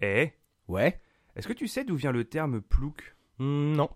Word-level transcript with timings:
Eh, 0.00 0.30
Ouais 0.68 1.00
est-ce 1.36 1.46
que 1.48 1.52
tu 1.52 1.68
sais 1.68 1.84
d'où 1.84 1.96
vient 1.96 2.12
le 2.12 2.24
terme 2.24 2.62
plouc? 2.62 3.14
Hmm, 3.38 3.72
Non. 3.74 3.90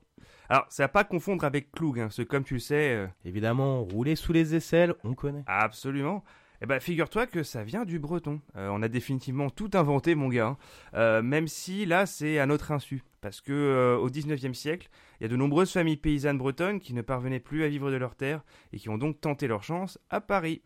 Alors, 0.50 0.66
c'est 0.68 0.82
à 0.82 0.88
pas 0.88 1.04
confondre 1.04 1.44
avec 1.44 1.72
cloug, 1.72 1.98
hein, 1.98 2.04
parce 2.04 2.16
que 2.18 2.22
comme 2.22 2.44
tu 2.44 2.54
le 2.54 2.60
sais, 2.60 2.90
euh, 2.94 3.06
Évidemment, 3.24 3.82
rouler 3.82 4.14
sous 4.14 4.34
les 4.34 4.54
aisselles, 4.54 4.94
on 5.04 5.14
connaît. 5.14 5.44
absolument. 5.46 6.22
Eh 6.60 6.66
ben, 6.66 6.78
figure-toi 6.80 7.26
que 7.26 7.42
ça 7.42 7.64
vient 7.64 7.86
du 7.86 7.98
breton. 7.98 8.42
Euh, 8.56 8.68
on 8.70 8.82
a 8.82 8.88
définitivement 8.88 9.48
tout 9.48 9.70
inventé, 9.72 10.14
mon 10.14 10.28
gars. 10.28 10.48
hein. 10.48 10.56
Euh, 10.92 11.22
même 11.22 11.48
si 11.48 11.86
là, 11.86 12.04
c'est 12.04 12.38
à 12.38 12.44
notre 12.44 12.72
insu. 12.72 13.02
Parce 13.22 13.40
que 13.40 13.52
euh, 13.52 13.96
au 13.96 14.10
19e 14.10 14.52
siècle, 14.52 14.90
il 15.18 15.22
y 15.22 15.26
a 15.26 15.28
de 15.28 15.36
nombreuses 15.36 15.72
familles 15.72 15.96
paysannes 15.96 16.36
bretonnes 16.36 16.80
qui 16.80 16.92
ne 16.92 17.00
parvenaient 17.00 17.40
plus 17.40 17.64
à 17.64 17.68
vivre 17.68 17.90
de 17.90 17.96
leurs 17.96 18.14
terres 18.16 18.42
et 18.74 18.78
qui 18.78 18.90
ont 18.90 18.98
donc 18.98 19.18
tenté 19.22 19.46
leur 19.46 19.62
chance 19.62 19.98
à 20.10 20.20
Paris. 20.20 20.60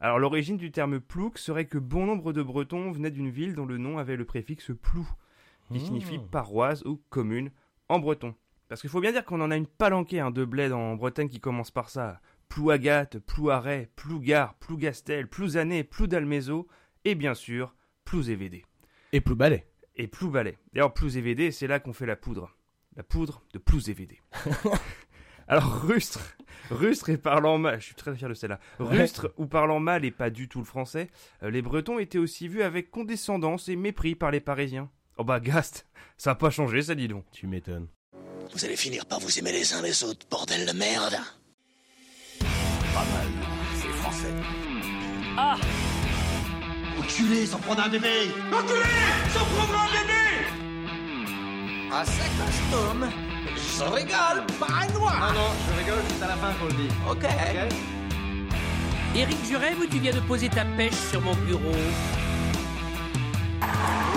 Alors, 0.00 0.18
l'origine 0.18 0.56
du 0.56 0.70
terme 0.72 0.98
plouc 1.00 1.38
serait 1.38 1.66
que 1.66 1.78
bon 1.78 2.06
nombre 2.06 2.32
de 2.32 2.42
Bretons 2.42 2.90
venaient 2.90 3.10
d'une 3.10 3.30
ville 3.30 3.54
dont 3.54 3.66
le 3.66 3.76
nom 3.78 3.98
avait 3.98 4.16
le 4.16 4.24
préfixe 4.24 4.70
plou, 4.80 5.06
qui 5.70 5.78
Hmm. 5.78 5.84
signifie 5.84 6.18
paroisse 6.18 6.82
ou 6.84 7.00
commune 7.10 7.50
en 7.88 7.98
breton. 7.98 8.34
Parce 8.68 8.80
qu'il 8.80 8.88
faut 8.90 9.00
bien 9.00 9.12
dire 9.12 9.24
qu'on 9.24 9.40
en 9.40 9.50
a 9.50 9.56
une 9.56 9.66
palanquée 9.66 10.20
hein, 10.20 10.30
de 10.30 10.44
bled 10.44 10.72
en 10.72 10.94
Bretagne 10.94 11.28
qui 11.28 11.40
commence 11.40 11.70
par 11.70 11.90
ça. 11.90 12.20
Plouagat, 12.48 13.06
Plouaret, 13.26 13.90
Plougar, 13.96 14.54
Plougastel, 14.54 15.28
Plouzané, 15.28 15.84
Ploudalmézo 15.84 16.66
et 17.04 17.14
bien 17.14 17.34
sûr 17.34 17.74
Plouzévédé. 18.04 18.64
Et 19.12 19.20
plus 19.20 19.34
balai. 19.34 19.66
Et 19.96 20.06
Plouvalet. 20.06 20.56
D'ailleurs, 20.72 20.94
Plouzévédé, 20.94 21.50
c'est 21.50 21.66
là 21.66 21.78
qu'on 21.80 21.92
fait 21.92 22.06
la 22.06 22.16
poudre. 22.16 22.56
La 22.96 23.02
poudre 23.02 23.42
de 23.52 23.58
Plouzévédé. 23.58 24.20
Alors, 25.50 25.80
rustre, 25.82 26.20
rustre 26.70 27.08
et 27.08 27.16
parlant 27.16 27.58
mal, 27.58 27.80
je 27.80 27.86
suis 27.86 27.96
très 27.96 28.14
fier 28.14 28.28
de 28.28 28.34
celle-là. 28.34 28.60
Ouais. 28.78 28.98
Rustre 28.98 29.34
ou 29.36 29.46
parlant 29.46 29.80
mal 29.80 30.04
et 30.04 30.12
pas 30.12 30.30
du 30.30 30.48
tout 30.48 30.60
le 30.60 30.64
français, 30.64 31.10
euh, 31.42 31.50
les 31.50 31.60
Bretons 31.60 31.98
étaient 31.98 32.18
aussi 32.18 32.46
vus 32.46 32.62
avec 32.62 32.92
condescendance 32.92 33.68
et 33.68 33.74
mépris 33.74 34.14
par 34.14 34.30
les 34.30 34.38
Parisiens. 34.38 34.88
Oh 35.18 35.24
bah, 35.24 35.40
Gast, 35.40 35.88
ça 36.16 36.30
a 36.30 36.34
pas 36.36 36.50
changé, 36.50 36.82
ça 36.82 36.94
dis 36.94 37.08
donc. 37.08 37.24
Tu 37.32 37.48
m'étonnes. 37.48 37.88
Vous 38.54 38.64
allez 38.64 38.76
finir 38.76 39.04
par 39.06 39.18
vous 39.18 39.40
aimer 39.40 39.50
les 39.50 39.74
uns 39.74 39.82
les 39.82 40.04
autres, 40.04 40.24
bordel 40.30 40.66
de 40.66 40.72
merde. 40.72 41.16
Pas 42.38 43.04
mal, 43.04 43.26
c'est 43.74 43.88
français. 43.88 44.32
Enculé, 46.96 47.44
sans 47.46 47.58
prendre 47.58 47.82
un 47.82 47.88
bébé 47.88 48.28
Ah, 51.90 52.04
ça 52.04 52.24
costume 52.38 53.29
Je 53.56 53.84
rigole, 53.84 54.46
pas 54.58 54.66
à 54.66 54.88
moi 54.98 55.12
Non, 55.20 55.32
non, 55.32 55.50
je 55.66 55.78
rigole 55.78 56.02
juste 56.08 56.22
à 56.22 56.28
la 56.28 56.36
fin, 56.36 56.52
faut 56.52 56.66
le 56.66 56.72
dire. 56.74 56.92
Ok. 57.08 57.24
Éric, 59.16 59.38
je 59.50 59.56
rêve 59.56 59.78
ou 59.80 59.86
tu 59.86 59.98
viens 59.98 60.12
de 60.14 60.20
poser 60.20 60.48
ta 60.48 60.64
pêche 60.76 60.94
sur 61.10 61.20
mon 61.20 61.34
bureau 61.34 61.60
Où 61.70 61.72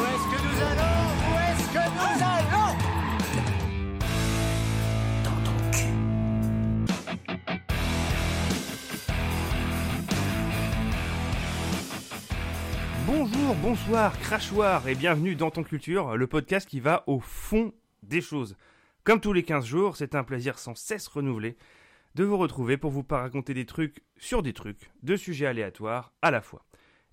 est-ce 0.04 0.28
que 0.32 0.40
nous 0.44 0.62
allons? 0.62 1.04
Où 1.30 1.34
est-ce 1.40 1.68
que 1.74 1.84
nous 1.90 2.24
allons? 2.24 2.76
Dans 5.24 5.40
ton 5.44 5.72
cul. 5.72 6.94
Bonjour, 13.06 13.56
bonsoir, 13.56 14.18
crachoir 14.20 14.88
et 14.88 14.96
bienvenue 14.96 15.36
dans 15.36 15.52
Ton 15.52 15.64
Culture, 15.64 16.16
le 16.16 16.28
podcast 16.28 16.68
qui 16.68 16.80
va 16.80 17.04
au 17.08 17.20
fond 17.20 17.74
des 18.02 18.22
choses. 18.22 18.56
Comme 19.04 19.20
tous 19.20 19.34
les 19.34 19.44
15 19.44 19.66
jours, 19.66 19.98
c'est 19.98 20.16
un 20.16 20.24
plaisir 20.24 20.58
sans 20.58 20.76
cesse 20.76 21.08
renouvelé 21.08 21.58
de 22.16 22.24
vous 22.24 22.38
retrouver 22.38 22.78
pour 22.78 22.90
vous 22.90 23.06
raconter 23.10 23.54
des 23.54 23.66
trucs 23.66 24.02
sur 24.16 24.42
des 24.42 24.54
trucs, 24.54 24.92
de 25.02 25.18
sujets 25.18 25.46
aléatoires 25.46 26.14
à 26.22 26.32
la 26.32 26.40
fois. 26.40 26.64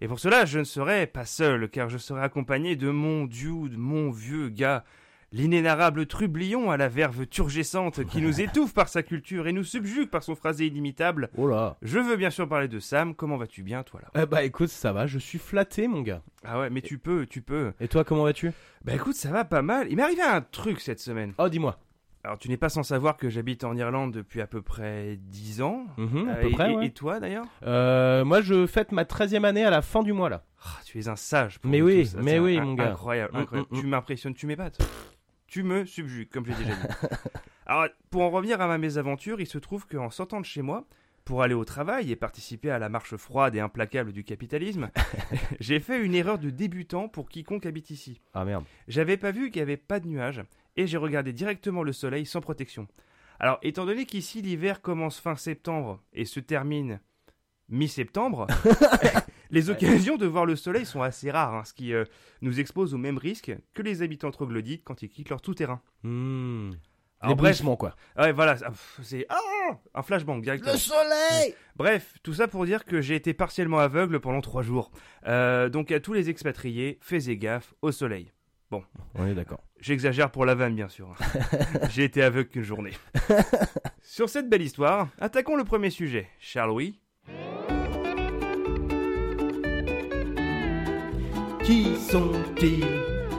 Et 0.00 0.06
pour 0.06 0.20
cela, 0.20 0.44
je 0.44 0.60
ne 0.60 0.64
serai 0.64 1.08
pas 1.08 1.26
seul, 1.26 1.68
car 1.68 1.88
je 1.88 1.98
serai 1.98 2.22
accompagné 2.22 2.76
de 2.76 2.90
mon 2.90 3.24
dude, 3.24 3.76
mon 3.76 4.12
vieux 4.12 4.50
gars, 4.50 4.84
l'inénarrable 5.32 6.06
trublion 6.06 6.70
à 6.70 6.76
la 6.76 6.88
verve 6.88 7.26
turgescente 7.26 8.04
qui 8.06 8.20
nous 8.20 8.40
étouffe 8.40 8.74
par 8.74 8.88
sa 8.88 9.02
culture 9.02 9.46
et 9.46 9.52
nous 9.52 9.64
subjugue 9.64 10.08
par 10.10 10.22
son 10.22 10.34
phrasé 10.34 10.66
inimitable. 10.66 11.30
Oh 11.36 11.46
là. 11.48 11.76
Je 11.82 11.98
veux 11.98 12.16
bien 12.16 12.30
sûr 12.30 12.48
parler 12.48 12.68
de 12.68 12.80
Sam, 12.80 13.14
comment 13.14 13.36
vas-tu 13.36 13.62
bien 13.62 13.82
toi 13.82 14.00
là? 14.02 14.22
Eh 14.22 14.26
bah 14.26 14.42
écoute, 14.42 14.68
ça 14.70 14.92
va, 14.92 15.06
je 15.06 15.18
suis 15.18 15.38
flatté 15.38 15.86
mon 15.88 16.02
gars. 16.02 16.22
Ah 16.44 16.58
ouais, 16.60 16.70
mais 16.70 16.82
tu 16.82 16.98
peux, 16.98 17.26
tu 17.26 17.42
peux. 17.42 17.72
Et 17.80 17.88
toi, 17.88 18.04
comment 18.04 18.24
vas-tu? 18.24 18.50
Bah 18.84 18.94
écoute, 18.94 19.14
ça 19.14 19.30
va 19.30 19.44
pas 19.44 19.62
mal. 19.62 19.86
Il 19.90 19.96
m'est 19.96 20.02
arrivé 20.02 20.22
un 20.22 20.40
truc 20.40 20.80
cette 20.80 21.00
semaine. 21.00 21.32
Oh, 21.38 21.48
dis-moi. 21.48 21.78
Alors 22.22 22.36
tu 22.38 22.50
n'es 22.50 22.58
pas 22.58 22.68
sans 22.68 22.82
savoir 22.82 23.16
que 23.16 23.30
j'habite 23.30 23.64
en 23.64 23.74
Irlande 23.76 24.12
depuis 24.12 24.42
à 24.42 24.46
peu 24.46 24.60
près 24.60 25.16
10 25.22 25.62
ans. 25.62 25.86
Mhm, 25.96 26.28
à 26.28 26.32
Euh, 26.32 26.40
peu 26.42 26.48
et, 26.48 26.50
près, 26.50 26.72
et- 26.72 26.76
ouais. 26.76 26.86
et 26.86 26.90
toi 26.90 27.18
d'ailleurs? 27.18 27.46
Euh, 27.66 28.26
moi, 28.26 28.42
je 28.42 28.66
fête 28.66 28.92
ma 28.92 29.04
13e 29.06 29.46
année 29.46 29.64
à 29.64 29.70
la 29.70 29.80
fin 29.80 30.02
du 30.02 30.12
mois 30.12 30.28
là. 30.28 30.44
Ah, 30.62 30.78
Tu 30.84 30.98
es 30.98 31.08
un 31.08 31.16
sage. 31.16 31.58
pour 31.60 31.70
Mais 31.70 31.80
oui, 31.80 32.10
mais 32.22 32.38
oui, 32.38 32.60
mon 32.60 32.74
gars. 32.74 32.90
Incroyable, 32.90 33.32
Mm, 33.34 33.40
incroyable. 33.40 33.68
mm, 33.70 33.76
mm. 33.76 33.80
Tu 33.80 33.86
m'impressionnes, 33.86 34.34
tu 34.34 34.46
m'épates. 34.46 34.78
Tu 35.50 35.64
me 35.64 35.84
subjugues, 35.84 36.28
comme 36.30 36.46
je 36.46 36.52
l'ai 36.52 36.58
déjà 36.58 36.76
dit. 36.76 36.86
Alors 37.66 37.88
pour 38.08 38.22
en 38.22 38.30
revenir 38.30 38.60
à 38.60 38.68
ma 38.68 38.78
mésaventure, 38.78 39.40
il 39.40 39.48
se 39.48 39.58
trouve 39.58 39.84
qu'en 39.84 40.08
sortant 40.08 40.40
de 40.40 40.46
chez 40.46 40.62
moi, 40.62 40.86
pour 41.24 41.42
aller 41.42 41.54
au 41.54 41.64
travail 41.64 42.12
et 42.12 42.16
participer 42.16 42.70
à 42.70 42.78
la 42.78 42.88
marche 42.88 43.16
froide 43.16 43.56
et 43.56 43.60
implacable 43.60 44.12
du 44.12 44.22
capitalisme, 44.22 44.90
j'ai 45.60 45.80
fait 45.80 46.00
une 46.00 46.14
erreur 46.14 46.38
de 46.38 46.50
débutant 46.50 47.08
pour 47.08 47.28
quiconque 47.28 47.66
habite 47.66 47.90
ici. 47.90 48.20
Ah 48.32 48.44
merde. 48.44 48.64
J'avais 48.86 49.16
pas 49.16 49.32
vu 49.32 49.50
qu'il 49.50 49.58
n'y 49.58 49.62
avait 49.62 49.76
pas 49.76 49.98
de 49.98 50.06
nuages 50.06 50.42
et 50.76 50.86
j'ai 50.86 50.96
regardé 50.96 51.32
directement 51.32 51.82
le 51.82 51.92
soleil 51.92 52.26
sans 52.26 52.40
protection. 52.40 52.86
Alors, 53.40 53.58
étant 53.62 53.86
donné 53.86 54.06
qu'ici 54.06 54.42
l'hiver 54.42 54.80
commence 54.80 55.18
fin 55.18 55.34
septembre 55.34 56.00
et 56.12 56.26
se 56.26 56.38
termine 56.38 57.00
mi-septembre, 57.68 58.46
les 59.50 59.70
occasions 59.70 60.16
de 60.16 60.26
voir 60.26 60.46
le 60.46 60.56
soleil 60.56 60.86
sont 60.86 61.02
assez 61.02 61.30
rares, 61.30 61.54
hein, 61.54 61.64
ce 61.64 61.72
qui 61.72 61.92
euh, 61.92 62.04
nous 62.42 62.60
expose 62.60 62.94
au 62.94 62.98
même 62.98 63.18
risque 63.18 63.54
que 63.74 63.82
les 63.82 64.02
habitants 64.02 64.30
troglodytes 64.30 64.82
quand 64.84 65.02
ils 65.02 65.08
quittent 65.08 65.30
leur 65.30 65.42
tout-terrain. 65.42 65.80
Hmm. 66.02 66.70
L'éblouissement, 67.22 67.76
quoi. 67.76 67.94
ouais, 68.16 68.32
voilà, 68.32 68.56
c'est 69.02 69.26
ah, 69.28 69.36
un 69.94 70.02
flashbang 70.02 70.40
directement. 70.40 70.72
Le 70.72 70.78
soleil 70.78 71.54
Bref, 71.76 72.14
tout 72.22 72.32
ça 72.32 72.48
pour 72.48 72.64
dire 72.64 72.86
que 72.86 73.02
j'ai 73.02 73.14
été 73.14 73.34
partiellement 73.34 73.78
aveugle 73.78 74.20
pendant 74.20 74.40
trois 74.40 74.62
jours. 74.62 74.90
Euh, 75.26 75.68
donc 75.68 75.92
à 75.92 76.00
tous 76.00 76.14
les 76.14 76.30
expatriés, 76.30 76.98
faites 77.02 77.28
gaffe 77.28 77.74
au 77.82 77.92
soleil. 77.92 78.32
On 79.14 79.26
est 79.26 79.34
d'accord. 79.34 79.62
J'exagère 79.80 80.30
pour 80.30 80.44
la 80.44 80.54
vanne, 80.54 80.74
bien 80.74 80.88
sûr. 80.88 81.14
J'ai 81.90 82.04
été 82.04 82.22
aveugle 82.22 82.48
qu'une 82.48 82.62
journée. 82.62 82.92
Sur 84.02 84.28
cette 84.28 84.48
belle 84.48 84.62
histoire, 84.62 85.08
attaquons 85.18 85.56
le 85.56 85.64
premier 85.64 85.90
sujet. 85.90 86.28
Charles 86.38 86.70
oui 86.70 87.00
Qui 91.64 91.94
sont-ils? 91.96 92.84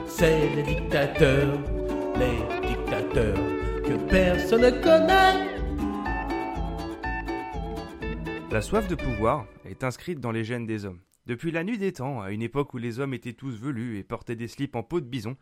C'est 0.06 0.54
les 0.54 0.62
dictateurs. 0.62 1.58
Les 2.16 2.68
dictateurs 2.68 3.36
que 3.84 4.08
personne 4.08 4.62
ne 4.62 4.70
connaît. 4.70 5.52
La 8.50 8.60
soif 8.60 8.86
de 8.86 8.94
pouvoir 8.94 9.46
est 9.64 9.82
inscrite 9.82 10.20
dans 10.20 10.30
les 10.30 10.44
gènes 10.44 10.66
des 10.66 10.84
hommes. 10.84 11.00
Depuis 11.26 11.50
la 11.50 11.64
nuit 11.64 11.78
des 11.78 11.92
temps, 11.92 12.20
à 12.20 12.30
une 12.30 12.42
époque 12.42 12.74
où 12.74 12.78
les 12.78 13.00
hommes 13.00 13.14
étaient 13.14 13.32
tous 13.32 13.56
velus 13.56 13.98
et 13.98 14.04
portaient 14.04 14.36
des 14.36 14.48
slips 14.48 14.76
en 14.76 14.82
peau 14.82 15.00
de 15.00 15.06
bison, 15.06 15.36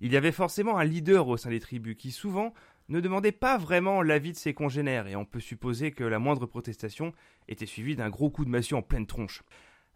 il 0.00 0.12
y 0.12 0.16
avait 0.16 0.32
forcément 0.32 0.78
un 0.78 0.84
leader 0.84 1.28
au 1.28 1.36
sein 1.36 1.50
des 1.50 1.60
tribus 1.60 1.96
qui 1.96 2.10
souvent 2.10 2.52
ne 2.88 3.00
demandait 3.00 3.32
pas 3.32 3.56
vraiment 3.56 4.02
l'avis 4.02 4.32
de 4.32 4.36
ses 4.36 4.52
congénères 4.52 5.06
et 5.06 5.16
on 5.16 5.24
peut 5.24 5.40
supposer 5.40 5.90
que 5.90 6.04
la 6.04 6.18
moindre 6.18 6.46
protestation 6.46 7.12
était 7.48 7.66
suivie 7.66 7.96
d'un 7.96 8.10
gros 8.10 8.30
coup 8.30 8.44
de 8.44 8.50
massue 8.50 8.74
en 8.74 8.82
pleine 8.82 9.06
tronche. 9.06 9.42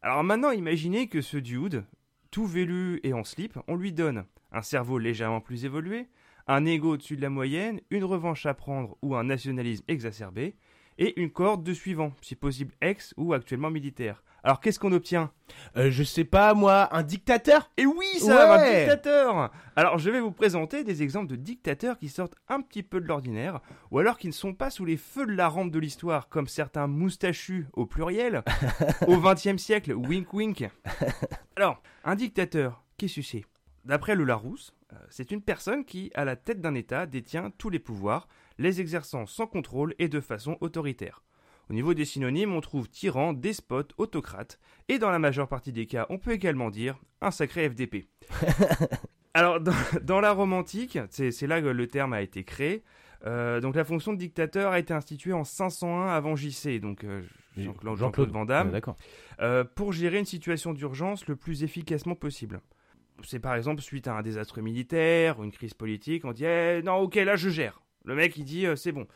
Alors 0.03 0.25
maintenant 0.25 0.51
imaginez 0.51 1.09
que 1.09 1.21
ce 1.21 1.37
dude, 1.37 1.85
tout 2.31 2.47
velu 2.47 3.01
et 3.03 3.13
en 3.13 3.25
slip, 3.25 3.59
on 3.69 3.77
lui 3.77 3.93
donne 3.93 4.25
un 4.53 4.63
cerveau 4.63 4.99
légèrement 4.99 5.41
plus 5.41 5.65
évolué, 5.65 6.09
un 6.47 6.65
ego 6.65 6.95
au-dessus 6.95 7.17
de 7.17 7.23
la 7.23 7.31
moyenne, 7.31 7.81
une 7.91 8.05
revanche 8.05 8.47
à 8.47 8.55
prendre 8.55 8.97
ou 9.03 9.15
un 9.15 9.25
nationalisme 9.25 9.85
exacerbé, 9.89 10.57
et 11.01 11.19
une 11.21 11.31
cohorte 11.33 11.65
de 11.65 11.75
suivants, 11.75 12.13
si 12.23 12.37
possible 12.37 12.73
ex 12.81 13.13
ou 13.17 13.33
actuellement 13.33 13.71
militaire. 13.71 14.23
Alors 14.43 14.61
qu'est-ce 14.61 14.79
qu'on 14.79 14.93
obtient? 14.93 15.33
Euh, 15.77 15.91
je 15.91 16.03
sais 16.03 16.25
pas, 16.25 16.55
moi, 16.55 16.89
un 16.97 17.03
dictateur? 17.03 17.71
Et 17.77 17.85
oui, 17.85 18.07
ça, 18.21 18.55
un 18.55 18.59
Ouais. 18.59 18.81
dictateur 18.81 19.51
Alors 19.77 19.99
je 19.99 20.09
vais 20.11 20.21
vous 20.21 20.31
présenter 20.31 20.83
des 20.85 21.03
exemples 21.03 21.27
de 21.27 21.37
dictateurs 21.37 21.99
qui 21.99 22.09
sortent 22.09 22.37
un 22.49 22.63
petit 22.63 22.83
peu 22.83 23.01
de 23.01 23.07
l'ordinaire, 23.07 23.61
ou 23.91 23.99
alors 23.99 24.17
qui 24.17 24.29
ne 24.29 24.33
sont 24.33 24.55
pas 24.55 24.71
sous 24.71 24.85
les 24.87 24.97
feux 24.97 25.27
de 25.27 25.33
la 25.33 25.49
rampe 25.49 25.71
de 25.71 25.79
l'histoire, 25.79 26.29
comme 26.29 26.47
certains 26.49 26.87
moustachus 26.87 27.67
au 27.75 27.85
pluriel, 27.85 28.43
au 29.09 29.19
XXe 29.19 29.57
siècle, 29.59 29.93
wink 29.93 30.33
wink. 30.33 30.69
Alors, 31.57 31.83
un 32.05 32.15
dictateur, 32.15 32.83
qu'est-ce 32.97 33.17
que 33.17 33.23
c'est? 33.23 33.45
D'après 33.85 34.15
le 34.15 34.25
Larousse, 34.25 34.75
euh, 34.93 34.97
c'est 35.11 35.31
une 35.31 35.43
personne 35.43 35.85
qui, 35.85 36.11
à 36.15 36.25
la 36.25 36.37
tête 36.37 36.61
d'un 36.61 36.75
État, 36.75 37.07
détient 37.07 37.51
tous 37.59 37.71
les 37.71 37.79
pouvoirs, 37.79 38.29
les 38.61 38.81
exerçant 38.81 39.27
sans 39.27 39.47
contrôle 39.47 39.95
et 39.99 40.09
de 40.09 40.21
façon 40.21 40.57
autoritaire. 40.61 41.25
Au 41.69 41.73
niveau 41.73 41.95
des 41.95 42.05
synonymes, 42.05 42.53
on 42.53 42.61
trouve 42.61 42.89
tyran, 42.89 43.33
despote, 43.33 43.93
autocrate, 43.97 44.59
et 44.89 44.99
dans 44.99 45.11
la 45.11 45.19
majeure 45.19 45.49
partie 45.49 45.73
des 45.73 45.87
cas, 45.87 46.07
on 46.11 46.19
peut 46.19 46.33
également 46.33 46.69
dire 46.71 46.99
un 47.21 47.31
sacré 47.31 47.69
FDP. 47.71 48.09
Alors, 49.35 49.61
dans, 49.61 49.73
dans 50.03 50.21
la 50.21 50.33
Rome 50.33 50.53
antique, 50.53 50.99
c'est 51.11 51.47
là 51.47 51.61
que 51.63 51.67
le 51.69 51.87
terme 51.87 52.13
a 52.13 52.21
été 52.23 52.43
créé. 52.45 52.83
euh, 53.27 53.61
donc, 53.61 53.77
la 53.77 53.85
fonction 53.85 54.13
de 54.13 54.19
dictateur 54.19 54.73
a 54.73 54.79
été 54.79 54.93
instituée 54.93 55.33
en 55.33 55.45
501 55.45 56.09
avant 56.09 56.35
JC, 56.37 56.81
donc 56.81 57.05
euh, 57.05 57.23
Jean-Claude 57.57 58.31
Van 58.31 58.45
Damme, 58.45 58.71
Ouais, 58.73 58.81
euh, 59.41 59.65
pour 59.65 59.93
gérer 59.93 60.19
une 60.19 60.25
situation 60.25 60.73
d'urgence 60.73 61.27
le 61.29 61.37
plus 61.37 61.63
efficacement 61.63 62.15
possible. 62.17 62.61
c'est 63.23 63.39
par 63.41 63.55
exemple 63.55 63.81
suite 63.81 64.09
à 64.09 64.15
un 64.17 64.23
désastre 64.23 64.61
militaire 64.61 65.39
ou 65.39 65.45
une 65.45 65.53
crise 65.53 65.75
politique, 65.75 66.25
on 66.25 66.33
dit 66.33 66.45
eh, 66.45 66.83
non, 66.83 66.97
ok, 66.97 67.15
là 67.15 67.37
je 67.37 67.49
gère. 67.49 67.81
Le 68.05 68.15
mec 68.15 68.37
il 68.37 68.45
dit 68.45 68.67
euh, 68.67 68.77
c'est 68.77 68.93
bon. 68.93 69.07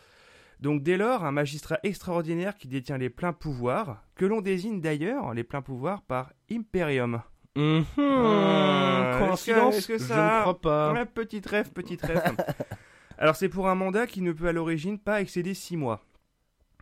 Donc 0.61 0.83
dès 0.83 0.97
lors, 0.97 1.25
un 1.25 1.33
magistrat 1.33 1.79
extraordinaire 1.83 2.57
qui 2.57 2.69
détient 2.69 2.97
les 2.99 3.11
pleins 3.11 3.33
pouvoirs, 3.33 4.03
que 4.15 4.25
l'on 4.25 4.41
désigne 4.41 4.81
d'ailleurs 4.81 5.35
les 5.35 5.45
pleins 5.45 5.63
pouvoirs 5.63 6.03
par 6.03 6.33
imperium. 6.51 7.21
Mhm. 7.57 7.85
Euh, 7.99 9.19
Coïncidence 9.19 9.77
est-ce 9.77 9.89
que- 9.89 9.93
est-ce 9.95 10.03
que 10.03 10.05
Je 10.09 10.09
ça- 10.09 10.37
ne 10.39 10.41
crois 10.43 10.61
pas. 10.61 10.93
Ouais, 10.93 11.05
petite 11.07 11.47
rêve, 11.47 11.71
petite 11.73 12.03
rêve. 12.03 12.23
Alors 13.19 13.37
c'est 13.37 13.49
pour 13.49 13.69
un 13.69 13.75
mandat 13.75 14.07
qui 14.07 14.23
ne 14.23 14.33
peut 14.33 14.49
à 14.49 14.53
l'origine 14.53 14.99
pas 14.99 15.21
excéder 15.21 15.55
6 15.55 15.77
mois. 15.77 16.01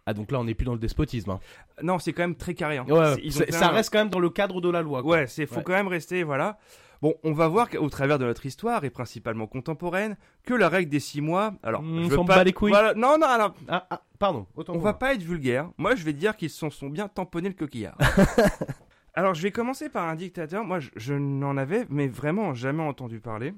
Ah 0.06 0.14
donc 0.14 0.32
là 0.32 0.40
on 0.40 0.44
n'est 0.44 0.54
plus 0.54 0.64
dans 0.64 0.72
le 0.72 0.78
despotisme. 0.80 1.30
hein. 1.30 1.40
Non, 1.82 1.98
c'est 1.98 2.12
quand 2.12 2.22
même 2.22 2.36
très 2.36 2.54
carré. 2.54 2.78
hein. 2.78 2.84
Ouais, 2.88 2.98
ouais. 2.98 3.14
C'est- 3.14 3.20
ils 3.22 3.36
ont 3.36 3.38
C'est- 3.40 3.46
fait 3.46 3.52
ça 3.52 3.68
reste 3.68 3.92
quand 3.92 3.98
même 3.98 4.08
dans 4.08 4.18
le 4.18 4.30
cadre 4.30 4.60
de 4.60 4.68
la 4.70 4.82
loi. 4.82 5.02
quoi. 5.02 5.10
Ouais, 5.12 5.26
c'est 5.26 5.46
faut 5.46 5.56
Ouais. 5.56 5.62
quand 5.62 5.72
même 5.74 5.88
rester 5.88 6.22
voilà. 6.24 6.58
Bon, 7.02 7.14
on 7.24 7.32
va 7.32 7.48
voir 7.48 7.68
qu'au 7.68 7.88
travers 7.90 8.18
de 8.20 8.24
notre 8.24 8.46
histoire 8.46 8.84
et 8.84 8.90
principalement 8.90 9.48
contemporaine 9.48 10.16
que 10.44 10.54
la 10.54 10.68
règle 10.68 10.88
des 10.88 11.00
six 11.00 11.20
mois. 11.20 11.52
Alors, 11.64 11.82
Mmh, 11.82 12.04
je 12.04 12.08
veux 12.10 12.14
s'en 12.16 12.24
pas 12.24 12.36
bat 12.36 12.44
les 12.44 12.52
couilles. 12.52 12.70
Voilà, 12.70 12.94
non, 12.94 13.18
non, 13.18 13.26
alors, 13.26 13.54
Ah, 13.68 13.86
ah, 13.90 14.02
pardon. 14.20 14.46
Autant 14.54 14.74
on 14.74 14.78
va 14.78 14.90
moi. 14.92 14.98
pas 15.00 15.14
être 15.14 15.22
vulgaire. 15.22 15.68
Moi, 15.78 15.96
je 15.96 16.04
vais 16.04 16.12
dire 16.12 16.36
qu'ils 16.36 16.48
se 16.48 16.70
sont 16.70 16.88
bien 16.88 17.08
tamponnés 17.08 17.48
le 17.48 17.56
coquillard. 17.56 17.98
alors, 19.14 19.34
je 19.34 19.42
vais 19.42 19.50
commencer 19.50 19.88
par 19.88 20.08
un 20.08 20.14
dictateur. 20.14 20.64
Moi, 20.64 20.78
je, 20.78 20.90
je 20.96 21.14
n'en 21.14 21.56
avais, 21.56 21.86
mais 21.90 22.06
vraiment 22.06 22.54
jamais 22.54 22.82
entendu 22.84 23.18
parler. 23.20 23.52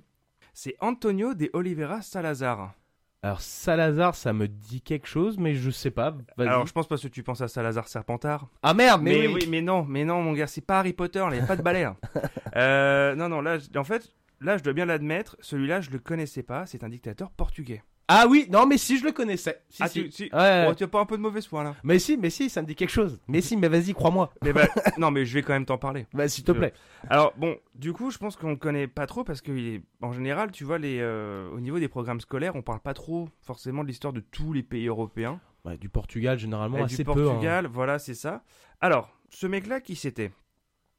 C'est 0.54 0.76
Antonio 0.80 1.34
de 1.34 1.50
Oliveira 1.52 2.00
Salazar. 2.00 2.72
Alors 3.24 3.40
Salazar, 3.40 4.14
ça 4.14 4.34
me 4.34 4.46
dit 4.46 4.82
quelque 4.82 5.06
chose, 5.06 5.38
mais 5.38 5.54
je 5.54 5.70
sais 5.70 5.90
pas. 5.90 6.10
Vas-y. 6.36 6.46
Alors, 6.46 6.66
je 6.66 6.72
pense 6.74 6.86
parce 6.86 7.00
que 7.02 7.08
tu 7.08 7.22
penses 7.22 7.40
à 7.40 7.48
Salazar 7.48 7.88
Serpentard. 7.88 8.48
Ah 8.62 8.74
merde, 8.74 9.00
mais, 9.00 9.12
Mais, 9.20 9.26
oui. 9.28 9.34
oui. 9.40 9.48
mais 9.48 9.62
non, 9.62 9.82
mais 9.88 10.04
non, 10.04 10.20
mon 10.20 10.34
gars, 10.34 10.46
c'est 10.46 10.60
pas 10.60 10.80
Harry 10.80 10.92
Potter, 10.92 11.20
là, 11.20 11.34
y 11.34 11.40
a 11.40 11.46
pas 11.46 11.56
de 11.56 11.62
balai. 11.62 11.88
Euh, 12.56 13.14
non, 13.16 13.28
non, 13.30 13.40
là, 13.40 13.58
je- 13.58 13.76
en 13.78 13.82
fait, 13.82 14.12
là, 14.40 14.58
je 14.58 14.62
dois 14.62 14.74
bien 14.74 14.84
l'admettre, 14.84 15.36
celui-là, 15.40 15.80
je 15.80 15.90
le 15.90 15.98
connaissais 15.98 16.42
pas, 16.44 16.66
c'est 16.66 16.84
un 16.84 16.88
dictateur 16.90 17.30
portugais. 17.32 17.82
Ah 18.06 18.26
oui, 18.28 18.46
non, 18.50 18.66
mais 18.66 18.76
si 18.76 18.98
je 18.98 19.04
le 19.04 19.12
connaissais. 19.12 19.62
Si, 19.70 19.82
ah, 19.82 19.88
si. 19.88 20.10
tu. 20.10 20.24
Ouais. 20.34 20.66
Oh, 20.68 20.74
tu 20.74 20.84
as 20.84 20.88
pas 20.88 21.00
un 21.00 21.06
peu 21.06 21.16
de 21.16 21.22
mauvaise 21.22 21.46
foi, 21.46 21.64
là 21.64 21.74
Mais 21.82 21.98
si, 21.98 22.18
mais 22.18 22.28
si, 22.28 22.50
ça 22.50 22.60
me 22.60 22.66
dit 22.66 22.74
quelque 22.74 22.90
chose. 22.90 23.18
Mais 23.28 23.40
si, 23.40 23.56
mais 23.56 23.68
vas-y, 23.68 23.94
crois-moi. 23.94 24.30
mais 24.42 24.52
bah, 24.52 24.66
Non, 24.98 25.10
mais 25.10 25.24
je 25.24 25.32
vais 25.34 25.42
quand 25.42 25.54
même 25.54 25.64
t'en 25.64 25.78
parler. 25.78 26.06
Bah, 26.12 26.28
s'il 26.28 26.44
te 26.44 26.52
plaît. 26.52 26.74
Alors, 27.08 27.32
bon, 27.38 27.56
du 27.74 27.94
coup, 27.94 28.10
je 28.10 28.18
pense 28.18 28.36
qu'on 28.36 28.50
le 28.50 28.56
connaît 28.56 28.88
pas 28.88 29.06
trop 29.06 29.24
parce 29.24 29.40
que, 29.40 29.80
en 30.02 30.12
général, 30.12 30.50
tu 30.52 30.64
vois, 30.64 30.76
les, 30.78 30.98
euh, 31.00 31.48
au 31.52 31.60
niveau 31.60 31.78
des 31.78 31.88
programmes 31.88 32.20
scolaires, 32.20 32.54
on 32.56 32.62
parle 32.62 32.80
pas 32.80 32.94
trop 32.94 33.28
forcément 33.40 33.82
de 33.82 33.88
l'histoire 33.88 34.12
de 34.12 34.20
tous 34.20 34.52
les 34.52 34.62
pays 34.62 34.86
européens. 34.86 35.40
Ouais, 35.64 35.78
du 35.78 35.88
Portugal, 35.88 36.38
généralement, 36.38 36.78
Euh, 36.78 36.84
assez 36.84 36.98
du 36.98 37.04
peu. 37.04 37.12
hein. 37.12 37.14
Portugal, 37.14 37.66
voilà, 37.72 37.98
c'est 37.98 38.12
ça. 38.14 38.42
Alors, 38.82 39.16
ce 39.30 39.46
mec-là, 39.46 39.80
qui 39.80 39.96
c'était? 39.96 40.30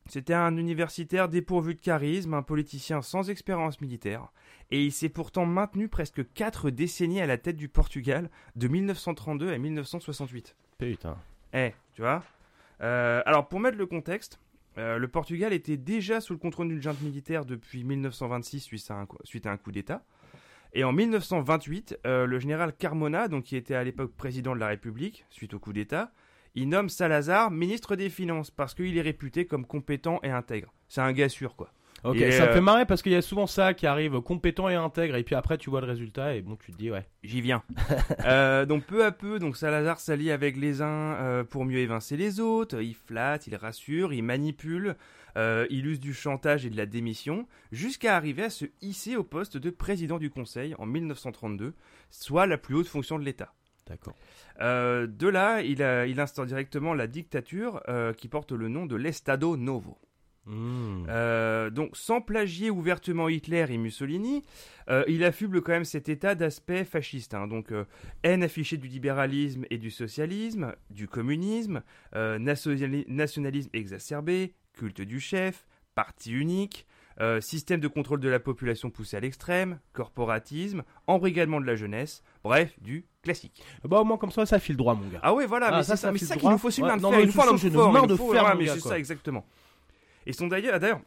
C'était 0.07 0.33
un 0.35 0.55
universitaire 0.57 1.29
dépourvu 1.29 1.73
de 1.75 1.81
charisme, 1.81 2.35
un 2.35 2.43
politicien 2.43 3.01
sans 3.01 3.29
expérience 3.31 3.81
militaire, 3.81 4.27
et 4.69 4.83
il 4.83 4.91
s'est 4.91 5.09
pourtant 5.09 5.45
maintenu 5.47 5.87
presque 5.89 6.31
quatre 6.33 6.69
décennies 6.69 7.21
à 7.21 7.25
la 7.25 7.37
tête 7.39 7.55
du 7.57 7.69
Portugal, 7.69 8.29
de 8.55 8.67
1932 8.67 9.51
à 9.51 9.57
1968. 9.57 10.55
Putain. 10.77 11.17
Eh, 11.53 11.71
tu 11.93 12.01
vois? 12.01 12.23
Euh, 12.81 13.23
Alors, 13.25 13.47
pour 13.47 13.59
mettre 13.59 13.77
le 13.77 13.87
contexte, 13.87 14.39
euh, 14.77 14.97
le 14.99 15.07
Portugal 15.07 15.53
était 15.53 15.77
déjà 15.77 16.21
sous 16.21 16.33
le 16.33 16.39
contrôle 16.39 16.67
d'une 16.67 16.81
junte 16.81 17.01
militaire 17.01 17.45
depuis 17.45 17.83
1926 17.83 18.59
suite 18.59 18.91
à 18.91 18.95
un, 18.95 19.05
coup- 19.07 19.17
suite 19.23 19.47
à 19.47 19.51
un 19.51 19.57
coup 19.57 19.71
d'État. 19.71 20.03
Et 20.73 20.83
en 20.83 20.91
1928, 20.91 21.97
euh, 22.05 22.25
le 22.25 22.37
général 22.39 22.73
Carmona, 22.75 23.27
donc 23.29 23.45
qui 23.45 23.55
était 23.55 23.75
à 23.75 23.83
l'époque 23.83 24.11
président 24.13 24.53
de 24.53 24.59
la 24.59 24.67
République, 24.67 25.25
suite 25.29 25.53
au 25.53 25.59
coup 25.59 25.71
d'État, 25.73 26.11
il 26.55 26.69
nomme 26.69 26.89
Salazar 26.89 27.51
ministre 27.51 27.95
des 27.95 28.09
Finances 28.09 28.49
parce 28.49 28.73
qu'il 28.73 28.97
est 28.97 29.01
réputé 29.01 29.45
comme 29.45 29.65
compétent 29.65 30.19
et 30.23 30.29
intègre. 30.29 30.73
C'est 30.87 31.01
un 31.01 31.11
gars 31.11 31.29
sûr, 31.29 31.55
quoi. 31.55 31.71
Ok, 32.05 32.17
Et, 32.17 32.31
ça 32.31 32.45
me 32.45 32.49
euh, 32.49 32.53
fait 32.53 32.61
marrer 32.61 32.85
parce 32.85 33.01
qu'il 33.01 33.13
y 33.13 33.15
a 33.15 33.21
souvent 33.21 33.47
ça 33.47 33.73
qui 33.73 33.87
arrive 33.87 34.21
compétent 34.21 34.69
et 34.69 34.75
intègre, 34.75 35.15
et 35.15 35.23
puis 35.23 35.33
après 35.33 35.57
tu 35.57 35.71
vois 35.71 35.81
le 35.81 35.87
résultat, 35.87 36.35
et 36.35 36.41
bon, 36.41 36.55
tu 36.55 36.71
te 36.71 36.77
dis, 36.77 36.91
ouais. 36.91 37.07
J'y 37.23 37.41
viens. 37.41 37.63
Euh, 38.25 38.65
donc 38.65 38.85
peu 38.85 39.05
à 39.05 39.11
peu, 39.11 39.39
donc 39.39 39.55
Salazar 39.55 39.99
s'allie 39.99 40.31
avec 40.31 40.57
les 40.57 40.81
uns 40.81 41.13
euh, 41.15 41.43
pour 41.43 41.63
mieux 41.65 41.77
évincer 41.77 42.17
les 42.17 42.39
autres. 42.39 42.81
Il 42.81 42.95
flatte, 42.95 43.45
il 43.47 43.55
rassure, 43.55 44.13
il 44.13 44.23
manipule, 44.23 44.95
il 45.35 45.85
use 45.85 45.99
du 45.99 46.13
chantage 46.13 46.65
et 46.65 46.69
de 46.69 46.77
la 46.77 46.85
démission, 46.85 47.47
jusqu'à 47.71 48.15
arriver 48.15 48.43
à 48.43 48.49
se 48.49 48.65
hisser 48.81 49.15
au 49.15 49.23
poste 49.23 49.57
de 49.57 49.69
président 49.69 50.17
du 50.17 50.29
Conseil 50.29 50.75
en 50.79 50.85
1932, 50.85 51.73
soit 52.09 52.47
la 52.47 52.57
plus 52.57 52.75
haute 52.75 52.87
fonction 52.87 53.19
de 53.19 53.23
l'État. 53.23 53.53
D'accord. 53.87 54.15
Euh, 54.61 55.05
de 55.07 55.27
là, 55.27 55.61
il, 55.61 55.83
a- 55.83 56.05
il 56.07 56.19
instaure 56.19 56.45
directement 56.45 56.93
la 56.93 57.07
dictature 57.07 57.81
euh, 57.87 58.13
qui 58.13 58.27
porte 58.27 58.51
le 58.51 58.67
nom 58.67 58.85
de 58.85 58.95
l'Estado 58.95 59.57
Novo. 59.57 59.97
Mmh. 60.47 61.05
Euh, 61.09 61.69
donc, 61.71 61.97
sans 61.97 62.21
plagier 62.21 62.69
ouvertement 62.69 63.29
Hitler 63.29 63.65
et 63.69 63.77
Mussolini, 63.77 64.43
il 65.07 65.23
affuble 65.23 65.61
quand 65.63 65.71
même 65.71 65.85
cet 65.85 66.07
état 66.09 66.35
d'aspect 66.35 66.83
fasciste. 66.85 67.33
hein. 67.33 67.47
donc, 67.47 67.73
haine 68.23 68.43
affichée 68.43 68.77
du 68.77 68.87
libéralisme 68.87 69.65
et 69.71 69.79
du 69.79 69.89
socialisme, 69.89 70.75
du 70.91 71.07
communisme, 71.07 71.81
nationali- 72.13 73.05
nationalisme 73.07 73.69
exacerbé, 73.73 74.53
culte 74.73 75.01
du 75.01 75.19
chef, 75.19 75.65
parti 75.95 76.31
unique, 76.31 76.85
euh, 77.21 77.39
système 77.41 77.79
de 77.79 77.87
contrôle 77.87 78.19
de 78.19 78.29
la 78.29 78.39
population 78.39 78.89
poussé 78.91 79.17
à 79.17 79.21
l'extrême, 79.21 79.79
corporatisme, 79.93 80.83
embrigadement 81.07 81.61
de 81.61 81.65
la 81.65 81.75
jeunesse, 81.75 82.21
bref, 82.43 82.77
du 82.81 83.05
classique. 83.25 83.61
Bah, 83.83 83.99
au 83.99 84.05
moins, 84.05 84.17
comme 84.17 84.31
ça, 84.31 84.45
ça 84.45 84.57
file 84.59 84.77
droit, 84.77 84.95
mon 84.95 85.07
gars. 85.09 85.19
Ah 85.21 85.33
ouais, 85.33 85.45
voilà, 85.45 85.67
Ah, 85.67 85.71
mais 85.77 85.83
ça, 85.83 85.97
c'est 85.97 86.07
ça 86.07 86.17
ça, 86.17 86.25
ça 86.25 86.35
qu'il 86.37 86.49
nous 86.49 86.57
faut, 86.57 86.71
c'est 86.71 86.79
une 86.81 86.87
main 86.87 86.95
de 86.95 87.01
non, 87.01 87.09
fer, 87.09 87.17
mais 87.17 87.23
il 87.23 87.27
nous 87.27 87.33
faut 87.33 87.41
une 87.43 87.91
main 87.91 88.05
de 88.07 88.15
fer, 88.15 88.55
mais 88.57 88.67
c'est 88.67 88.79
ça, 88.79 88.97
exactement. 88.97 89.45
Et 90.25 90.31
son 90.33 90.47
d'ailleurs, 90.47 90.79
d'ailleurs, 90.79 91.01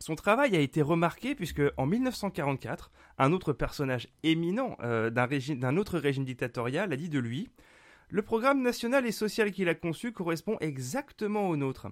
son 0.00 0.14
travail 0.16 0.54
a 0.54 0.60
été 0.60 0.82
remarqué 0.82 1.34
puisque 1.34 1.62
en 1.78 1.86
1944, 1.86 2.90
un 3.18 3.32
autre 3.32 3.52
personnage 3.52 4.08
éminent 4.22 4.76
euh, 4.82 5.08
d'un 5.08 5.24
régime, 5.24 5.58
d'un 5.58 5.76
autre 5.78 5.98
régime 5.98 6.24
dictatorial 6.24 6.92
a 6.92 6.96
dit 6.96 7.08
de 7.08 7.18
lui 7.18 7.48
le 8.10 8.20
programme 8.22 8.60
national 8.60 9.06
et 9.06 9.12
social 9.12 9.50
qu'il 9.50 9.68
a 9.68 9.74
conçu 9.74 10.12
correspond 10.12 10.56
exactement 10.60 11.48
au 11.48 11.56
nôtre. 11.56 11.86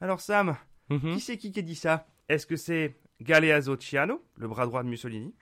Alors 0.00 0.20
Sam, 0.20 0.56
Mhm. 0.88 1.14
qui 1.14 1.20
c'est 1.20 1.36
qui 1.36 1.52
qui 1.52 1.58
a 1.60 1.62
dit 1.62 1.74
ça? 1.76 2.06
Est-ce 2.28 2.46
que 2.46 2.56
c'est 2.56 2.96
Galeazzo 3.20 3.76
Ciano, 3.76 4.24
le 4.36 4.48
bras 4.48 4.66
droit 4.66 4.82
de 4.82 4.88
Mussolini? 4.88 5.34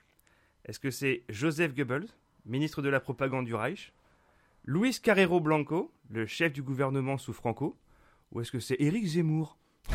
Est-ce 0.67 0.81
que 0.81 0.91
c'est 0.91 1.23
Joseph 1.31 1.75
Goebbels, 1.75 2.09
ministre 2.49 2.83
de 2.83 2.89
la 2.89 3.01
propagande 3.01 3.45
du 3.47 3.55
Reich 3.55 3.93
Luis 4.65 4.99
Carrero 5.03 5.41
Blanco, 5.41 5.93
le 6.11 6.27
chef 6.27 6.53
du 6.53 6.63
gouvernement 6.63 7.17
sous 7.19 7.33
Franco 7.33 7.79
Ou 8.33 8.41
est-ce 8.41 8.53
que 8.53 8.61
c'est 8.61 8.77
Éric 8.81 9.07
Zemmour 9.07 9.57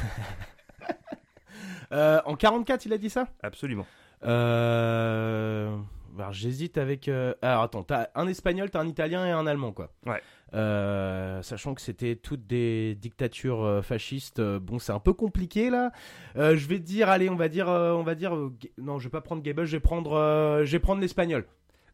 Euh, 1.92 2.22
en 2.26 2.36
44, 2.36 2.88
il 2.88 2.94
a 2.94 2.98
dit 2.98 3.10
ça? 3.12 3.28
Absolument. 3.44 3.86
Euh... 4.24 5.78
Alors, 6.18 6.34
j'hésite 6.34 6.78
avec. 6.80 7.08
euh, 7.08 7.34
Alors, 7.44 7.64
attends, 7.64 7.84
t'as 7.84 8.08
un 8.16 8.28
espagnol, 8.28 8.70
t'as 8.72 8.80
un 8.82 8.88
italien 8.88 9.26
et 9.28 9.32
un 9.32 9.46
allemand, 9.46 9.74
quoi. 9.74 9.92
Ouais. 10.06 10.22
Euh, 10.56 11.42
sachant 11.44 11.76
que 11.76 11.82
c'était 11.82 12.16
toutes 12.16 12.48
des 12.48 12.96
dictatures 12.96 13.64
euh, 13.64 13.82
fascistes, 13.84 14.42
bon, 14.42 14.80
c'est 14.80 14.92
un 14.92 15.00
peu 15.00 15.14
compliqué 15.14 15.70
là. 15.70 15.92
Je 16.36 16.68
vais 16.68 16.80
te 16.80 16.84
dire, 16.84 17.10
allez, 17.10 17.30
on 17.30 17.36
va 17.36 17.48
dire, 17.48 17.68
on 17.68 18.04
va 18.04 18.16
dire, 18.16 18.36
non, 18.80 18.98
je 18.98 19.04
vais 19.06 19.12
pas 19.12 19.22
prendre 19.22 19.44
Goebbels, 19.44 19.66
je 19.66 19.78
vais 19.78 19.80
prendre, 19.80 20.62
je 20.64 20.72
vais 20.72 20.80
prendre 20.80 21.02
l'espagnol. 21.02 21.46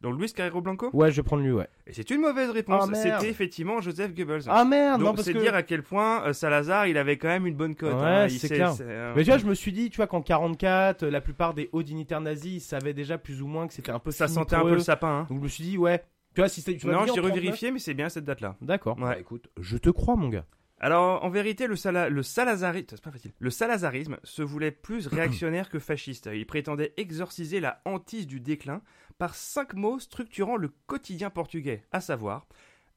Donc 0.02 0.18
Luis 0.18 0.32
Carrero 0.32 0.62
Blanco 0.62 0.90
Ouais, 0.94 1.12
je 1.12 1.18
vais 1.18 1.24
prendre 1.24 1.44
lui, 1.44 1.52
ouais. 1.52 1.68
Et 1.86 1.94
c'est 1.94 2.10
une 2.10 2.22
mauvaise 2.22 2.50
réponse. 2.52 2.88
Ah. 2.92 2.96
C'était 2.96 3.30
effectivement 3.30 3.82
Joseph 3.82 4.14
Goebbels. 4.14 4.44
Ah 4.48 4.64
merde, 4.64 5.02
non 5.02 5.08
Donc 5.08 5.16
parce 5.18 5.28
c'est 5.28 5.34
que. 5.34 5.40
dire 5.40 5.56
à 5.56 5.64
quel 5.64 5.84
point 5.84 6.24
euh, 6.26 6.32
Salazar, 6.34 6.88
il 6.88 6.98
avait 6.98 7.18
quand 7.18 7.28
même 7.28 7.46
une 7.46 7.56
bonne 7.56 7.76
cote. 7.76 7.94
Ouais, 7.96 8.02
hein. 8.06 8.28
Il 8.28 8.40
c'est 8.40 8.48
sait- 8.48 8.56
clair. 8.56 8.72
c'est, 8.72 8.84
euh, 8.88 9.14
Mais 9.16 9.24
tu 9.24 9.30
vois, 9.30 9.38
je 9.40 9.46
me 9.46 9.54
suis 9.54 9.74
dit, 9.74 9.90
tu 9.90 9.98
vois, 9.98 10.08
qu'en 10.08 10.22
44, 10.22 11.04
euh, 11.04 11.12
la 11.12 11.20
plupart 11.22 11.54
des 11.54 11.70
hauts 11.74 11.84
dignitaires 11.84 12.22
nazis, 12.22 12.54
ils 12.54 12.60
savaient 12.62 12.94
déjà 12.94 13.18
plus 13.18 13.42
ou 13.42 13.48
moins 13.48 13.68
que 13.68 13.74
c'était 13.74 13.92
un 13.92 14.00
peu 14.00 14.12
ça 14.12 14.28
sentait 14.30 14.56
un 14.56 14.62
peu 14.62 14.70
eux. 14.70 14.76
le 14.76 14.80
sapin. 14.80 15.10
hein. 15.22 15.26
Donc 15.30 15.40
je 15.40 15.44
me 15.44 15.48
suis 15.50 15.64
dit, 15.66 15.78
ouais. 15.78 16.02
Tu 16.36 16.42
vois, 16.42 16.48
si 16.48 16.62
m'as 16.86 16.92
Non, 16.94 17.00
j'ai 17.02 17.08
39. 17.14 17.26
revérifié, 17.26 17.72
mais 17.72 17.80
c'est 17.80 17.94
bien 17.94 18.08
cette 18.08 18.24
date-là. 18.24 18.56
D'accord. 18.62 18.98
Ouais. 19.00 19.04
Bah, 19.04 19.20
écoute, 19.20 19.50
je 19.60 19.78
te 19.78 19.90
crois, 19.90 20.16
mon 20.16 20.30
gars. 20.30 20.46
Alors, 20.82 21.26
en 21.26 21.30
vérité, 21.30 21.68
le, 21.68 21.76
sala- 21.76 22.08
le 22.08 22.24
salazarisme, 22.24 22.86
c'est 22.92 23.02
pas 23.02 23.12
facile. 23.12 23.32
Le 23.38 23.50
salazarisme 23.50 24.16
se 24.24 24.42
voulait 24.44 24.72
plus 24.72 25.08
réactionnaire 25.12 25.70
que 25.70 25.80
fasciste. 25.80 26.30
Il 26.34 26.46
prétendait 26.46 26.94
exorciser 26.96 27.60
la 27.60 27.82
hantise 27.84 28.28
du 28.28 28.40
déclin 28.40 28.82
par 29.20 29.36
cinq 29.36 29.76
mots 29.76 30.00
structurant 30.00 30.58
le 30.58 30.72
quotidien 30.88 31.30
portugais, 31.30 31.84
à 31.92 32.02
savoir 32.02 32.48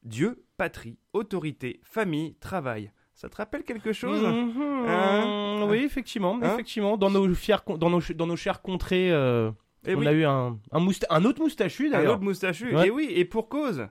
Dieu, 0.01 0.43
patrie, 0.57 0.97
autorité, 1.13 1.79
famille, 1.83 2.33
travail. 2.39 2.91
Ça 3.13 3.29
te 3.29 3.35
rappelle 3.37 3.63
quelque 3.63 3.93
chose 3.93 4.21
Mhm. 4.23 4.85
Hein 4.87 5.67
oui, 5.69 5.77
effectivement, 5.85 6.39
Hein 6.41 6.53
effectivement. 6.53 6.97
Dans 6.97 7.11
nos 7.11 7.31
fiers, 7.35 7.57
dans 7.77 7.89
nos, 7.89 8.01
dans 8.15 8.25
nos 8.27 8.35
chères 8.35 8.61
contrées, 8.61 9.11
euh, 9.11 9.51
Eh 9.85 9.95
on 9.95 9.99
oui, 9.99 10.07
a 10.07 10.11
eu 10.13 10.23
un, 10.25 10.57
un, 10.71 10.79
mousta- 10.79 11.05
un 11.09 11.23
autre 11.25 11.41
moustachu 11.41 11.87
un 11.87 11.91
d'ailleurs. 11.91 12.13
autre 12.15 12.23
moustachu. 12.23 12.75
Ouais. 12.75 12.87
Et 12.87 12.89
oui, 12.89 13.07
et 13.13 13.23
pour 13.25 13.47
cause. 13.49 13.87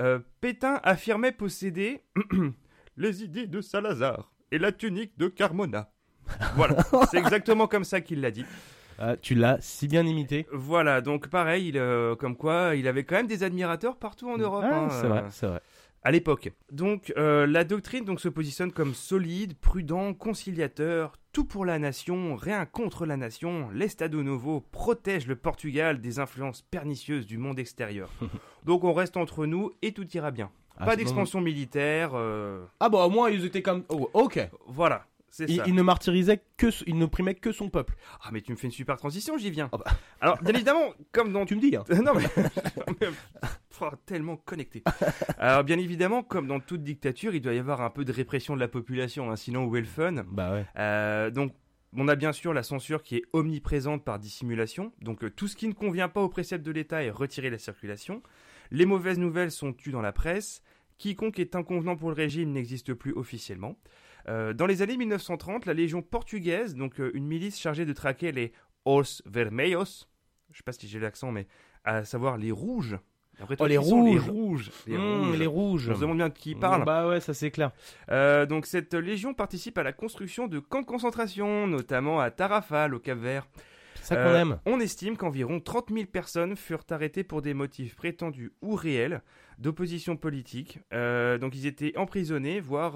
Euh, 0.00 0.20
Pétain 0.40 0.80
affirmait 0.84 1.32
posséder 1.32 2.00
les 2.96 3.22
idées 3.24 3.46
de 3.46 3.60
Salazar 3.60 4.32
et 4.50 4.58
la 4.58 4.72
tunique 4.72 5.18
de 5.18 5.28
Carmona. 5.28 5.90
Voilà, 6.56 6.76
c'est 7.10 7.18
exactement 7.18 7.66
comme 7.66 7.84
ça 7.84 8.00
qu'il 8.00 8.20
l'a 8.20 8.30
dit. 8.30 8.44
Ah, 8.98 9.16
tu 9.16 9.34
l'as 9.34 9.58
si 9.60 9.88
bien 9.88 10.06
imité. 10.06 10.46
Voilà, 10.52 11.00
donc 11.00 11.28
pareil, 11.28 11.68
il, 11.68 11.78
euh, 11.78 12.14
comme 12.16 12.36
quoi 12.36 12.74
il 12.76 12.86
avait 12.88 13.04
quand 13.04 13.16
même 13.16 13.26
des 13.26 13.42
admirateurs 13.42 13.96
partout 13.96 14.30
en 14.30 14.38
Europe. 14.38 14.64
Ah, 14.66 14.74
hein, 14.84 14.88
c'est 14.90 15.06
euh, 15.06 15.08
vrai, 15.08 15.24
c'est 15.30 15.46
vrai. 15.46 15.60
à 16.02 16.10
l'époque. 16.10 16.52
Donc 16.70 17.12
euh, 17.16 17.46
la 17.46 17.64
doctrine 17.64 18.04
donc 18.04 18.20
se 18.20 18.28
positionne 18.28 18.72
comme 18.72 18.94
solide, 18.94 19.54
prudent, 19.56 20.14
conciliateur, 20.14 21.16
tout 21.32 21.44
pour 21.44 21.64
la 21.64 21.78
nation, 21.78 22.36
rien 22.36 22.66
contre 22.66 23.06
la 23.06 23.16
nation. 23.16 23.68
L'Estado 23.72 24.22
Novo 24.22 24.60
protège 24.72 25.26
le 25.26 25.36
Portugal 25.36 26.00
des 26.00 26.18
influences 26.18 26.62
pernicieuses 26.62 27.26
du 27.26 27.38
monde 27.38 27.58
extérieur. 27.58 28.10
donc 28.64 28.84
on 28.84 28.92
reste 28.92 29.16
entre 29.16 29.46
nous 29.46 29.72
et 29.82 29.92
tout 29.92 30.06
ira 30.14 30.30
bien. 30.30 30.50
Ah, 30.78 30.86
Pas 30.86 30.96
d'expansion 30.96 31.40
militaire, 31.40 32.12
euh, 32.14 32.64
Ah 32.80 32.88
bah 32.88 33.04
au 33.04 33.10
moins 33.10 33.28
ils 33.30 33.44
étaient 33.44 33.62
comme. 33.62 33.84
Oh, 33.88 34.10
ok. 34.14 34.48
voilà, 34.66 35.04
c'est 35.32 35.48
Il, 35.50 35.56
ça. 35.56 35.64
il 35.66 35.74
ne 35.74 35.82
martyrisait 35.82 36.42
que, 36.56 36.66
il 36.86 36.96
ne 36.98 37.06
primait 37.06 37.34
que 37.34 37.50
son 37.50 37.68
peuple. 37.70 37.96
Ah 38.22 38.28
mais 38.32 38.40
tu 38.42 38.52
me 38.52 38.56
fais 38.56 38.68
une 38.68 38.72
super 38.72 38.96
transition, 38.96 39.36
j'y 39.38 39.50
viens. 39.50 39.68
Ah 39.72 39.78
bah. 39.78 39.84
Alors 40.20 40.38
bien 40.42 40.54
évidemment, 40.54 40.92
comme 41.10 41.32
dans 41.32 41.44
Tu 41.46 41.56
me 41.56 41.60
dis. 41.60 41.74
Hein. 41.74 41.82
non 42.04 42.12
mais, 42.14 42.24
mais- 43.00 43.08
Oh, 43.80 43.88
tellement 44.06 44.36
connecté. 44.36 44.84
Alors 45.38 45.64
bien 45.64 45.76
évidemment, 45.76 46.22
comme 46.22 46.46
dans 46.46 46.60
toute 46.60 46.84
dictature, 46.84 47.34
il 47.34 47.40
doit 47.40 47.54
y 47.54 47.58
avoir 47.58 47.80
un 47.80 47.90
peu 47.90 48.04
de 48.04 48.12
répression 48.12 48.54
de 48.54 48.60
la 48.60 48.68
population, 48.68 49.28
hein, 49.32 49.34
sinon 49.34 49.64
où 49.64 49.74
est 49.76 49.80
le 49.80 49.86
fun? 49.88 50.22
Bah 50.30 50.52
ouais. 50.52 50.64
Euh, 50.78 51.30
Donc 51.30 51.52
on 51.96 52.06
a 52.06 52.14
bien 52.14 52.30
sûr 52.32 52.52
la 52.54 52.62
censure 52.62 53.02
qui 53.02 53.16
est 53.16 53.22
omniprésente 53.32 54.04
par 54.04 54.20
dissimulation. 54.20 54.92
Donc 55.00 55.24
euh, 55.24 55.30
tout 55.30 55.48
ce 55.48 55.56
qui 55.56 55.66
ne 55.66 55.72
convient 55.72 56.08
pas 56.08 56.20
aux 56.20 56.28
préceptes 56.28 56.64
de 56.64 56.70
l'État 56.70 57.02
est 57.02 57.10
retiré 57.10 57.48
de 57.48 57.54
la 57.54 57.58
circulation. 57.58 58.22
Les 58.70 58.86
mauvaises 58.86 59.18
nouvelles 59.18 59.50
sont 59.50 59.72
tues 59.72 59.90
dans 59.90 60.00
la 60.02 60.12
presse. 60.12 60.62
Quiconque 60.98 61.40
est 61.40 61.56
inconvenant 61.56 61.96
pour 61.96 62.10
le 62.10 62.14
régime 62.14 62.52
n'existe 62.52 62.94
plus 62.94 63.12
officiellement. 63.14 63.76
Euh, 64.28 64.52
dans 64.52 64.66
les 64.66 64.82
années 64.82 64.96
1930, 64.96 65.66
la 65.66 65.74
Légion 65.74 66.02
portugaise, 66.02 66.74
donc 66.74 67.00
euh, 67.00 67.10
une 67.14 67.26
milice 67.26 67.58
chargée 67.58 67.84
de 67.84 67.92
traquer 67.92 68.32
les 68.32 68.52
Os 68.84 69.22
Vermelhos, 69.26 70.06
je 70.50 70.56
sais 70.58 70.62
pas 70.64 70.72
si 70.72 70.86
j'ai 70.88 70.98
l'accent, 71.00 71.32
mais 71.32 71.46
à 71.84 72.04
savoir 72.04 72.36
les 72.36 72.50
rouges. 72.52 72.98
Après, 73.40 73.56
Oh, 73.58 73.66
les 73.66 73.76
sont 73.76 74.04
Les 74.04 74.18
rouges. 74.18 74.28
rouges. 74.28 74.70
Les 74.86 74.96
Mmh, 74.98 75.00
rouges. 75.24 75.38
les 75.38 75.46
rouges. 75.46 75.88
On 75.90 75.94
se 75.96 76.00
demande 76.00 76.18
bien 76.18 76.28
de 76.28 76.34
qui 76.34 76.50
il 76.50 76.58
parle. 76.58 76.84
Bah 76.84 77.08
ouais, 77.08 77.20
ça 77.20 77.32
c'est 77.32 77.50
clair. 77.50 77.70
Euh, 78.10 78.44
donc 78.46 78.66
cette 78.66 78.92
légion 78.94 79.32
participe 79.34 79.78
à 79.78 79.82
la 79.82 79.92
construction 79.92 80.48
de 80.48 80.58
camps 80.58 80.82
de 80.82 80.86
concentration, 80.86 81.66
notamment 81.66 82.20
à 82.20 82.30
Tarrafal, 82.30 82.94
au 82.94 82.98
Cap-Vert. 82.98 83.48
C'est 83.96 84.14
ça 84.14 84.16
qu'on 84.16 84.28
Euh, 84.30 84.40
aime. 84.42 84.58
On 84.66 84.80
estime 84.80 85.16
qu'environ 85.16 85.60
30 85.60 85.90
000 85.92 86.06
personnes 86.06 86.56
furent 86.56 86.84
arrêtées 86.90 87.24
pour 87.24 87.40
des 87.40 87.54
motifs 87.54 87.96
prétendus 87.96 88.52
ou 88.60 88.74
réels 88.74 89.22
d'opposition 89.58 90.16
politique. 90.16 90.80
Euh, 90.92 91.38
donc 91.38 91.54
ils 91.56 91.66
étaient 91.66 91.96
emprisonnés, 91.96 92.60
voire 92.60 92.94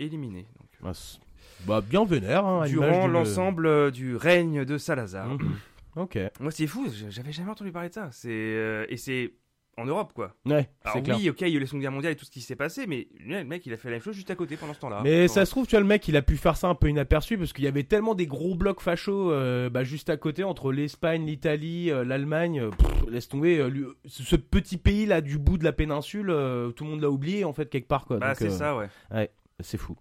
euh, 0.00 0.04
éliminés. 0.04 0.46
Donc, 0.58 0.68
Bah, 0.82 0.92
c'est- 0.94 1.18
Bah 1.66 1.80
bien 1.80 2.04
vénère. 2.04 2.44
Hein, 2.44 2.66
durant 2.66 3.06
du- 3.06 3.12
l'ensemble 3.12 3.66
euh, 3.66 3.90
du 3.90 4.16
règne 4.16 4.64
de 4.64 4.78
Salazar. 4.78 5.28
Mhm. 5.28 5.52
Ok. 5.96 6.18
Moi 6.40 6.50
c'est 6.50 6.66
fou, 6.66 6.86
j'avais 7.10 7.32
jamais 7.32 7.50
entendu 7.50 7.70
parler 7.70 7.88
de 7.88 7.94
ça. 7.94 8.08
C'est 8.12 8.28
euh, 8.30 8.86
et 8.88 8.96
c'est 8.96 9.32
en 9.78 9.84
Europe 9.84 10.12
quoi. 10.14 10.34
Ouais, 10.46 10.68
Alors 10.84 11.02
clair. 11.02 11.16
oui, 11.18 11.30
ok, 11.30 11.40
il 11.42 11.48
y 11.48 11.52
a 11.52 11.56
eu 11.56 11.60
la 11.60 11.66
Seconde 11.66 11.80
Guerre 11.82 11.92
mondiale 11.92 12.12
et 12.12 12.16
tout 12.16 12.24
ce 12.24 12.30
qui 12.30 12.40
s'est 12.40 12.56
passé, 12.56 12.86
mais 12.86 13.08
le 13.26 13.42
mec 13.44 13.64
il 13.66 13.72
a 13.72 13.76
fait 13.76 13.88
la 13.88 13.94
même 13.96 14.02
chose 14.02 14.14
juste 14.14 14.30
à 14.30 14.34
côté 14.34 14.56
pendant 14.56 14.74
ce 14.74 14.80
temps-là. 14.80 15.00
Mais 15.02 15.28
ça 15.28 15.44
se 15.44 15.50
trouve, 15.50 15.66
tu 15.66 15.72
vois, 15.72 15.80
le 15.80 15.86
mec, 15.86 16.06
il 16.08 16.16
a 16.16 16.22
pu 16.22 16.36
faire 16.36 16.56
ça 16.56 16.68
un 16.68 16.74
peu 16.74 16.88
inaperçu 16.88 17.38
parce 17.38 17.52
qu'il 17.52 17.64
y 17.64 17.68
avait 17.68 17.82
tellement 17.84 18.14
des 18.14 18.26
gros 18.26 18.54
blocs 18.54 18.80
fachos 18.80 19.30
euh, 19.30 19.70
bah, 19.70 19.82
juste 19.84 20.10
à 20.10 20.16
côté 20.16 20.44
entre 20.44 20.72
l'Espagne, 20.72 21.24
l'Italie, 21.26 21.90
euh, 21.90 22.04
l'Allemagne. 22.04 22.60
euh, 22.60 22.70
laisse 23.10 23.28
tomber. 23.28 23.58
euh, 23.58 23.68
lui- 23.68 23.84
ce 24.06 24.36
petit 24.36 24.78
pays 24.78 25.06
là 25.06 25.20
du 25.20 25.38
bout 25.38 25.58
de 25.58 25.64
la 25.64 25.72
péninsule, 25.72 26.30
euh, 26.30 26.70
tout 26.70 26.84
le 26.84 26.90
monde 26.90 27.00
l'a 27.02 27.10
oublié 27.10 27.44
en 27.44 27.52
fait 27.52 27.68
quelque 27.70 27.88
part 27.88 28.04
quoi. 28.06 28.18
Bah 28.18 28.34
c'est 28.34 28.46
euh, 28.46 28.50
ça 28.50 28.76
ouais. 28.76 29.30
C'est 29.60 29.78
fou. 29.78 29.96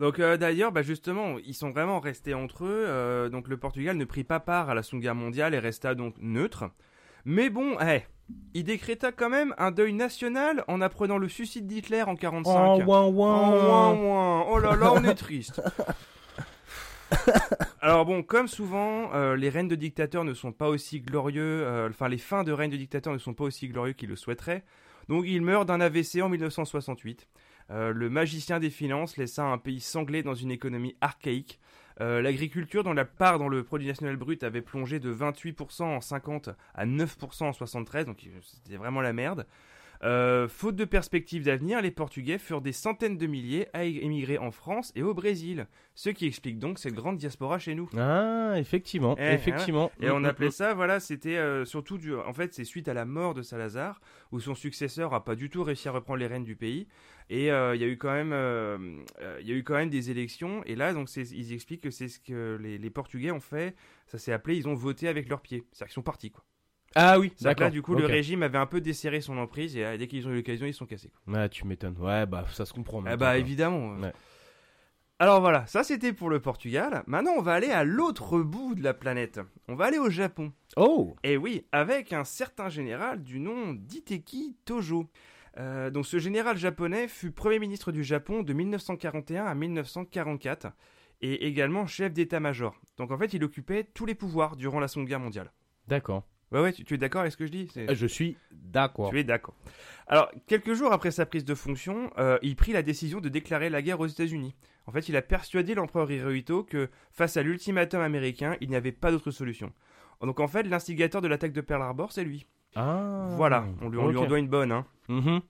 Donc 0.00 0.18
euh, 0.18 0.36
d'ailleurs, 0.36 0.72
bah, 0.72 0.82
justement, 0.82 1.36
ils 1.44 1.54
sont 1.54 1.70
vraiment 1.70 2.00
restés 2.00 2.34
entre 2.34 2.64
eux. 2.64 2.84
euh, 2.86 3.28
donc 3.28 3.48
le 3.48 3.56
Portugal 3.56 3.96
ne 3.96 4.04
prit 4.04 4.24
pas 4.24 4.40
part 4.40 4.70
à 4.70 4.74
la 4.74 4.82
Seconde 4.82 5.02
Guerre 5.02 5.14
mondiale 5.14 5.54
et 5.54 5.58
resta 5.58 5.94
donc 5.94 6.14
neutre. 6.18 6.64
Mais 7.24 7.48
bon, 7.48 7.76
eh, 7.80 8.02
il 8.54 8.64
décréta 8.64 9.12
quand 9.12 9.30
même 9.30 9.54
un 9.56 9.70
deuil 9.70 9.92
national 9.92 10.64
en 10.68 10.80
apprenant 10.80 11.16
le 11.18 11.28
suicide 11.28 11.66
d'Hitler 11.66 12.02
en 12.02 12.16
45. 12.16 12.52
Oh, 12.52 12.82
ouin, 12.82 13.02
Oh, 13.06 13.10
ouin. 13.12 13.50
ouin, 13.50 13.94
ouin. 13.94 14.46
Oh 14.50 14.58
là 14.58 14.76
là, 14.76 14.92
on 14.92 15.04
est 15.04 15.14
triste. 15.14 15.62
Alors 17.80 18.04
bon, 18.04 18.22
comme 18.22 18.48
souvent, 18.48 19.12
euh, 19.14 19.36
les 19.36 19.48
règnes 19.48 19.68
de 19.68 19.74
dictateurs 19.74 20.24
ne 20.24 20.34
sont 20.34 20.52
pas 20.52 20.68
aussi 20.68 21.00
glorieux, 21.00 21.42
euh, 21.64 21.88
enfin 21.90 22.08
les 22.08 22.18
fins 22.18 22.42
de 22.42 22.52
règne 22.52 22.70
de 22.70 22.76
dictateurs 22.76 23.12
ne 23.12 23.18
sont 23.18 23.34
pas 23.34 23.44
aussi 23.44 23.68
glorieux 23.68 23.92
qu'ils 23.92 24.08
le 24.08 24.16
souhaiteraient. 24.16 24.64
Donc 25.08 25.24
il 25.26 25.42
meurt 25.42 25.66
d'un 25.68 25.80
AVC 25.80 26.22
en 26.22 26.28
1968. 26.28 27.28
Euh, 27.70 27.92
le 27.92 28.10
magicien 28.10 28.60
des 28.60 28.70
finances 28.70 29.16
laissa 29.16 29.44
un 29.44 29.58
pays 29.58 29.80
sanglé 29.80 30.22
dans 30.22 30.34
une 30.34 30.50
économie 30.50 30.96
archaïque. 31.00 31.60
Euh, 32.00 32.20
L'agriculture, 32.20 32.82
dont 32.82 32.92
la 32.92 33.04
part 33.04 33.38
dans 33.38 33.48
le 33.48 33.62
produit 33.62 33.86
national 33.86 34.16
brut 34.16 34.42
avait 34.42 34.62
plongé 34.62 34.98
de 34.98 35.14
28% 35.14 35.84
en 35.84 36.00
50 36.00 36.50
à 36.74 36.86
9% 36.86 37.44
en 37.44 37.52
73, 37.52 38.06
donc 38.06 38.26
c'était 38.42 38.76
vraiment 38.76 39.00
la 39.00 39.12
merde. 39.12 39.46
Euh, 40.04 40.48
faute 40.48 40.76
de 40.76 40.84
perspectives 40.84 41.44
d'avenir, 41.44 41.80
les 41.80 41.90
Portugais 41.90 42.36
furent 42.38 42.60
des 42.60 42.72
centaines 42.72 43.16
de 43.16 43.26
milliers 43.26 43.68
à 43.72 43.84
émigrer 43.84 44.36
en 44.36 44.50
France 44.50 44.92
et 44.94 45.02
au 45.02 45.14
Brésil, 45.14 45.66
ce 45.94 46.10
qui 46.10 46.26
explique 46.26 46.58
donc 46.58 46.78
cette 46.78 46.92
grande 46.94 47.16
diaspora 47.16 47.58
chez 47.58 47.74
nous. 47.74 47.88
Ah, 47.96 48.54
effectivement, 48.58 49.16
Eh, 49.18 49.32
effectivement. 49.32 49.90
Et 50.00 50.10
on 50.10 50.20
Mm, 50.20 50.24
appelait 50.26 50.48
mm, 50.48 50.52
ça, 50.52 50.74
voilà, 50.74 51.00
c'était 51.00 51.36
euh, 51.36 51.64
surtout 51.64 51.96
du. 51.96 52.14
En 52.14 52.32
fait, 52.34 52.52
c'est 52.52 52.64
suite 52.64 52.88
à 52.88 52.94
la 52.94 53.06
mort 53.06 53.32
de 53.32 53.40
Salazar, 53.42 54.00
où 54.30 54.40
son 54.40 54.54
successeur 54.54 55.14
a 55.14 55.24
pas 55.24 55.36
du 55.36 55.48
tout 55.48 55.62
réussi 55.62 55.88
à 55.88 55.92
reprendre 55.92 56.18
les 56.20 56.26
rênes 56.26 56.44
du 56.44 56.56
pays. 56.56 56.86
Et 57.30 57.50
euh, 57.50 57.74
il 57.74 57.80
y 57.80 57.84
a 57.84 57.88
eu 57.88 57.96
quand 57.96 58.12
même, 58.12 58.34
il 59.40 59.46
y 59.48 59.52
a 59.52 59.54
eu 59.54 59.64
quand 59.64 59.74
même 59.74 59.88
des 59.88 60.10
élections. 60.10 60.62
Et 60.64 60.74
là, 60.76 60.92
donc, 60.92 61.08
ils 61.16 61.52
expliquent 61.54 61.80
que 61.82 61.90
c'est 61.90 62.08
ce 62.08 62.20
que 62.20 62.58
les, 62.60 62.76
les 62.76 62.90
Portugais 62.90 63.30
ont 63.30 63.40
fait. 63.40 63.74
Ça 64.06 64.18
s'est 64.18 64.32
appelé, 64.32 64.56
ils 64.56 64.68
ont 64.68 64.74
voté 64.74 65.08
avec 65.08 65.30
leurs 65.30 65.40
pieds. 65.40 65.64
C'est-à-dire 65.72 65.86
qu'ils 65.88 65.94
sont 65.94 66.02
partis, 66.02 66.30
quoi. 66.30 66.44
Ah 66.94 67.18
oui, 67.18 67.32
d'accord. 67.40 67.66
là, 67.66 67.70
du 67.70 67.82
coup, 67.82 67.94
le 67.94 68.06
régime 68.06 68.42
avait 68.42 68.58
un 68.58 68.66
peu 68.66 68.80
desserré 68.80 69.20
son 69.20 69.36
emprise. 69.38 69.76
Et 69.76 69.84
euh, 69.84 69.96
dès 69.96 70.06
qu'ils 70.06 70.26
ont 70.28 70.30
eu 70.30 70.36
l'occasion, 70.36 70.66
ils 70.66 70.74
sont 70.74 70.86
cassés. 70.86 71.10
Quoi. 71.10 71.34
Ouais, 71.34 71.48
tu 71.48 71.66
m'étonnes. 71.66 71.96
Ouais, 71.98 72.26
bah 72.26 72.44
ça 72.52 72.64
se 72.64 72.72
comprend. 72.72 73.02
Ah 73.06 73.16
bah 73.16 73.26
quoi. 73.26 73.38
évidemment. 73.38 73.96
Ouais. 73.96 74.12
Alors 75.20 75.40
voilà, 75.40 75.64
ça 75.66 75.84
c'était 75.84 76.12
pour 76.12 76.28
le 76.28 76.40
Portugal. 76.40 77.04
Maintenant, 77.06 77.32
on 77.38 77.42
va 77.42 77.54
aller 77.54 77.70
à 77.70 77.84
l'autre 77.84 78.40
bout 78.40 78.74
de 78.74 78.82
la 78.82 78.94
planète. 78.94 79.40
On 79.68 79.74
va 79.76 79.86
aller 79.86 79.98
au 79.98 80.10
Japon. 80.10 80.52
Oh 80.76 81.14
Et 81.22 81.36
oui, 81.36 81.64
avec 81.72 82.12
un 82.12 82.24
certain 82.24 82.68
général 82.68 83.22
du 83.22 83.38
nom 83.38 83.74
d'Iteki 83.74 84.56
Tojo. 84.64 85.08
Euh, 85.56 85.90
donc 85.90 86.04
ce 86.04 86.18
général 86.18 86.56
japonais 86.56 87.06
fut 87.06 87.30
Premier 87.30 87.60
ministre 87.60 87.92
du 87.92 88.02
Japon 88.02 88.42
de 88.42 88.52
1941 88.52 89.44
à 89.46 89.54
1944 89.54 90.66
et 91.20 91.46
également 91.46 91.86
chef 91.86 92.12
d'état-major. 92.12 92.74
Donc 92.96 93.12
en 93.12 93.18
fait, 93.18 93.32
il 93.34 93.44
occupait 93.44 93.84
tous 93.84 94.06
les 94.06 94.16
pouvoirs 94.16 94.56
durant 94.56 94.80
la 94.80 94.88
Seconde 94.88 95.06
Guerre 95.06 95.20
mondiale. 95.20 95.52
D'accord. 95.86 96.24
Ouais, 96.54 96.60
ouais, 96.60 96.72
tu, 96.72 96.84
tu 96.84 96.94
es 96.94 96.98
d'accord 96.98 97.22
avec 97.22 97.32
ce 97.32 97.36
que 97.36 97.46
je 97.46 97.50
dis? 97.50 97.68
Euh, 97.76 97.94
Je 97.94 98.06
suis 98.06 98.36
d'accord. 98.52 99.10
Tu 99.10 99.18
es 99.18 99.24
d'accord. 99.24 99.54
Alors, 100.06 100.30
quelques 100.46 100.74
jours 100.74 100.92
après 100.92 101.10
sa 101.10 101.26
prise 101.26 101.44
de 101.44 101.54
fonction, 101.54 102.10
euh, 102.18 102.38
il 102.42 102.54
prit 102.56 102.72
la 102.72 102.82
décision 102.82 103.20
de 103.20 103.28
déclarer 103.28 103.70
la 103.70 103.82
guerre 103.82 103.98
aux 104.00 104.06
États-Unis. 104.06 104.54
En 104.86 104.92
fait, 104.92 105.08
il 105.08 105.16
a 105.16 105.22
persuadé 105.22 105.74
l'empereur 105.74 106.10
Hirohito 106.10 106.62
que, 106.62 106.88
face 107.10 107.36
à 107.36 107.42
l'ultimatum 107.42 108.00
américain, 108.00 108.56
il 108.60 108.68
n'y 108.68 108.76
avait 108.76 108.92
pas 108.92 109.10
d'autre 109.10 109.30
solution. 109.30 109.72
Donc 110.20 110.40
en 110.40 110.46
fait, 110.46 110.62
l'instigateur 110.62 111.20
de 111.20 111.28
l'attaque 111.28 111.52
de 111.52 111.60
Pearl 111.60 111.82
Harbor, 111.82 112.12
c'est 112.12 112.24
lui. 112.24 112.46
Ah. 112.76 113.26
Voilà, 113.30 113.66
on 113.82 113.88
lui, 113.88 113.98
on 113.98 114.08
lui 114.08 114.16
en 114.18 114.26
doit 114.26 114.38
une 114.38 114.48
bonne. 114.48 114.72
Hein. 114.72 114.86
Mhm. 115.08 115.40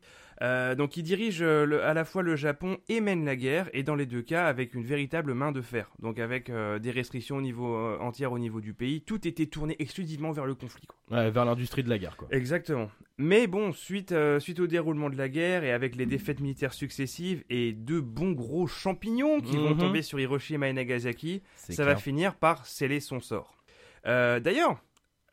Euh, 0.43 0.75
donc 0.75 0.97
il 0.97 1.03
dirige 1.03 1.43
euh, 1.43 1.65
le- 1.65 1.83
à 1.85 1.95
la 1.95 2.05
fois 2.05 2.23
le 2.23 2.35
Japon 2.37 2.79
et 2.89 3.01
mène 3.01 3.25
la 3.25 3.37
guerre, 3.37 3.69
et 3.73 3.83
dans 3.83 3.95
les 3.95 4.07
deux 4.07 4.23
cas 4.23 4.47
avec 4.47 4.75
une 4.75 4.83
véritable 4.85 5.33
main 5.35 5.53
de 5.53 5.61
fer. 5.61 5.91
Donc 6.01 6.19
avec 6.19 6.51
euh, 6.51 6.79
des 6.79 6.91
restrictions 6.91 7.37
au 7.37 7.41
niveau, 7.41 7.75
euh, 7.77 7.99
entières 8.01 8.33
au 8.33 8.39
niveau 8.39 8.61
du 8.61 8.75
pays, 8.75 9.01
tout 9.03 9.27
était 9.29 9.47
tourné 9.47 9.77
exclusivement 9.79 10.33
vers 10.33 10.47
le 10.47 10.55
conflit. 10.55 10.87
quoi. 10.87 10.97
Ouais, 11.19 11.31
vers 11.31 11.45
l'industrie 11.45 11.83
de 11.85 11.89
la 11.89 11.99
guerre, 11.99 12.17
quoi. 12.17 12.29
Exactement. 12.31 12.91
Mais 13.19 13.47
bon, 13.47 13.73
suite, 13.73 14.13
suite 14.41 14.59
au 14.59 14.67
déroulement 14.67 15.09
de 15.09 15.17
la 15.17 15.29
guerre 15.29 15.63
et 15.63 15.71
avec 15.71 15.95
les 15.95 16.05
défaites 16.07 16.41
militaires 16.41 16.73
successives 16.73 17.45
et 17.49 17.73
deux 17.73 18.01
bons 18.01 18.33
gros 18.33 18.67
champignons 18.67 19.41
qui 19.41 19.57
vont 19.57 19.71
Mhm. 19.71 19.79
tomber 19.79 20.03
sur 20.03 20.19
Hiroshima 20.19 20.69
et 20.69 20.73
Nagasaki, 20.73 21.43
ça 21.55 21.85
va 21.85 21.95
finir 21.95 22.35
par 22.35 22.67
sceller 22.67 22.99
son 22.99 23.21
sort. 23.21 23.55
D'ailleurs, 24.05 24.83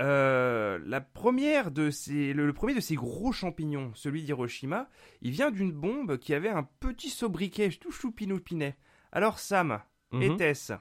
euh, 0.02 0.80
la 0.86 1.00
première 1.00 1.72
de 1.72 1.90
ces, 1.92 2.34
le, 2.34 2.46
le 2.48 2.54
premier 2.54 2.74
de 2.74 2.80
ces 2.80 2.96
gros 2.96 3.32
champignons, 3.32 3.92
celui 3.96 4.24
d'Hiroshima, 4.24 4.90
il 5.22 5.32
vient 5.32 5.52
d'une 5.52 5.72
bombe 5.72 6.18
qui 6.18 6.34
avait 6.34 6.50
un 6.50 6.64
petit 6.80 7.10
sobriquet 7.10 7.70
tout 7.70 7.92
choupinoupinet. 7.92 8.76
Alors 9.12 9.40
Sam, 9.40 9.80
Mhm. 10.12 10.22
était-ce 10.24 10.74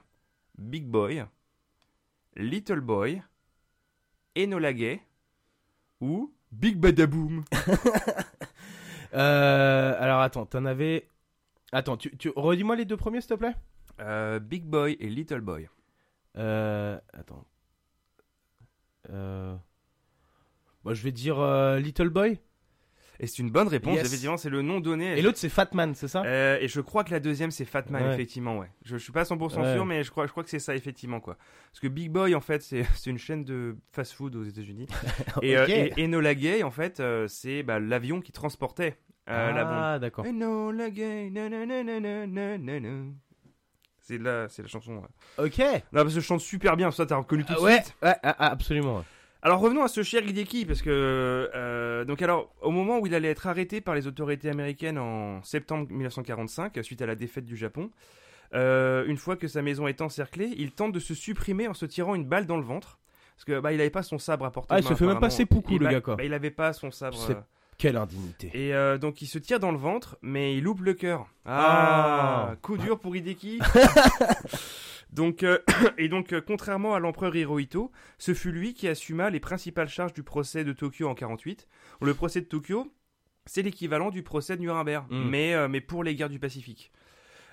Big 0.57 0.85
Boy, 0.85 1.23
Little 2.35 2.81
Boy, 2.81 3.21
Enola 4.37 4.73
Gay 4.73 5.01
ou 6.01 6.33
Big 6.51 6.77
Badaboom? 6.77 7.43
Euh, 9.13 9.93
alors 9.99 10.21
attends, 10.21 10.45
t'en 10.45 10.63
avais. 10.63 11.09
Attends, 11.73 11.97
tu, 11.97 12.15
tu... 12.15 12.31
redis-moi 12.33 12.77
les 12.77 12.85
deux 12.85 12.95
premiers, 12.95 13.19
s'il 13.19 13.31
te 13.31 13.33
plaît? 13.33 13.55
Euh, 13.99 14.39
Big 14.39 14.63
Boy 14.63 14.95
et 15.01 15.09
Little 15.09 15.41
Boy. 15.41 15.67
Attends. 16.35 17.45
Euh... 19.11 19.55
Bon, 20.83 20.93
je 20.93 21.03
vais 21.03 21.11
dire 21.11 21.39
euh, 21.39 21.79
Little 21.79 22.09
Boy. 22.09 22.39
Et 23.19 23.27
c'est 23.27 23.37
une 23.37 23.51
bonne 23.51 23.67
réponse, 23.67 23.97
Yes. 23.97 24.07
effectivement, 24.07 24.35
c'est 24.37 24.49
le 24.49 24.63
nom 24.63 24.79
donné. 24.79 25.15
Et 25.15 25.21
l'autre, 25.21 25.37
c'est 25.37 25.47
Fatman, 25.49 25.93
c'est 25.93 26.07
ça 26.07 26.23
Euh, 26.25 26.57
et 26.59 26.67
je 26.67 26.81
crois 26.81 27.03
que 27.03 27.11
la 27.11 27.19
deuxième 27.19 27.51
c'est 27.51 27.65
Fatman 27.65 28.01
Ouais. 28.01 28.13
effectivement 28.15 28.57
ouais. 28.57 28.71
Je, 28.83 28.97
je 28.97 29.03
suis 29.03 29.11
pas 29.11 29.21
100% 29.25 29.61
Ouais. 29.61 29.73
sûr 29.75 29.85
mais 29.85 30.03
je 30.03 30.09
crois 30.09 30.25
je 30.25 30.31
crois 30.31 30.43
que 30.43 30.49
c'est 30.49 30.57
ça 30.57 30.73
effectivement 30.75 31.19
quoi. 31.19 31.37
Parce 31.71 31.79
que 31.81 31.87
Big 31.87 32.09
Boy 32.09 32.33
en 32.33 32.41
fait 32.41 32.63
c'est 32.63 32.81
c'est 32.95 33.11
une 33.11 33.19
chaîne 33.19 33.43
de 33.43 33.77
fast-food 33.91 34.35
aux 34.35 34.43
États-Unis 34.43 34.87
et, 35.43 35.55
euh, 35.55 35.63
Ok. 35.65 35.69
et 35.69 36.03
Enola 36.03 36.33
Gay 36.33 36.63
en 36.63 36.71
fait 36.71 36.99
euh, 36.99 37.27
c'est 37.27 37.61
bah, 37.61 37.79
l'avion 37.79 38.21
qui 38.21 38.31
transportait 38.31 38.97
euh, 39.29 39.51
la 39.51 39.65
bombe. 39.65 39.73
ah, 39.77 39.99
d'accord. 39.99 40.25
All 40.25 40.81
again, 40.81 41.31
C'est 44.01 44.17
la, 44.17 44.49
c'est 44.49 44.61
la 44.63 44.67
chanson. 44.67 45.01
Ok. 45.37 45.59
Non, 45.59 46.01
parce 46.01 46.13
que 46.15 46.19
je 46.19 46.25
chante 46.25 46.41
super 46.41 46.75
bien, 46.75 46.91
ça 46.91 47.05
t'as 47.05 47.15
reconnu 47.17 47.43
tout 47.45 47.53
de 47.53 47.57
Ah 47.59 47.63
ouais, 47.63 47.81
suite. 47.81 47.95
ouais, 48.01 48.15
ah, 48.23 48.35
ah, 48.39 48.47
absolument. 48.51 49.05
Alors 49.43 49.59
revenons 49.59 49.83
à 49.83 49.87
ce 49.87 50.03
cher 50.03 50.23
Hideki, 50.23 50.65
parce 50.65 50.81
que 50.81 50.89
euh, 51.55 52.05
donc 52.05 52.21
alors 52.21 52.53
au 52.61 52.69
moment 52.71 52.99
où 52.99 53.07
il 53.07 53.15
allait 53.15 53.29
être 53.29 53.47
arrêté 53.47 53.81
par 53.81 53.95
les 53.95 54.05
autorités 54.07 54.49
américaines 54.49 54.97
en 54.99 55.41
septembre 55.43 55.87
1945 55.89 56.77
suite 56.83 57.01
à 57.01 57.05
la 57.07 57.15
défaite 57.15 57.45
du 57.45 57.57
Japon, 57.57 57.89
euh, 58.53 59.05
une 59.07 59.17
fois 59.17 59.35
que 59.37 59.47
sa 59.47 59.61
maison 59.61 59.87
est 59.87 60.01
encerclée, 60.01 60.51
il 60.57 60.71
tente 60.71 60.91
de 60.91 60.99
se 60.99 61.13
supprimer 61.15 61.67
en 61.67 61.73
se 61.73 61.85
tirant 61.85 62.13
une 62.15 62.25
balle 62.25 62.45
dans 62.45 62.57
le 62.57 62.63
ventre, 62.63 62.99
parce 63.35 63.45
que 63.45 63.59
bah 63.59 63.71
il 63.73 63.81
avait 63.81 63.89
pas 63.89 64.03
son 64.03 64.19
sabre 64.19 64.45
à 64.45 64.51
portée. 64.51 64.73
Ah, 64.75 64.79
de 64.81 64.85
il 64.85 64.87
se 64.87 64.93
fait 64.93 65.05
même 65.07 65.19
pas 65.19 65.29
Il- 65.75 65.79
le 65.79 65.85
bah- 65.85 65.91
gars, 65.93 66.01
quoi. 66.01 66.15
bah, 66.17 66.23
il 66.23 66.33
avait 66.33 66.51
pas 66.51 66.73
son 66.73 66.91
sabre. 66.91 67.17
Quelle 67.81 67.97
indignité. 67.97 68.51
Et 68.53 68.75
euh, 68.75 68.99
donc 68.99 69.23
il 69.23 69.25
se 69.25 69.39
tire 69.39 69.59
dans 69.59 69.71
le 69.71 69.77
ventre, 69.77 70.17
mais 70.21 70.55
il 70.55 70.63
loupe 70.63 70.81
le 70.81 70.93
cœur. 70.93 71.25
Ah. 71.45 72.49
Ah, 72.51 72.55
coup 72.61 72.77
dur 72.77 72.99
pour 72.99 73.15
Hideki. 73.15 73.59
donc 75.13 75.43
euh, 75.43 75.57
et 75.97 76.07
donc 76.07 76.31
euh, 76.33 76.41
contrairement 76.45 76.93
à 76.95 76.99
l'empereur 76.99 77.35
Hirohito, 77.35 77.91
ce 78.17 78.33
fut 78.33 78.51
lui 78.51 78.73
qui 78.73 78.87
assuma 78.87 79.29
les 79.29 79.39
principales 79.39 79.89
charges 79.89 80.13
du 80.13 80.23
procès 80.23 80.63
de 80.63 80.73
Tokyo 80.73 81.07
en 81.09 81.15
48. 81.15 81.67
Le 82.01 82.13
procès 82.13 82.41
de 82.41 82.45
Tokyo, 82.45 82.87
c'est 83.45 83.61
l'équivalent 83.63 84.09
du 84.11 84.23
procès 84.23 84.55
de 84.57 84.61
Nuremberg, 84.61 85.05
Mm. 85.09 85.29
mais 85.29 85.53
euh, 85.53 85.67
mais 85.67 85.81
pour 85.81 86.03
les 86.03 86.15
guerres 86.15 86.29
du 86.29 86.39
Pacifique. 86.39 86.91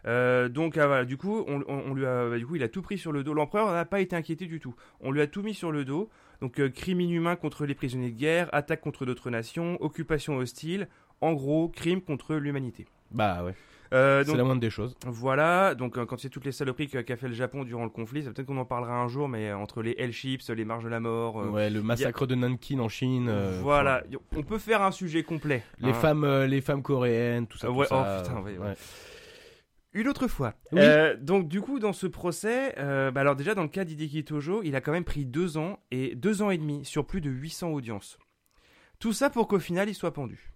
Euh, 0.06 0.48
donc 0.48 0.76
ah, 0.76 0.86
voilà, 0.86 1.04
du 1.04 1.16
coup, 1.16 1.44
on, 1.48 1.60
on- 1.66 1.82
on 1.90 1.94
lui 1.94 2.06
a, 2.06 2.28
bah, 2.28 2.38
du 2.38 2.46
coup, 2.46 2.54
il 2.54 2.62
a 2.62 2.68
tout 2.68 2.82
pris 2.82 2.98
sur 2.98 3.10
le 3.12 3.24
dos. 3.24 3.34
L'empereur 3.34 3.72
n'a 3.72 3.84
pas 3.84 4.00
été 4.00 4.14
inquiété 4.14 4.46
du 4.46 4.60
tout. 4.60 4.74
On 5.00 5.10
lui 5.10 5.20
a 5.20 5.26
tout 5.26 5.42
mis 5.42 5.54
sur 5.54 5.72
le 5.72 5.84
dos. 5.84 6.08
Donc 6.40 6.60
euh, 6.60 6.68
crime 6.68 7.00
inhumain 7.00 7.36
contre 7.36 7.66
les 7.66 7.74
prisonniers 7.74 8.10
de 8.10 8.16
guerre, 8.18 8.48
attaque 8.52 8.80
contre 8.80 9.04
d'autres 9.06 9.30
nations, 9.30 9.76
occupation 9.80 10.36
hostile. 10.36 10.88
En 11.20 11.32
gros, 11.32 11.68
crime 11.68 12.00
contre 12.00 12.36
l'humanité. 12.36 12.86
Bah 13.10 13.42
ouais. 13.44 13.54
Euh, 13.92 14.22
C'est 14.24 14.36
la 14.36 14.44
moindre 14.44 14.60
des 14.60 14.70
choses. 14.70 14.94
voilà, 15.06 15.74
donc 15.74 15.96
euh, 15.96 16.04
quand 16.04 16.18
c'est 16.18 16.28
toutes 16.28 16.44
les 16.44 16.52
saloperies 16.52 16.88
qu'a 16.88 17.16
fait 17.16 17.28
le 17.28 17.34
Japon 17.34 17.64
durant 17.64 17.84
le 17.84 17.90
conflit, 17.90 18.22
ça 18.22 18.30
peut-être 18.30 18.46
qu'on 18.46 18.58
en 18.58 18.66
parlera 18.66 18.92
un 18.92 19.08
jour, 19.08 19.28
mais 19.28 19.48
euh, 19.48 19.56
entre 19.56 19.82
les 19.82 19.94
L-Chips, 19.98 20.50
les 20.50 20.64
marges 20.64 20.84
de 20.84 20.90
la 20.90 21.00
mort, 21.00 21.40
euh, 21.40 21.48
ouais, 21.48 21.70
le 21.70 21.82
massacre 21.82 22.26
de 22.26 22.34
Nankin 22.34 22.80
en 22.80 22.88
Chine. 22.88 23.28
euh, 23.30 23.60
voilà, 23.62 24.02
on 24.36 24.42
peut 24.42 24.58
faire 24.58 24.82
un 24.82 24.90
sujet 24.90 25.22
complet. 25.22 25.62
Les 25.80 25.90
hein. 25.90 25.94
femmes, 25.94 26.44
les 26.44 26.60
femmes 26.60 26.82
coréennes, 26.82 27.46
tout 27.46 27.56
ça. 27.56 27.70
Ouais, 27.70 27.86
tout 27.86 27.94
ça, 27.94 28.18
oh, 28.18 28.22
putain, 28.22 28.40
ouais, 28.42 28.58
ouais. 28.58 28.66
ouais. 28.66 28.74
Une 29.98 30.06
autre 30.06 30.28
fois. 30.28 30.54
Oui. 30.70 30.78
Euh, 30.80 31.16
donc 31.16 31.48
du 31.48 31.60
coup, 31.60 31.80
dans 31.80 31.92
ce 31.92 32.06
procès, 32.06 32.74
euh, 32.78 33.10
bah 33.10 33.22
alors 33.22 33.34
déjà 33.34 33.54
dans 33.56 33.62
le 33.64 33.68
cas 33.68 33.84
d'Hideki 33.84 34.24
Tojo, 34.24 34.62
il 34.62 34.76
a 34.76 34.80
quand 34.80 34.92
même 34.92 35.04
pris 35.04 35.24
deux 35.26 35.58
ans 35.58 35.80
et 35.90 36.14
deux 36.14 36.40
ans 36.40 36.50
et 36.50 36.58
demi 36.58 36.84
sur 36.84 37.04
plus 37.04 37.20
de 37.20 37.28
800 37.30 37.70
audiences. 37.70 38.16
Tout 39.00 39.12
ça 39.12 39.28
pour 39.28 39.48
qu'au 39.48 39.58
final 39.58 39.88
il 39.88 39.94
soit 39.94 40.12
pendu. 40.12 40.52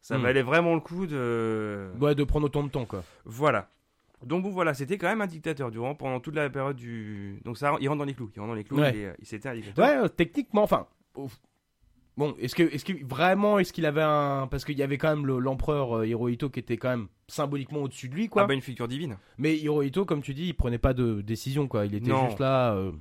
Ça 0.00 0.16
Hmm. 0.18 0.22
valait 0.22 0.42
vraiment 0.42 0.74
le 0.74 0.80
coup 0.80 1.06
de. 1.06 1.90
Ouais, 2.00 2.14
de 2.14 2.24
prendre 2.24 2.46
autant 2.46 2.62
de 2.62 2.68
temps, 2.70 2.86
quoi. 2.86 3.04
Voilà. 3.26 3.70
Donc 4.24 4.42
bon 4.44 4.50
voilà, 4.50 4.72
c'était 4.72 4.96
quand 4.96 5.08
même 5.08 5.20
un 5.20 5.26
dictateur 5.26 5.70
durant 5.70 5.94
pendant 5.94 6.20
toute 6.20 6.34
la 6.34 6.48
période 6.48 6.76
du. 6.76 7.40
Donc 7.44 7.58
ça, 7.58 7.74
il 7.80 7.88
rentre 7.88 7.98
dans 7.98 8.04
les 8.06 8.14
clous. 8.14 8.30
Il 8.34 8.40
rentre 8.40 8.48
dans 8.52 8.54
les 8.54 8.64
clous. 8.64 8.78
Ouais. 8.78 9.14
Il, 9.18 9.26
c'était 9.26 9.48
un 9.50 9.54
dictateur. 9.54 10.02
Ouais, 10.04 10.08
techniquement, 10.08 10.62
enfin. 10.62 10.86
ouf. 11.16 11.38
Bon, 12.16 12.34
est-ce 12.38 12.54
que, 12.54 12.62
est-ce 12.62 12.84
que 12.84 12.92
vraiment, 13.04 13.58
est-ce 13.58 13.72
qu'il 13.72 13.86
avait 13.86 14.02
un, 14.02 14.46
parce 14.48 14.64
qu'il 14.64 14.78
y 14.78 14.82
avait 14.82 14.98
quand 14.98 15.14
même 15.14 15.26
le- 15.26 15.38
l'empereur 15.40 15.98
euh, 15.98 16.06
Hirohito 16.06 16.48
qui 16.48 16.60
était 16.60 16.76
quand 16.76 16.90
même 16.90 17.08
symboliquement 17.26 17.80
au-dessus 17.82 18.08
de 18.08 18.14
lui, 18.14 18.28
quoi. 18.28 18.42
Ah 18.42 18.46
bah 18.46 18.54
une 18.54 18.60
figure 18.60 18.86
divine. 18.86 19.16
Mais 19.38 19.56
Hirohito, 19.56 20.04
comme 20.04 20.22
tu 20.22 20.32
dis, 20.34 20.46
il 20.48 20.54
prenait 20.54 20.78
pas 20.78 20.94
de 20.94 21.22
décision, 21.22 21.66
quoi. 21.66 21.86
Il 21.86 21.94
était 21.94 22.10
Non. 22.10 22.26
juste 22.26 22.38
là. 22.38 22.74
euh, 22.74 22.92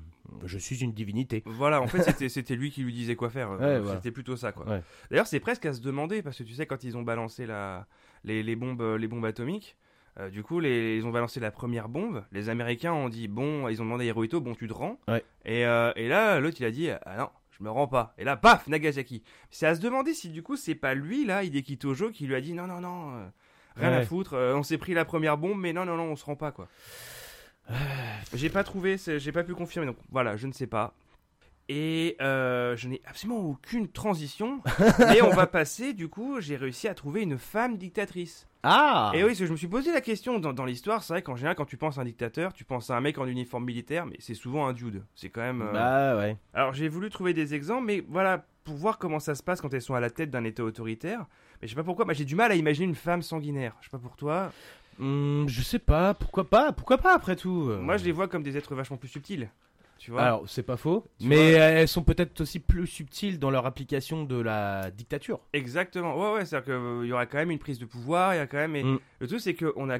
je 0.45 0.57
suis 0.57 0.81
une 0.81 0.93
divinité. 0.93 1.43
Voilà, 1.45 1.79
en 1.81 1.85
fait 1.87 2.01
c'était 2.17 2.27
c'était 2.29 2.55
lui 2.55 2.71
qui 2.71 2.81
lui 2.83 2.93
disait 2.93 3.15
quoi 3.15 3.29
faire. 3.29 3.51
Ouais, 3.51 3.79
voilà. 3.79 3.97
C'était 3.97 4.09
plutôt 4.11 4.35
ça 4.35 4.51
quoi. 4.51 4.65
Ouais. 4.67 4.81
D'ailleurs 5.11 5.27
c'est 5.27 5.39
presque 5.41 5.65
à 5.67 5.73
se 5.73 5.81
demander 5.81 6.23
parce 6.23 6.37
que 6.39 6.43
tu 6.43 6.53
sais 6.53 6.65
quand 6.65 6.83
ils 6.83 6.97
ont 6.97 7.03
balancé 7.03 7.45
la 7.45 7.85
les, 8.23 8.41
les 8.41 8.55
bombes 8.55 8.81
les 8.97 9.07
bombes 9.07 9.25
atomiques. 9.25 9.75
euh, 10.19 10.29
du 10.31 10.41
coup, 10.41 10.59
les, 10.59 10.97
ils 10.97 11.05
ont 11.05 11.11
balancé 11.11 11.39
la 11.39 11.51
première 11.51 11.87
bombe. 11.89 12.23
Les 12.31 12.49
Américains 12.49 12.93
ont 12.93 13.09
dit 13.09 13.27
bon, 13.27 13.67
ils 13.67 13.79
ont 13.81 13.85
demandé 13.85 14.05
à 14.05 14.07
Hirohito, 14.07 14.41
bon, 14.41 14.55
tu 14.55 14.67
te 14.67 14.73
rends? 14.73 14.97
Ouais. 15.07 15.23
Et, 15.45 15.65
euh, 15.67 15.91
et 15.97 16.07
là, 16.07 16.39
l'autre 16.39 16.57
il 16.61 16.65
a 16.65 16.71
dit 16.71 16.89
ah 16.89 17.17
non, 17.17 17.29
me 17.63 17.71
rends 17.71 17.87
pas. 17.87 18.13
Et 18.17 18.23
là, 18.23 18.35
paf, 18.37 18.67
Nagasaki. 18.67 19.23
C'est 19.49 19.65
à 19.65 19.75
se 19.75 19.81
demander 19.81 20.13
si 20.13 20.29
du 20.29 20.43
coup 20.43 20.55
c'est 20.55 20.75
pas 20.75 20.93
lui 20.93 21.25
là, 21.25 21.43
Hideki 21.43 21.77
Tojo, 21.77 22.11
qui 22.11 22.27
lui 22.27 22.35
a 22.35 22.41
dit 22.41 22.53
non 22.53 22.67
non 22.67 22.79
non, 22.81 23.15
euh, 23.15 23.25
rien 23.77 23.91
à 23.93 24.05
foutre. 24.05 24.33
euh, 24.33 24.55
on 24.55 24.63
s'est 24.63 24.77
pris 24.77 24.93
la 24.93 25.05
première 25.05 25.37
bombe, 25.37 25.59
mais 25.59 25.73
non 25.73 25.85
non 25.85 25.97
non, 25.97 26.03
on 26.03 26.15
se 26.15 26.25
rend 26.25 26.35
pas 26.35 26.51
quoi. 26.51 26.67
J'ai 28.33 28.49
pas 28.49 28.63
trouvé, 28.63 28.97
j'ai 28.97 29.31
pas 29.31 29.43
pu 29.43 29.53
confirmer, 29.55 29.87
donc 29.87 29.97
voilà, 30.11 30.35
je 30.35 30.47
ne 30.47 30.51
sais 30.51 30.67
pas. 30.67 30.93
Et 31.69 32.17
euh, 32.21 32.75
je 32.75 32.89
n'ai 32.89 33.01
absolument 33.05 33.39
aucune 33.39 33.87
transition. 33.87 34.61
mais 34.99 35.21
on 35.21 35.29
va 35.29 35.47
passer, 35.47 35.93
du 35.93 36.09
coup, 36.09 36.41
j'ai 36.41 36.55
réussi 36.57 36.87
à 36.87 36.93
trouver 36.93 37.21
une 37.21 37.37
femme 37.37 37.77
dictatrice. 37.77 38.47
Ah. 38.63 39.11
Et 39.13 39.17
oui, 39.23 39.29
parce 39.29 39.39
que 39.39 39.45
je 39.45 39.51
me 39.51 39.57
suis 39.57 39.67
posé 39.67 39.91
la 39.91 40.01
question 40.01 40.39
dans, 40.39 40.53
dans 40.53 40.65
l'histoire. 40.65 41.03
C'est 41.03 41.13
vrai 41.13 41.21
qu'en 41.21 41.35
général, 41.35 41.55
quand 41.55 41.65
tu 41.65 41.77
penses 41.77 41.97
à 41.97 42.01
un 42.01 42.05
dictateur, 42.05 42.53
tu 42.53 42.63
penses 42.65 42.89
à 42.89 42.97
un 42.97 43.01
mec 43.01 43.17
en 43.17 43.25
uniforme 43.27 43.65
militaire, 43.65 44.05
mais 44.05 44.15
c'est 44.19 44.33
souvent 44.35 44.67
un 44.67 44.73
dude. 44.73 45.03
C'est 45.15 45.29
quand 45.29 45.41
même. 45.41 45.61
euh, 45.61 45.71
Bah 45.73 46.17
ouais. 46.17 46.37
Alors 46.53 46.73
j'ai 46.73 46.87
voulu 46.87 47.09
trouver 47.09 47.33
des 47.33 47.53
exemples, 47.55 47.85
mais 47.85 48.03
voilà, 48.07 48.45
pour 48.63 48.75
voir 48.75 48.97
comment 48.99 49.19
ça 49.19 49.35
se 49.35 49.43
passe 49.43 49.59
quand 49.59 49.73
elles 49.73 49.81
sont 49.81 49.95
à 49.95 49.99
la 49.99 50.09
tête 50.09 50.31
d'un 50.31 50.43
État 50.45 50.63
autoritaire. 50.63 51.25
Mais 51.61 51.67
je 51.67 51.73
sais 51.73 51.75
pas 51.75 51.83
pourquoi, 51.83 52.05
bah, 52.05 52.13
j'ai 52.13 52.25
du 52.25 52.35
mal 52.35 52.51
à 52.51 52.55
imaginer 52.55 52.87
une 52.87 52.95
femme 52.95 53.21
sanguinaire. 53.21 53.75
Je 53.81 53.85
sais 53.87 53.91
pas 53.91 53.97
pour 53.99 54.15
toi. 54.15 54.51
Hum, 54.99 55.45
je 55.49 55.61
sais 55.61 55.79
pas. 55.79 56.13
Pourquoi 56.13 56.45
pas? 56.45 56.71
Pourquoi 56.71 56.97
pas 56.99 57.15
après 57.15 57.35
tout? 57.35 57.69
Moi, 57.81 57.97
je 57.97 58.05
les 58.05 58.11
vois 58.13 58.27
comme 58.29 58.43
des 58.43 58.55
êtres 58.57 58.75
vachement 58.75 58.97
plus 58.97 59.09
subtils. 59.09 59.49
Tu 60.03 60.11
vois 60.11 60.21
Alors, 60.23 60.49
c'est 60.49 60.63
pas 60.63 60.75
faux. 60.75 61.07
Tu 61.17 61.27
mais 61.27 61.51
vois 61.53 61.61
elles 61.61 61.87
sont 61.87 62.03
peut-être 62.03 62.41
aussi 62.41 62.59
plus 62.59 62.87
subtiles 62.87 63.39
dans 63.39 63.49
leur 63.51 63.65
application 63.65 64.25
de 64.25 64.35
la 64.35 64.91
dictature. 64.91 65.39
Exactement. 65.53 66.17
Ouais, 66.19 66.35
ouais, 66.39 66.45
c'est-à-dire 66.45 66.65
qu'il 66.75 67.07
y 67.07 67.13
aura 67.13 67.25
quand 67.25 67.37
même 67.37 67.51
une 67.51 67.59
prise 67.59 67.79
de 67.79 67.85
pouvoir, 67.85 68.33
il 68.33 68.37
y 68.37 68.41
a 68.41 68.47
quand 68.47 68.57
même. 68.57 68.71
mais 68.71 68.83
Mm. 68.83 68.99
Le 69.19 69.27
truc, 69.27 69.39
c'est 69.39 69.53
qu'on 69.55 69.89
a 69.89 69.99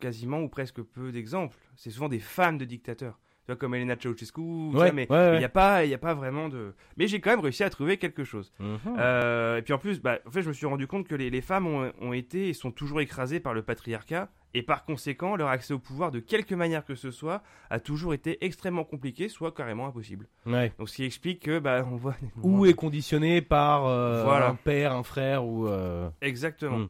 quasiment 0.00 0.40
ou 0.40 0.48
presque 0.48 0.82
peu 0.82 1.12
d'exemples. 1.12 1.56
C'est 1.76 1.90
souvent 1.90 2.08
des 2.08 2.18
femmes 2.18 2.58
de 2.58 2.64
dictateurs. 2.64 3.16
Tu 3.46 3.52
vois, 3.52 3.56
comme 3.56 3.76
Elena 3.76 3.94
Ceausescu, 3.94 4.40
Ouais, 4.40 4.90
mais 4.90 5.06
ouais, 5.08 5.16
ouais. 5.16 5.34
il 5.36 5.38
n'y 5.38 5.44
a, 5.44 5.48
pas- 5.50 5.84
il 5.84 5.90
y 5.90 5.94
a 5.94 5.98
pas 5.98 6.14
vraiment 6.14 6.48
de. 6.48 6.74
Mais 6.96 7.06
j'ai 7.06 7.20
quand 7.20 7.30
même 7.30 7.38
réussi 7.40 7.62
à 7.62 7.70
trouver 7.70 7.96
quelque 7.96 8.24
chose. 8.24 8.52
Mhm. 8.58 8.78
Euh, 8.98 9.58
et 9.58 9.62
puis 9.62 9.72
en 9.72 9.78
plus, 9.78 10.00
bah, 10.00 10.18
en 10.26 10.30
fait, 10.32 10.42
je 10.42 10.48
me 10.48 10.52
suis 10.52 10.66
rendu 10.66 10.88
compte 10.88 11.06
que 11.06 11.14
les, 11.14 11.30
les 11.30 11.42
femmes 11.42 11.68
ont, 11.68 11.92
ont 12.00 12.12
été 12.12 12.48
et 12.48 12.54
sont 12.54 12.72
toujours 12.72 13.00
écrasées 13.02 13.38
par 13.38 13.54
le 13.54 13.62
patriarcat. 13.62 14.30
Et 14.56 14.62
par 14.62 14.84
conséquent, 14.84 15.34
leur 15.34 15.48
accès 15.48 15.74
au 15.74 15.78
pouvoir, 15.80 16.12
de 16.12 16.20
quelque 16.20 16.54
manière 16.54 16.84
que 16.84 16.94
ce 16.94 17.10
soit, 17.10 17.42
a 17.70 17.80
toujours 17.80 18.14
été 18.14 18.44
extrêmement 18.44 18.84
compliqué, 18.84 19.28
soit 19.28 19.52
carrément 19.52 19.86
impossible. 19.88 20.28
Ouais. 20.46 20.72
Donc 20.78 20.88
ce 20.88 20.94
qui 20.96 21.04
explique 21.04 21.40
que, 21.42 21.58
bah, 21.58 21.84
on 21.90 21.96
voit. 21.96 22.14
Ou 22.42 22.64
est 22.66 22.74
conditionné 22.74 23.42
par 23.42 23.86
euh, 23.86 24.22
Voilà. 24.24 24.48
un 24.50 24.54
père, 24.54 24.92
un 24.92 25.02
frère 25.02 25.44
ou. 25.44 25.66
euh, 25.66 26.08
Exactement. 26.20 26.78
Mm. 26.78 26.88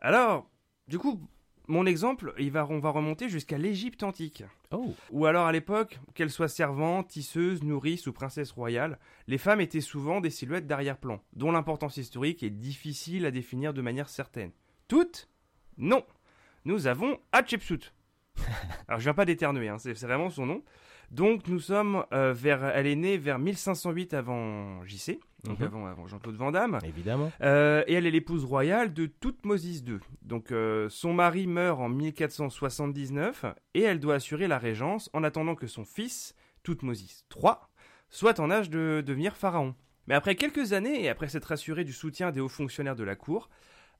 Alors, 0.00 0.50
du 0.88 0.98
coup, 0.98 1.20
mon 1.68 1.86
exemple, 1.86 2.34
il 2.38 2.50
va, 2.50 2.66
on 2.68 2.80
va 2.80 2.90
remonter 2.90 3.28
jusqu'à 3.28 3.56
l'Égypte 3.56 4.02
antique. 4.02 4.44
Oh. 4.72 4.92
Ou 5.10 5.26
alors 5.26 5.46
à 5.46 5.52
l'époque, 5.52 6.00
qu'elles 6.14 6.30
soient 6.30 6.48
servantes, 6.48 7.08
tisseuses, 7.08 7.62
nourrices 7.62 8.06
ou 8.08 8.12
princesses 8.12 8.52
royales, 8.52 8.98
les 9.26 9.38
femmes 9.38 9.60
étaient 9.60 9.80
souvent 9.80 10.20
des 10.20 10.30
silhouettes 10.30 10.66
d'arrière-plan, 10.66 11.20
dont 11.32 11.50
l'importance 11.52 11.96
historique 11.96 12.42
est 12.42 12.50
difficile 12.50 13.24
à 13.24 13.30
définir 13.30 13.72
de 13.72 13.82
manière 13.82 14.08
certaine. 14.08 14.50
Toutes? 14.88 15.28
Non. 15.78 16.04
Nous 16.64 16.86
avons 16.86 17.18
Hatshepsut. 17.32 17.92
Alors 18.88 19.00
je 19.00 19.04
viens 19.04 19.14
pas 19.14 19.24
d'éternuer, 19.24 19.68
hein, 19.68 19.78
c'est 19.78 19.92
vraiment 19.94 20.30
son 20.30 20.46
nom. 20.46 20.62
Donc 21.10 21.48
nous 21.48 21.58
sommes 21.58 22.04
euh, 22.12 22.32
vers, 22.32 22.64
elle 22.64 22.86
est 22.86 22.94
née 22.94 23.18
vers 23.18 23.38
1508 23.40 24.14
avant 24.14 24.84
JC, 24.84 25.18
donc 25.42 25.58
Mhm. 25.58 25.66
avant, 25.66 25.86
avant 25.86 26.06
Jean-Claude 26.06 26.36
Van 26.36 26.52
Damme. 26.52 26.78
Évidemment. 26.84 27.32
Euh, 27.42 27.82
et 27.88 27.94
elle 27.94 28.06
est 28.06 28.12
l'épouse 28.12 28.44
royale 28.44 28.92
de 28.94 29.06
Toutmosis 29.06 29.82
II. 29.86 29.98
Donc 30.22 30.52
euh, 30.52 30.88
son 30.88 31.12
mari 31.12 31.48
meurt 31.48 31.80
en 31.80 31.88
1479 31.88 33.44
et 33.74 33.82
elle 33.82 33.98
doit 34.00 34.14
assurer 34.14 34.46
la 34.48 34.58
régence 34.58 35.10
en 35.12 35.24
attendant 35.24 35.54
que 35.56 35.66
son 35.66 35.84
fils, 35.84 36.34
Toutmosis 36.62 37.24
III, 37.34 37.54
soit 38.08 38.38
en 38.38 38.50
âge 38.50 38.70
de 38.70 39.02
devenir 39.04 39.36
pharaon. 39.36 39.74
Mais 40.06 40.14
après 40.14 40.34
quelques 40.34 40.72
années 40.72 41.02
et 41.04 41.08
après 41.08 41.28
s'être 41.28 41.52
assuré 41.52 41.84
du 41.84 41.92
soutien 41.92 42.30
des 42.30 42.40
hauts 42.40 42.48
fonctionnaires 42.48 42.96
de 42.96 43.04
la 43.04 43.16
cour, 43.16 43.48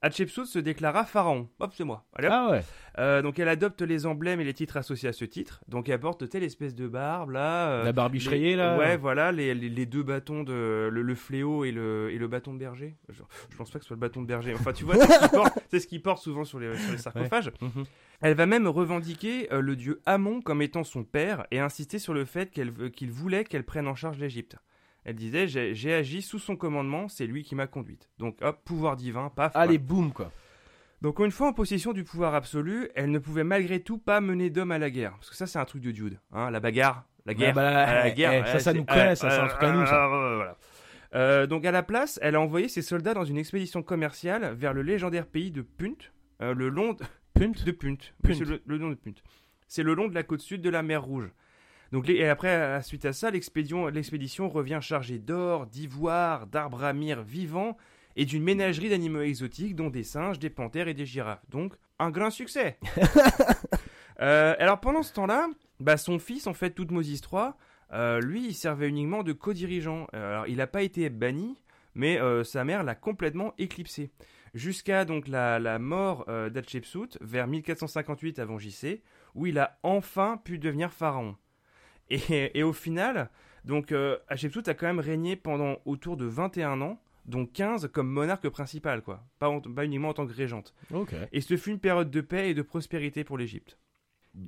Hatshepsut 0.02 0.46
se 0.46 0.58
déclara 0.58 1.04
pharaon. 1.04 1.48
Hop, 1.58 1.72
c'est 1.76 1.84
moi. 1.84 2.06
Allez, 2.14 2.28
hop. 2.28 2.34
Ah 2.34 2.50
ouais. 2.52 2.62
Euh, 2.98 3.20
donc 3.22 3.38
elle 3.38 3.48
adopte 3.48 3.82
les 3.82 4.06
emblèmes 4.06 4.40
et 4.40 4.44
les 4.44 4.54
titres 4.54 4.76
associés 4.78 5.08
à 5.08 5.12
ce 5.12 5.24
titre. 5.26 5.62
Donc 5.68 5.88
elle 5.90 6.00
porte 6.00 6.26
telle 6.28 6.42
espèce 6.42 6.74
de 6.74 6.88
barbe 6.88 7.30
là. 7.30 7.68
euh, 7.68 7.84
La 7.84 7.92
barbiche 7.92 8.24
les- 8.24 8.30
rayée 8.30 8.56
là. 8.56 8.78
Ouais, 8.78 8.96
voilà, 8.96 9.30
les, 9.30 9.54
les- 9.54 9.68
les 9.68 9.86
deux 9.86 10.02
bâtons 10.02 10.42
de 10.42 10.88
le, 10.90 11.02
le 11.02 11.14
fléau 11.14 11.64
et 11.64 11.70
le, 11.70 12.10
et 12.12 12.18
le 12.18 12.28
bâton 12.28 12.54
de 12.54 12.58
berger. 12.58 12.96
Je, 13.10 13.22
je 13.50 13.56
pense 13.56 13.70
pas 13.70 13.78
que 13.78 13.84
ce 13.84 13.88
soit 13.88 13.96
le 13.96 14.00
bâton 14.00 14.22
de 14.22 14.26
berger. 14.26 14.54
Enfin, 14.54 14.72
tu 14.72 14.84
vois, 14.84 14.96
c'est 14.96 15.06
ce 15.12 15.18
qu'ils 15.20 15.28
portent- 15.30 15.58
c'est 15.70 15.80
ce 15.80 15.86
qu'ils 15.86 16.02
portent 16.02 16.22
souvent 16.22 16.44
sur 16.44 16.58
les, 16.58 16.74
sur 16.76 16.92
les 16.92 16.98
sarcophages. 16.98 17.52
Mhm. 17.60 17.84
Elle 18.22 18.34
va 18.34 18.46
même 18.46 18.66
revendiquer 18.66 19.52
euh, 19.52 19.60
le 19.60 19.76
dieu 19.76 20.00
Amon 20.06 20.40
comme 20.40 20.62
étant 20.62 20.82
son 20.84 21.04
père 21.04 21.46
et 21.50 21.58
insister 21.60 21.98
sur 21.98 22.14
le 22.14 22.24
fait 22.24 22.50
qu'il 22.50 23.10
voulait 23.10 23.44
qu'elle 23.44 23.64
prenne 23.64 23.86
en 23.86 23.94
charge 23.94 24.18
l'Égypte. 24.18 24.56
Elle 25.04 25.14
disait 25.16 25.46
J'ai 25.48 25.94
agi 25.94 26.22
sous 26.22 26.38
son 26.38 26.56
commandement, 26.56 27.08
c'est 27.08 27.26
lui 27.26 27.42
qui 27.42 27.54
m'a 27.54 27.66
conduite. 27.66 28.08
Donc 28.18 28.36
hop, 28.42 28.60
pouvoir 28.64 28.96
divin, 28.96 29.30
paf. 29.34 29.54
Allez, 29.56 29.78
voilà. 29.78 29.88
boum 29.88 30.12
quoi. 30.12 30.30
Donc 31.02 31.18
une 31.18 31.30
fois 31.30 31.48
en 31.48 31.52
possession 31.54 31.92
du 31.92 32.04
pouvoir 32.04 32.34
absolu, 32.34 32.90
elle 32.94 33.10
ne 33.10 33.18
pouvait 33.18 33.44
malgré 33.44 33.80
tout 33.80 33.96
pas 33.98 34.20
mener 34.20 34.50
d'homme 34.50 34.70
à 34.72 34.78
la 34.78 34.90
guerre. 34.90 35.12
Parce 35.12 35.30
que 35.30 35.36
ça, 35.36 35.46
c'est 35.46 35.58
un 35.58 35.64
truc 35.64 35.82
de 35.82 35.90
Dude. 35.92 36.18
Hein, 36.32 36.50
la 36.50 36.60
bagarre, 36.60 37.06
la 37.24 37.32
guerre, 37.34 37.52
Ah 37.52 37.54
bah, 37.54 37.94
la 37.94 38.08
eh, 38.08 38.12
guerre. 38.14 38.32
eh, 38.34 38.46
ça, 38.46 38.52
ouais, 38.54 38.60
ça 38.60 38.72
nous 38.74 38.84
connaît, 38.84 39.16
ça, 39.16 39.30
c'est 39.30 39.38
un 39.38 39.48
truc 39.48 39.62
à 39.62 39.72
nous, 39.72 39.86
ça. 39.86 40.10
ouais, 40.10 40.34
voilà. 40.36 40.56
Euh, 41.14 41.46
donc 41.46 41.64
à 41.64 41.70
la 41.72 41.82
place, 41.82 42.18
elle 42.22 42.34
a 42.36 42.40
envoyé 42.40 42.68
ses 42.68 42.82
soldats 42.82 43.14
dans 43.14 43.24
une 43.24 43.38
expédition 43.38 43.82
commerciale 43.82 44.54
vers 44.54 44.74
le 44.74 44.82
légendaire 44.82 45.26
pays 45.26 45.50
de 45.50 45.62
Punt, 45.62 45.96
euh, 46.42 46.54
le 46.54 46.68
long 46.68 46.92
de... 46.92 47.02
Punt 47.34 47.52
de 47.64 47.72
Punt. 47.72 47.96
Punt. 48.22 48.28
Oui, 48.28 48.36
c'est 48.36 48.44
le, 48.44 48.60
le 48.66 48.78
nom 48.78 48.90
de 48.90 48.94
Punt. 48.94 49.14
C'est 49.66 49.82
le 49.82 49.94
long 49.94 50.06
de 50.08 50.14
la 50.14 50.22
côte 50.22 50.40
sud 50.40 50.60
de 50.60 50.68
la 50.68 50.82
mer 50.82 51.02
Rouge. 51.02 51.30
Donc 51.92 52.09
et 52.09 52.29
après, 52.29 52.55
à- 52.55 52.83
suite 52.83 53.05
à 53.05 53.12
ça, 53.12 53.31
l'expédition, 53.31 54.48
revient 54.48 54.79
chargée 54.81 55.18
d'or, 55.18 55.66
d'ivoire, 55.66 56.46
d'arbres 56.46 56.85
à 56.85 56.92
myrrhe 56.92 57.22
vivants 57.22 57.76
et 58.16 58.24
d'une 58.24 58.42
ménagerie 58.42 58.88
d'animaux 58.90 59.22
exotiques, 59.22 59.74
dont 59.76 59.90
des 59.90 60.05
singes, 60.05 60.38
des 60.38 60.50
panthères 60.50 60.88
et 60.88 60.94
des 60.94 61.07
girafes. 61.07 61.44
Donc 61.48 61.74
un 61.98 62.11
grand 62.11 62.31
succès. 62.31 62.79
Euh, 64.22 64.55
alors 64.59 64.81
pendant 64.81 65.03
ce 65.03 65.14
temps-là, 65.14 65.48
bah, 65.79 65.96
son 65.96 66.18
fils, 66.18 66.46
en 66.46 66.53
fait, 66.53 66.72
Toutmosis 66.72 67.22
III, 67.22 67.53
euh, 67.92 68.20
lui, 68.20 68.48
il 68.48 68.55
servait 68.55 68.87
uniquement 68.87 69.22
de 69.22 69.33
co-dirigeant. 69.33 70.07
Euh, 70.14 70.33
alors 70.33 70.46
il 70.46 70.57
n'a 70.59 70.66
pas 70.66 70.83
été 70.83 71.09
banni, 71.09 71.57
mais 71.94 72.20
euh, 72.20 72.44
sa 72.44 72.64
mère 72.64 72.83
l'a 72.83 72.94
complètement 72.94 73.55
éclipsé. 73.57 74.11
Jusqu'à 74.53 75.07
donc 75.07 75.26
la, 75.26 75.59
la 75.59 75.79
mort 75.79 76.26
d'Hatshepsut 76.26 77.16
vers 77.20 77.46
1458 77.46 78.40
avant 78.40 78.59
JC, 78.59 79.00
où 79.35 79.46
il 79.46 79.59
a 79.59 79.79
enfin 79.85 80.38
pu 80.44 80.59
devenir 80.59 80.92
pharaon. 80.92 81.37
Et, 82.10 82.50
et 82.58 82.62
au 82.62 82.72
final, 82.72 83.30
donc 83.64 83.92
euh, 83.92 84.16
Hatshepsut 84.28 84.68
a 84.68 84.74
quand 84.74 84.86
même 84.86 85.00
régné 85.00 85.36
pendant 85.36 85.76
autour 85.84 86.16
de 86.16 86.24
21 86.26 86.80
ans, 86.80 87.00
dont 87.26 87.46
15 87.46 87.88
comme 87.92 88.08
monarque 88.08 88.48
principal, 88.48 89.02
quoi, 89.02 89.22
pas, 89.38 89.48
en- 89.48 89.60
pas 89.60 89.84
uniquement 89.84 90.08
en 90.08 90.14
tant 90.14 90.26
que 90.26 90.32
régente. 90.32 90.74
Et 91.32 91.40
ce 91.40 91.56
fut 91.56 91.70
une 91.70 91.78
période 91.78 92.10
de 92.10 92.20
paix 92.20 92.50
et 92.50 92.54
de 92.54 92.62
prospérité 92.62 93.24
pour 93.24 93.38
l'Égypte. 93.38 93.78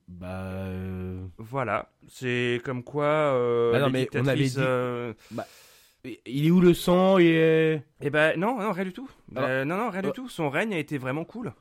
Bah. 0.09 0.27
euh, 0.29 1.25
Voilà, 1.39 1.91
c'est 2.09 2.61
comme 2.65 2.83
quoi 2.85 3.05
euh, 3.05 3.73
Bah 3.73 3.81
non, 3.81 3.91
mais 3.91 4.09
on 4.15 4.27
avait 4.29 4.39
dit- 4.45 4.65
euh, 4.65 5.13
Il 6.25 6.47
est 6.47 6.51
où 6.51 6.61
le 6.61 6.73
sang? 6.75 7.19
Il 7.19 7.27
est. 7.27 7.83
Eh 8.01 8.11
ben 8.11 8.39
non, 8.39 8.59
non, 8.61 8.73
rien 8.73 8.85
du 8.85 8.93
tout. 8.93 9.09
Euh, 9.49 9.65
non, 9.65 9.77
non, 9.77 9.91
rien 9.91 10.03
du 10.03 10.09
tout. 10.13 10.29
Son 10.29 10.51
règne 10.51 10.75
a 10.75 10.79
été 10.79 10.99
vraiment 10.99 11.25
cool. 11.25 11.53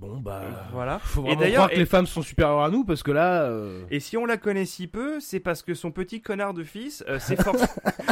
Bon, 0.00 0.18
bah. 0.18 0.42
Voilà. 0.72 1.00
Faut 1.00 1.22
Et 1.22 1.24
vraiment 1.24 1.40
d'ailleurs, 1.40 1.54
croire 1.56 1.70
que 1.70 1.74
et- 1.74 1.78
les 1.80 1.86
femmes 1.86 2.06
sont 2.06 2.22
supérieures 2.22 2.62
à 2.62 2.70
nous 2.70 2.84
parce 2.84 3.02
que 3.02 3.10
là. 3.10 3.42
euh, 3.42 3.82
Et 3.90 3.98
si 3.98 4.16
on 4.16 4.26
la 4.26 4.36
connaît 4.36 4.64
si 4.64 4.86
peu, 4.86 5.18
c'est 5.18 5.40
parce 5.40 5.62
que 5.62 5.74
son 5.74 5.90
petit 5.90 6.22
connard 6.22 6.54
de 6.54 6.62
fils 6.62 7.02
euh, 7.08 7.18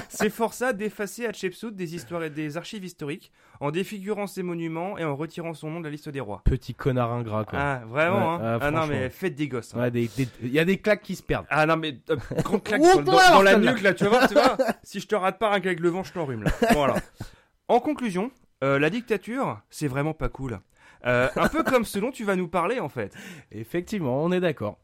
s'efforça 0.09 0.73
d'effacer 0.73 1.27
Hatshepsut 1.27 1.71
des 1.75 1.95
histoires 1.95 2.25
et 2.25 2.31
des 2.31 2.57
archives 2.57 2.85
historiques 2.85 3.31
en 3.61 3.71
défigurant 3.71 4.27
ses 4.27 4.43
monuments 4.43 4.99
et 4.99 5.05
en 5.05 5.15
retirant 5.15 5.55
son 5.55 5.71
nom 5.71 5.79
de 5.81 5.85
la 5.85 5.91
liste 5.91 6.09
des 6.09 6.19
rois. 6.21 6.43
Petit 6.45 6.75
connard 6.75 7.13
ingrat, 7.13 7.45
quoi. 7.45 7.59
Ah, 7.61 7.83
vraiment, 7.87 8.37
Ouais, 8.39 8.43
hein 8.45 8.59
ah, 8.61 8.67
Ah 8.67 8.71
non, 8.73 8.87
mais 8.89 9.09
faites 9.11 9.37
des 9.37 9.47
gosses. 9.49 9.73
hein. 9.75 9.81
Ouais, 9.83 9.91
des- 9.93 10.11
des- 10.17 10.29
Il 10.43 10.51
y 10.53 10.59
a 10.59 10.65
des 10.65 10.79
claques 10.79 11.03
qui 11.03 11.15
se 11.15 11.23
perdent. 11.23 11.47
Ah 11.51 11.67
non, 11.67 11.77
mais 11.77 11.99
euh, 12.11 12.17
grand 12.43 12.59
claque 12.59 12.83
Oh, 12.85 13.01
dans, 13.03 13.13
dans- 13.13 13.43
la 13.43 13.57
nuque, 13.59 13.83
là, 13.83 13.95
tu 13.95 14.07
voir, 14.07 14.27
tu 14.29 14.35
vois. 14.35 14.57
Si 14.83 14.99
je 15.01 15.07
te 15.07 15.15
rate 15.15 15.39
pas 15.39 15.51
rien 15.51 15.61
qu'avec 15.61 15.81
le 15.81 15.89
vent, 15.91 16.03
je 16.03 16.13
t'enrhume, 16.13 16.43
là. 16.43 16.51
Voilà. 16.73 16.97
En 17.69 17.81
conclusion, 17.81 18.31
euh, 18.63 18.79
la 18.79 18.91
dictature, 18.91 19.61
c'est 19.71 19.89
vraiment 19.89 20.15
pas 20.15 20.29
cool. 20.29 20.61
Euh, 21.05 21.29
un 21.37 21.49
peu 21.49 21.63
comme 21.63 21.85
ce 21.85 21.99
dont 21.99 22.11
tu 22.11 22.25
vas 22.25 22.37
nous 22.37 22.49
parler, 22.49 22.81
en 22.81 22.89
fait. 22.89 23.15
Effectivement, 23.53 24.23
on 24.23 24.33
est 24.33 24.41
d'accord. 24.41 24.79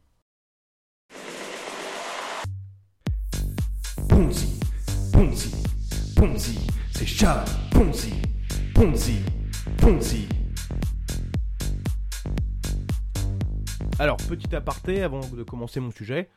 Ponzi, 4.09 4.59
Ponzi, 5.11 5.63
Ponzi, 6.15 6.67
c'est 6.91 7.05
Charles 7.05 7.45
Ponzi, 7.71 8.13
Ponzi, 8.73 9.19
Ponzi. 9.77 10.27
Alors, 13.99 14.17
petit 14.17 14.55
aparté 14.55 15.03
avant 15.03 15.21
de 15.21 15.43
commencer 15.43 15.79
mon 15.79 15.91
sujet. 15.91 16.29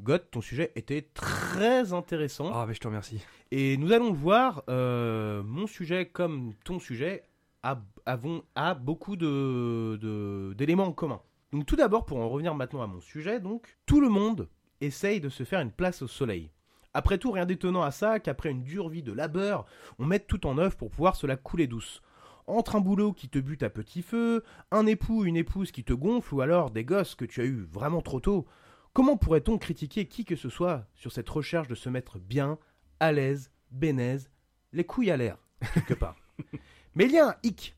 God, 0.00 0.30
ton 0.30 0.40
sujet 0.40 0.72
était 0.74 1.02
très 1.14 1.92
intéressant. 1.92 2.50
Ah, 2.52 2.64
mais 2.66 2.74
je 2.74 2.80
te 2.80 2.88
remercie. 2.88 3.20
Et 3.50 3.76
nous 3.76 3.92
allons 3.92 4.12
voir, 4.12 4.64
euh, 4.68 5.42
mon 5.44 5.66
sujet 5.66 6.06
comme 6.06 6.54
ton 6.64 6.80
sujet 6.80 7.24
avons, 7.62 8.42
beaucoup 8.80 9.16
de- 9.16 10.54
d'éléments 10.56 10.86
en 10.86 10.92
commun. 10.92 11.20
Donc 11.52 11.66
tout 11.66 11.76
d'abord, 11.76 12.04
pour 12.06 12.18
en 12.18 12.28
revenir 12.28 12.54
maintenant 12.54 12.82
à 12.82 12.86
mon 12.86 13.00
sujet, 13.00 13.40
donc, 13.40 13.76
tout 13.86 14.00
le 14.00 14.08
monde 14.08 14.48
essaye 14.80 15.20
de 15.20 15.28
se 15.28 15.44
faire 15.44 15.60
une 15.60 15.70
place 15.70 16.02
au 16.02 16.08
soleil. 16.08 16.50
Après 16.94 17.18
tout, 17.18 17.30
rien 17.30 17.46
d'étonnant 17.46 17.82
à 17.82 17.90
ça 17.90 18.20
qu'après 18.20 18.50
une 18.50 18.64
dure 18.64 18.88
vie 18.88 19.02
de 19.02 19.12
labeur, 19.12 19.64
on 19.98 20.04
mette 20.04 20.26
tout 20.26 20.46
en 20.46 20.58
œuvre 20.58 20.76
pour 20.76 20.90
pouvoir 20.90 21.16
se 21.16 21.26
la 21.26 21.36
couler 21.36 21.66
douce. 21.66 22.02
Entre 22.46 22.74
un 22.76 22.80
boulot 22.80 23.12
qui 23.12 23.28
te 23.28 23.38
bute 23.38 23.62
à 23.62 23.70
petit 23.70 24.02
feu, 24.02 24.42
un 24.72 24.86
époux 24.86 25.20
ou 25.20 25.24
une 25.24 25.36
épouse 25.36 25.70
qui 25.70 25.84
te 25.84 25.92
gonfle, 25.92 26.34
ou 26.34 26.40
alors 26.40 26.70
des 26.70 26.84
gosses 26.84 27.14
que 27.14 27.24
tu 27.24 27.40
as 27.40 27.44
eu 27.44 27.60
vraiment 27.70 28.02
trop 28.02 28.20
tôt, 28.20 28.46
comment 28.92 29.16
pourrait-on 29.16 29.58
critiquer 29.58 30.06
qui 30.06 30.24
que 30.24 30.36
ce 30.36 30.48
soit 30.48 30.86
sur 30.94 31.12
cette 31.12 31.28
recherche 31.30 31.68
de 31.68 31.74
se 31.74 31.88
mettre 31.88 32.18
bien, 32.18 32.58
à 33.00 33.12
l'aise, 33.12 33.50
bénaise, 33.70 34.30
les 34.72 34.84
couilles 34.84 35.10
à 35.12 35.16
l'air, 35.16 35.38
quelque 35.74 35.94
part? 35.94 36.16
Mais 36.94 37.04
il 37.06 37.12
y 37.12 37.18
a 37.18 37.28
un 37.28 37.34
hic. 37.42 37.76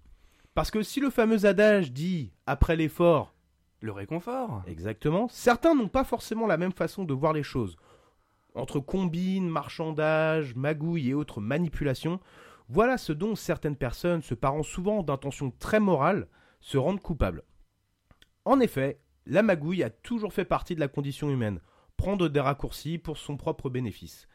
Parce 0.54 0.70
que 0.70 0.82
si 0.82 1.00
le 1.00 1.10
fameux 1.10 1.46
adage 1.46 1.92
dit 1.92 2.32
après 2.46 2.76
l'effort, 2.76 3.34
Le 3.80 3.92
réconfort. 3.92 4.62
exactement, 4.66 5.28
certains 5.28 5.74
n'ont 5.74 5.88
pas 5.88 6.04
forcément 6.04 6.46
la 6.46 6.56
même 6.56 6.72
façon 6.72 7.04
de 7.04 7.14
voir 7.14 7.32
les 7.32 7.42
choses. 7.42 7.76
Entre 8.54 8.78
combines, 8.78 9.48
marchandage, 9.48 10.54
magouilles 10.54 11.10
et 11.10 11.14
autres 11.14 11.40
manipulations, 11.40 12.20
voilà 12.68 12.98
ce 12.98 13.12
dont 13.12 13.34
certaines 13.34 13.76
personnes, 13.76 14.22
se 14.22 14.34
parant 14.34 14.62
souvent 14.62 15.02
d'intentions 15.02 15.52
très 15.58 15.80
morales, 15.80 16.28
se 16.60 16.78
rendent 16.78 17.02
coupables. 17.02 17.42
En 18.44 18.60
effet, 18.60 19.00
la 19.26 19.42
magouille 19.42 19.82
a 19.82 19.90
toujours 19.90 20.32
fait 20.32 20.44
partie 20.44 20.74
de 20.74 20.80
la 20.80 20.88
condition 20.88 21.28
humaine, 21.30 21.60
prendre 21.96 22.28
des 22.28 22.40
raccourcis 22.40 22.98
pour 22.98 23.18
son 23.18 23.36
propre 23.36 23.70
bénéfice. 23.70 24.28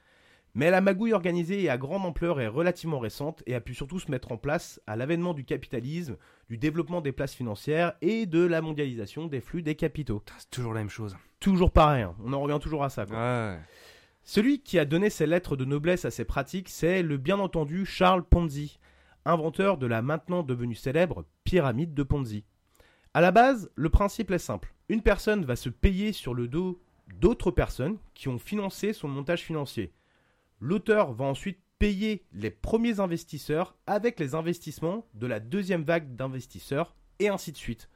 Mais 0.56 0.72
la 0.72 0.82
magouille 0.82 1.14
organisée 1.14 1.64
et 1.64 1.70
à 1.70 1.78
grande 1.78 2.06
ampleur 2.06 2.42
est 2.42 2.48
relativement 2.48 3.00
récente 3.00 3.44
et 3.46 3.56
a 3.56 3.62
pu 3.62 3.76
surtout 3.76 4.00
se 4.00 4.10
mettre 4.10 4.32
en 4.32 4.38
place 4.38 4.82
à 4.88 4.96
l'avènement 4.96 5.34
du 5.34 5.46
capitalisme, 5.46 6.18
du 6.50 6.58
développement 6.58 7.02
des 7.02 7.12
places 7.12 7.36
financières 7.36 7.94
et 8.02 8.26
de 8.26 8.44
la 8.44 8.62
mondialisation 8.62 9.28
des 9.28 9.42
flux 9.42 9.62
des 9.62 9.76
capitaux. 9.76 10.24
C'est 10.38 10.50
toujours 10.50 10.74
la 10.74 10.82
même 10.82 10.90
chose. 10.90 11.16
Toujours 11.40 11.72
pareil, 11.72 12.04
hein. 12.04 12.16
on 12.24 12.34
en 12.34 12.42
revient 12.42 12.60
toujours 12.62 12.84
à 12.84 12.90
ça. 12.90 13.06
quoi. 13.06 13.16
Ouais. 13.16 13.60
Celui 14.24 14.62
qui 14.62 14.78
a 14.78 14.86
donné 14.86 15.10
ses 15.10 15.26
lettres 15.26 15.56
de 15.56 15.66
noblesse 15.66 16.06
à 16.06 16.12
ces 16.12 16.26
pratiques, 16.26 16.70
c'est 16.70 17.02
le 17.04 17.18
bien 17.18 17.40
entendu 17.40 17.86
Charles 17.86 18.24
Ponzi, 18.24 18.80
inventeur 19.26 19.78
de 19.78 19.88
la 19.88 20.02
maintenant 20.02 20.44
devenue 20.44 20.76
célèbre 20.76 21.26
pyramide 21.44 21.94
de 21.94 22.04
Ponzi. 22.04 22.44
À 23.14 23.22
la 23.22 23.32
base, 23.32 23.72
le 23.76 23.90
principe 23.90 24.32
est 24.32 24.38
simple. 24.38 24.74
Une 24.88 25.02
personne 25.02 25.46
va 25.46 25.56
se 25.56 25.70
payer 25.70 26.14
sur 26.14 26.34
le 26.34 26.48
dos 26.48 26.80
d'autres 27.20 27.50
personnes 27.52 27.98
qui 28.14 28.28
ont 28.28 28.38
financé 28.38 28.94
son 28.94 29.08
montage 29.08 29.42
financier. 29.42 29.92
L'auteur 30.60 31.14
va 31.14 31.26
ensuite 31.26 31.60
payer 31.78 32.26
les 32.34 32.50
premiers 32.52 33.00
investisseurs 33.00 33.76
avec 33.88 34.20
les 34.20 34.36
investissements 34.36 35.06
de 35.14 35.28
la 35.28 35.40
deuxième 35.40 35.84
vague 35.84 36.16
d'investisseurs 36.16 36.96
et 37.20 37.30
ainsi 37.30 37.52
de 37.52 37.58
suite. 37.58 37.90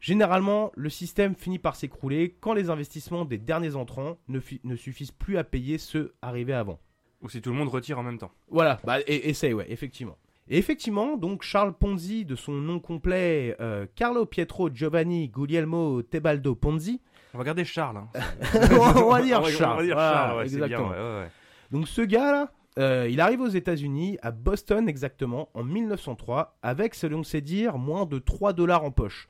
Généralement, 0.00 0.70
le 0.76 0.88
système 0.90 1.34
finit 1.34 1.58
par 1.58 1.74
s'écrouler 1.76 2.36
quand 2.40 2.52
les 2.54 2.70
investissements 2.70 3.24
des 3.24 3.36
derniers 3.38 3.74
entrants 3.74 4.16
ne, 4.28 4.38
fi- 4.40 4.60
ne 4.64 4.76
suffisent 4.76 5.10
plus 5.10 5.36
à 5.38 5.44
payer 5.44 5.76
ceux 5.76 6.14
arrivés 6.22 6.52
avant. 6.54 6.78
Ou 7.20 7.28
si 7.28 7.42
tout 7.42 7.50
le 7.50 7.56
monde 7.56 7.68
retire 7.68 7.98
en 7.98 8.04
même 8.04 8.18
temps. 8.18 8.30
Voilà, 8.48 8.80
bah, 8.84 9.00
et, 9.06 9.28
essaye, 9.28 9.52
ouais, 9.52 9.66
effectivement. 9.68 10.16
Et 10.48 10.56
effectivement, 10.56 11.16
donc 11.16 11.42
Charles 11.42 11.74
Ponzi, 11.76 12.24
de 12.24 12.36
son 12.36 12.52
nom 12.52 12.78
complet, 12.80 13.56
euh, 13.60 13.86
Carlo 13.96 14.24
Pietro 14.24 14.70
Giovanni 14.72 15.28
Guglielmo 15.28 16.00
Tebaldo 16.02 16.54
Ponzi, 16.54 17.02
On 17.34 17.38
va 17.38 17.44
garder 17.44 17.64
Charles. 17.64 17.96
hein. 17.98 18.08
on 18.96 19.10
va 19.10 19.20
dire 19.20 19.44
Charles. 19.48 19.74
On 19.74 19.76
va 19.78 19.82
dire 19.84 19.94
Voilà, 19.96 20.12
Charles, 20.12 20.38
ouais, 20.38 20.48
c'est 20.48 20.56
bien. 20.56 20.64
exactement. 20.66 20.90
ouais, 20.90 20.96
ouais. 21.22 21.30
Donc 21.70 21.88
ce 21.88 22.02
gars-là, 22.02 22.50
euh, 22.78 23.08
il 23.10 23.20
arrive 23.20 23.40
aux 23.40 23.48
États-Unis, 23.48 24.18
à 24.22 24.30
Boston 24.30 24.88
exactement, 24.88 25.48
en 25.54 25.64
1903, 25.64 26.58
avec, 26.62 26.94
selon 26.94 27.22
ses 27.22 27.40
dires, 27.40 27.78
moins 27.78 28.06
de 28.06 28.18
3 28.18 28.52
dollars 28.52 28.84
en 28.84 28.90
poche. 28.90 29.28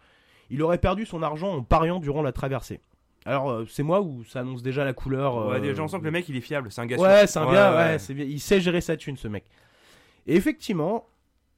Il 0.50 0.62
aurait 0.62 0.78
perdu 0.78 1.06
son 1.06 1.22
argent 1.22 1.52
en 1.52 1.62
pariant 1.62 2.00
durant 2.00 2.22
la 2.22 2.32
traversée. 2.32 2.80
Alors, 3.24 3.50
euh, 3.50 3.66
c'est 3.68 3.82
moi 3.82 4.00
ou 4.00 4.24
ça 4.24 4.40
annonce 4.40 4.62
déjà 4.62 4.84
la 4.84 4.92
couleur 4.92 5.48
Ouais, 5.48 5.60
déjà, 5.60 5.82
on 5.82 5.88
sent 5.88 5.98
que 5.98 6.04
le 6.04 6.10
mec, 6.10 6.28
il 6.28 6.36
est 6.36 6.42
fiable. 6.42 6.70
C'est 6.70 6.80
un 6.80 6.86
gars 6.86 6.96
Ouais, 6.96 7.26
c'est 7.26 7.38
un 7.38 7.52
gars, 7.52 7.76
ouais, 7.76 7.98
c'est 7.98 8.14
bien. 8.14 8.24
Il 8.24 8.40
sait 8.40 8.60
gérer 8.60 8.80
sa 8.80 8.96
thune, 8.96 9.16
ce 9.16 9.28
mec. 9.28 9.44
Et 10.26 10.36
effectivement, 10.36 11.06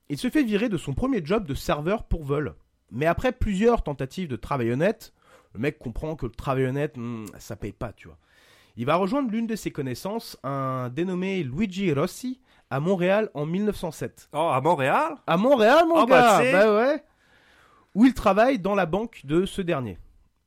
il 0.08 0.18
se 0.18 0.28
fait 0.28 0.42
virer 0.42 0.68
de 0.68 0.76
son 0.76 0.94
premier 0.94 1.24
job 1.24 1.46
de 1.46 1.54
serveur 1.54 2.04
pour 2.04 2.24
vol. 2.24 2.54
Mais 2.90 3.06
après 3.06 3.32
plusieurs 3.32 3.82
tentatives 3.82 4.28
de 4.28 4.36
travail 4.36 4.72
honnête, 4.72 5.12
le 5.54 5.60
mec 5.60 5.78
comprend 5.78 6.16
que 6.16 6.26
le 6.26 6.32
travail 6.32 6.66
honnête, 6.66 6.96
hmm, 6.96 7.26
ça 7.38 7.56
paye 7.56 7.72
pas, 7.72 7.92
tu 7.92 8.08
vois. 8.08 8.18
Il 8.76 8.86
va 8.86 8.96
rejoindre 8.96 9.30
l'une 9.30 9.46
de 9.46 9.56
ses 9.56 9.70
connaissances, 9.70 10.38
un 10.42 10.88
dénommé 10.90 11.42
Luigi 11.42 11.92
Rossi, 11.92 12.40
à 12.70 12.80
Montréal 12.80 13.30
en 13.34 13.46
1907. 13.46 14.28
Oh, 14.32 14.38
à 14.38 14.60
Montréal? 14.60 15.16
À 15.26 15.36
Montréal, 15.36 15.84
mon 15.88 16.02
Oh, 16.02 16.06
bah, 16.06 16.20
gars 16.20 16.38
c'est- 16.44 16.52
Bah 16.52 16.76
ouais 16.76 17.02
Où 17.94 18.06
il 18.06 18.14
travaille 18.14 18.58
dans 18.60 18.74
la 18.76 18.86
banque 18.86 19.22
de 19.24 19.44
ce 19.44 19.60
dernier. 19.62 19.98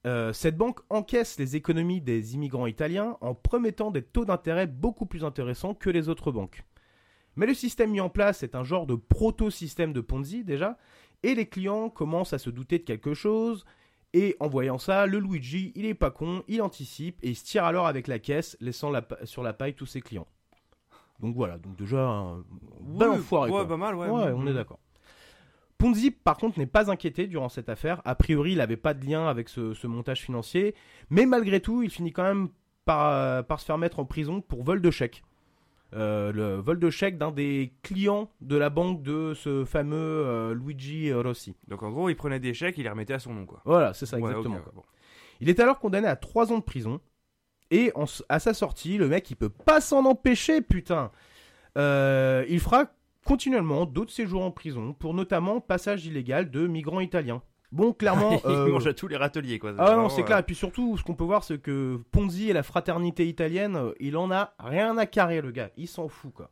Euh, 0.08 0.32
cette 0.34 0.58
banque 0.58 0.80
encaisse 0.90 1.38
les 1.38 1.56
économies 1.56 2.02
des 2.02 2.34
immigrants 2.36 2.68
italiens 2.68 3.18
en 3.22 3.34
promettant 3.36 3.92
des 3.92 4.02
taux 4.02 4.26
d'intérêt 4.26 4.68
beaucoup 4.68 5.06
plus 5.06 5.24
intéressants 5.26 5.74
que 5.74 5.90
les 5.90 6.08
autres 6.10 6.32
banques. 6.32 6.64
Mais 7.36 7.46
le 7.46 7.54
système 7.54 7.92
mis 7.92 8.00
en 8.02 8.10
place 8.10 8.44
est 8.44 8.56
un 8.56 8.64
genre 8.64 8.86
de 8.86 8.96
proto-système 8.96 9.92
de 9.94 10.02
Ponzi 10.02 10.44
déjà, 10.44 10.78
et 11.24 11.36
les 11.36 11.48
clients 11.48 11.90
commencent 11.90 12.34
à 12.34 12.38
se 12.38 12.50
douter 12.50 12.80
de 12.80 12.84
quelque 12.84 13.14
chose, 13.14 13.66
et 14.14 14.36
en 14.40 14.48
voyant 14.48 14.78
ça, 14.78 15.06
le 15.06 15.20
Luigi, 15.20 15.72
il 15.76 15.86
est 15.86 15.94
pas 15.94 16.12
con, 16.12 16.44
il 16.48 16.62
anticipe, 16.62 17.18
et 17.24 17.30
il 17.30 17.36
se 17.36 17.44
tire 17.44 17.64
alors 17.66 17.88
avec 17.88 18.08
la 18.08 18.20
caisse, 18.20 18.56
laissant 18.62 18.90
la 18.92 19.06
sur 19.24 19.44
la 19.44 19.54
paille 19.54 19.74
tous 19.74 19.86
ses 19.88 20.02
clients. 20.02 20.28
Donc 21.20 21.36
voilà, 21.36 21.58
donc 21.58 21.76
déjà 21.78 22.02
un 22.06 22.44
bel 22.82 23.10
Oui, 23.10 23.16
enfoiré. 23.18 23.50
Ouais, 23.50 23.58
quoi. 23.58 23.68
pas 23.68 23.78
mal, 23.78 23.96
ouais. 23.96 24.08
Ouais, 24.10 24.32
on 24.32 24.40
Mm. 24.40 24.48
est 24.50 24.54
d'accord. 24.54 24.80
Ponzi, 25.78 26.12
par 26.12 26.38
contre, 26.38 26.60
n'est 26.60 26.66
pas 26.66 26.90
inquiété 26.92 27.28
durant 27.28 27.50
cette 27.50 27.68
affaire. 27.70 28.02
A 28.06 28.16
priori, 28.16 28.54
il 28.54 28.58
n'avait 28.60 28.78
pas 28.78 28.94
de 28.94 29.06
lien 29.06 29.28
avec 29.28 29.50
ce, 29.50 29.74
ce 29.74 29.86
montage 29.88 30.22
financier. 30.22 30.76
Mais 31.10 31.26
malgré 31.26 31.60
tout, 31.60 31.84
il 31.84 31.90
finit 31.90 32.14
quand 32.14 32.24
même 32.24 32.50
par, 32.86 33.08
euh, 33.10 33.44
par 33.44 33.60
se 33.60 33.66
faire 33.66 33.78
mettre 33.78 34.00
en 34.00 34.06
prison 34.06 34.40
pour 34.42 34.64
vol 34.64 34.82
de 34.82 34.92
chèque. 34.92 35.24
Euh, 35.96 36.32
le 36.32 36.56
vol 36.56 36.80
de 36.80 36.90
chèque 36.90 37.18
d'un 37.18 37.32
des 37.32 37.74
clients 37.84 38.30
de 38.42 38.56
la 38.56 38.70
banque 38.70 39.04
de 39.04 39.34
ce 39.36 39.64
fameux 39.64 39.96
euh, 39.98 40.56
Luigi 40.56 41.14
Rossi. 41.14 41.56
Donc 41.68 41.84
en 41.84 41.92
gros, 41.92 42.10
il 42.10 42.16
prenait 42.16 42.40
des 42.40 42.54
chèques, 42.54 42.78
il 42.78 42.84
les 42.84 42.90
remettait 42.90 43.14
à 43.14 43.20
son 43.20 43.34
nom, 43.34 43.46
quoi. 43.46 43.62
Voilà, 43.66 43.94
c'est 43.94 44.06
ça 44.08 44.18
Ouais, 44.18 44.32
exactement. 44.32 44.56
ok, 44.58 44.64
quoi. 44.64 44.72
bon. 44.76 44.84
Il 45.40 45.50
est 45.50 45.60
alors 45.60 45.80
condamné 45.80 46.08
à 46.08 46.16
3 46.16 46.52
ans 46.52 46.58
de 46.58 46.64
prison. 46.64 47.00
Et 47.70 47.92
en 47.96 48.06
à 48.30 48.40
sa 48.40 48.54
sortie, 48.54 48.98
le 48.98 49.08
mec, 49.08 49.30
il 49.30 49.36
peut 49.36 49.50
pas 49.50 49.82
s'en 49.82 50.06
empêcher, 50.06 50.62
putain. 50.62 51.12
Euh, 51.78 52.46
il 52.50 52.60
fera 52.60 52.86
continuellement 53.26 53.86
d'autres 53.86 54.12
séjours 54.12 54.44
en 54.44 54.52
prison 54.52 54.94
pour 54.94 55.14
notamment 55.14 55.60
passage 55.60 56.06
illégal 56.06 56.52
de 56.52 56.68
migrants 56.68 57.00
italiens. 57.00 57.42
Bon, 57.74 57.92
clairement. 57.92 58.40
il 58.46 58.52
euh, 58.52 58.68
mange 58.70 58.86
à 58.86 58.94
tous 58.94 59.08
les 59.08 59.18
râteliers, 59.18 59.58
quoi. 59.58 59.74
ah 59.80 59.96
non, 59.96 60.08
c'est 60.08 60.22
euh, 60.22 60.26
clair. 60.26 60.38
Et 60.38 60.44
puis 60.44 60.54
surtout, 60.54 60.96
ce 60.96 61.04
qu'on 61.04 61.16
peut 61.16 61.24
voir, 61.24 61.44
c'est 61.44 61.58
que 61.58 62.00
Ponzi 62.12 62.52
et 62.52 62.54
la 62.54 62.62
fraternité 62.62 63.28
italienne, 63.28 63.76
euh, 63.76 63.94
il 64.00 64.16
en 64.16 64.32
a 64.32 64.54
rien 64.60 64.96
à 65.00 65.08
carrer, 65.08 65.42
le 65.42 65.50
gars. 65.50 65.72
Il 65.76 65.88
s'en 65.88 66.08
fout, 66.08 66.32
quoi. 66.32 66.52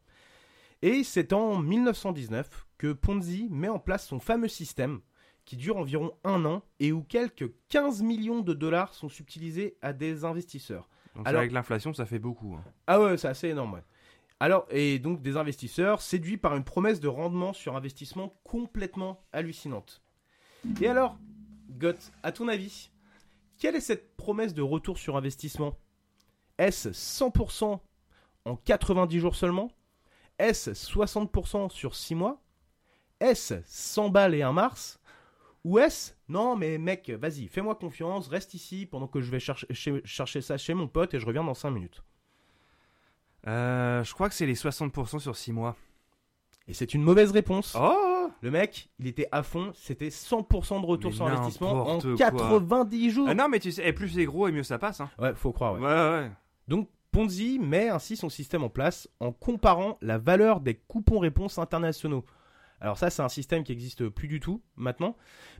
Et 0.81 1.03
c'est 1.03 1.31
en 1.31 1.59
1919 1.59 2.65
que 2.79 2.91
Ponzi 2.91 3.47
met 3.51 3.69
en 3.69 3.77
place 3.77 4.07
son 4.07 4.19
fameux 4.19 4.47
système 4.47 5.01
qui 5.45 5.57
dure 5.57 5.77
environ 5.77 6.11
un 6.23 6.43
an 6.45 6.63
et 6.79 6.91
où 6.91 7.03
quelques 7.03 7.51
15 7.69 8.01
millions 8.01 8.41
de 8.41 8.53
dollars 8.55 8.95
sont 8.95 9.09
subtilisés 9.09 9.77
à 9.83 9.93
des 9.93 10.25
investisseurs. 10.25 10.89
Donc 11.15 11.27
Alors- 11.27 11.41
avec 11.41 11.51
l'inflation, 11.51 11.93
ça 11.93 12.07
fait 12.07 12.19
beaucoup. 12.19 12.55
hein. 12.55 12.63
Ah 12.87 12.99
ouais, 12.99 13.17
c'est 13.17 13.27
assez 13.27 13.49
énorme, 13.49 13.73
ouais. 13.75 13.83
Alors, 14.39 14.65
et 14.71 14.97
donc 14.97 15.21
des 15.21 15.37
investisseurs 15.37 16.01
séduits 16.01 16.37
par 16.37 16.55
une 16.55 16.63
promesse 16.63 16.99
de 16.99 17.07
rendement 17.07 17.53
sur 17.53 17.75
investissement 17.75 18.33
complètement 18.43 19.23
hallucinante. 19.33 20.00
Et 20.81 20.87
alors, 20.87 21.17
Goth, 21.69 22.11
à 22.23 22.31
ton 22.31 22.47
avis, 22.47 22.91
quelle 23.57 23.75
est 23.75 23.81
cette 23.81 24.15
promesse 24.15 24.53
de 24.53 24.61
retour 24.61 24.97
sur 24.97 25.17
investissement? 25.17 25.77
Est-ce 26.57 26.89
100% 26.89 27.79
en 28.45 28.55
90 28.55 29.19
jours 29.19 29.35
seulement? 29.35 29.71
Est-ce 30.37 30.71
60% 30.71 31.69
sur 31.69 31.95
6 31.95 32.15
mois? 32.15 32.41
Est-ce 33.19 33.55
100 33.65 34.09
balles 34.09 34.35
et 34.35 34.41
un 34.41 34.53
mars? 34.53 34.99
Ou 35.63 35.77
est-ce 35.79 36.13
Non, 36.27 36.55
mais 36.55 36.77
mec, 36.77 37.09
vas-y, 37.09 37.47
fais-moi 37.47 37.75
confiance, 37.75 38.27
reste 38.27 38.55
ici 38.55 38.87
pendant 38.87 39.07
que 39.07 39.21
je 39.21 39.29
vais 39.29 39.39
chercher 39.39 40.41
ça 40.41 40.57
chez 40.57 40.73
mon 40.73 40.87
pote 40.87 41.13
et 41.13 41.19
je 41.19 41.25
reviens 41.25 41.43
dans 41.43 41.53
5 41.53 41.69
minutes. 41.69 42.03
Euh, 43.47 44.03
je 44.03 44.13
crois 44.13 44.29
que 44.29 44.35
c'est 44.35 44.45
les 44.45 44.55
60% 44.55 45.19
sur 45.19 45.35
6 45.35 45.51
mois. 45.51 45.75
Et 46.67 46.73
c'est 46.73 46.93
une 46.93 47.03
mauvaise 47.03 47.31
réponse. 47.31 47.75
Oh 47.79 48.10
Le 48.41 48.51
mec, 48.51 48.89
il 48.99 49.07
était 49.07 49.27
à 49.31 49.43
fond, 49.43 49.71
c'était 49.75 50.09
100% 50.09 50.81
de 50.81 50.85
retour 50.85 51.11
Mais 51.11 51.17
sur 51.17 51.27
investissement 51.27 51.71
en 51.71 51.95
n'importe 51.95 52.15
quoi. 52.15 52.31
90 52.31 53.09
jours. 53.11 53.27
Ah 53.29 53.33
Non, 53.33 53.47
mais 53.49 53.59
tu 53.59 53.71
sais, 53.71 53.87
et 53.87 53.93
plus 53.93 54.09
c'est 54.09 54.25
gros 54.25 54.47
et 54.47 54.51
mieux 54.51 54.63
ça 54.63 54.77
passe. 54.77 55.01
Hein. 55.01 55.09
Ouais, 55.19 55.33
faut 55.35 55.51
croire, 55.51 55.73
ouais. 55.73 55.79
Ouais, 55.79 55.87
ouais. 55.87 56.31
Donc 56.67 56.89
Ponzi 57.11 57.59
met 57.59 57.89
ainsi 57.89 58.15
son 58.15 58.29
système 58.29 58.63
en 58.63 58.69
place 58.69 59.09
en 59.19 59.31
comparant 59.31 59.97
la 60.01 60.17
valeur 60.17 60.61
des 60.61 60.75
coupons 60.75 61.19
réponses 61.19 61.57
internationaux. 61.57 62.23
Alors 62.81 62.97
ça, 62.97 63.09
c'est 63.11 63.21
un 63.21 63.29
système 63.29 63.63
qui 63.63 63.71
existe 63.71 64.09
plus 64.09 64.27
du 64.27 64.39
tout 64.39 64.61
maintenant, 64.75 65.15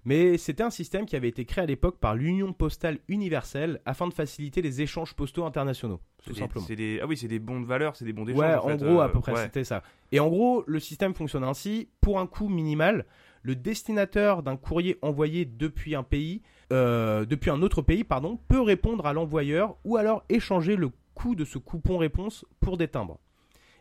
mais 0.05 0.37
c'était 0.39 0.63
un 0.63 0.71
système 0.71 1.05
qui 1.05 1.15
avait 1.15 1.27
été 1.29 1.45
créé 1.45 1.63
à 1.63 1.67
l'époque 1.67 1.99
par 1.99 2.15
l'Union 2.15 2.51
postale 2.51 2.97
universelle 3.07 3.79
afin 3.85 4.07
de 4.07 4.13
faciliter 4.13 4.61
les 4.63 4.81
échanges 4.81 5.13
postaux 5.13 5.45
internationaux, 5.45 5.99
tout 6.25 6.33
des- 6.33 6.39
simplement. 6.39 6.65
des- 6.67 6.99
Ah 7.01 7.05
oui, 7.05 7.15
c'est 7.15 7.27
des 7.27 7.37
bons 7.39 7.61
de 7.61 7.65
valeur, 7.67 7.95
c'est 7.95 8.05
des 8.05 8.13
bons 8.13 8.25
d'échange. 8.25 8.41
Ouais, 8.41 8.55
en, 8.55 8.75
gros, 8.75 8.99
euh, 9.01 9.03
à 9.03 9.09
peu 9.09 9.19
près, 9.19 9.33
ouais. 9.33 9.43
c'était 9.43 9.63
ça. 9.63 9.83
Et 10.11 10.19
en 10.19 10.29
gros, 10.29 10.63
le 10.65 10.79
système 10.79 11.13
fonctionne 11.13 11.43
ainsi. 11.43 11.89
Pour 12.01 12.19
un 12.19 12.25
coût 12.25 12.49
minimal, 12.49 13.05
le 13.43 13.55
destinateur 13.55 14.41
d'un 14.43 14.57
courrier 14.57 14.97
envoyé 15.03 15.45
depuis 15.45 15.93
un 15.95 16.03
pays, 16.03 16.41
euh, 16.73 17.25
depuis 17.25 17.51
un 17.51 17.61
autre 17.61 17.81
pays, 17.83 18.03
pardon, 18.03 18.39
peut 18.47 18.61
répondre 18.61 19.05
à 19.05 19.13
l'envoyeur 19.13 19.77
ou 19.83 19.97
alors 19.97 20.23
échanger 20.29 20.75
le 20.75 20.89
coût 21.13 21.35
de 21.35 21.45
ce 21.45 21.59
coupon 21.59 21.97
réponse 21.97 22.45
pour 22.61 22.77
des 22.77 22.87
timbres. 22.87 23.19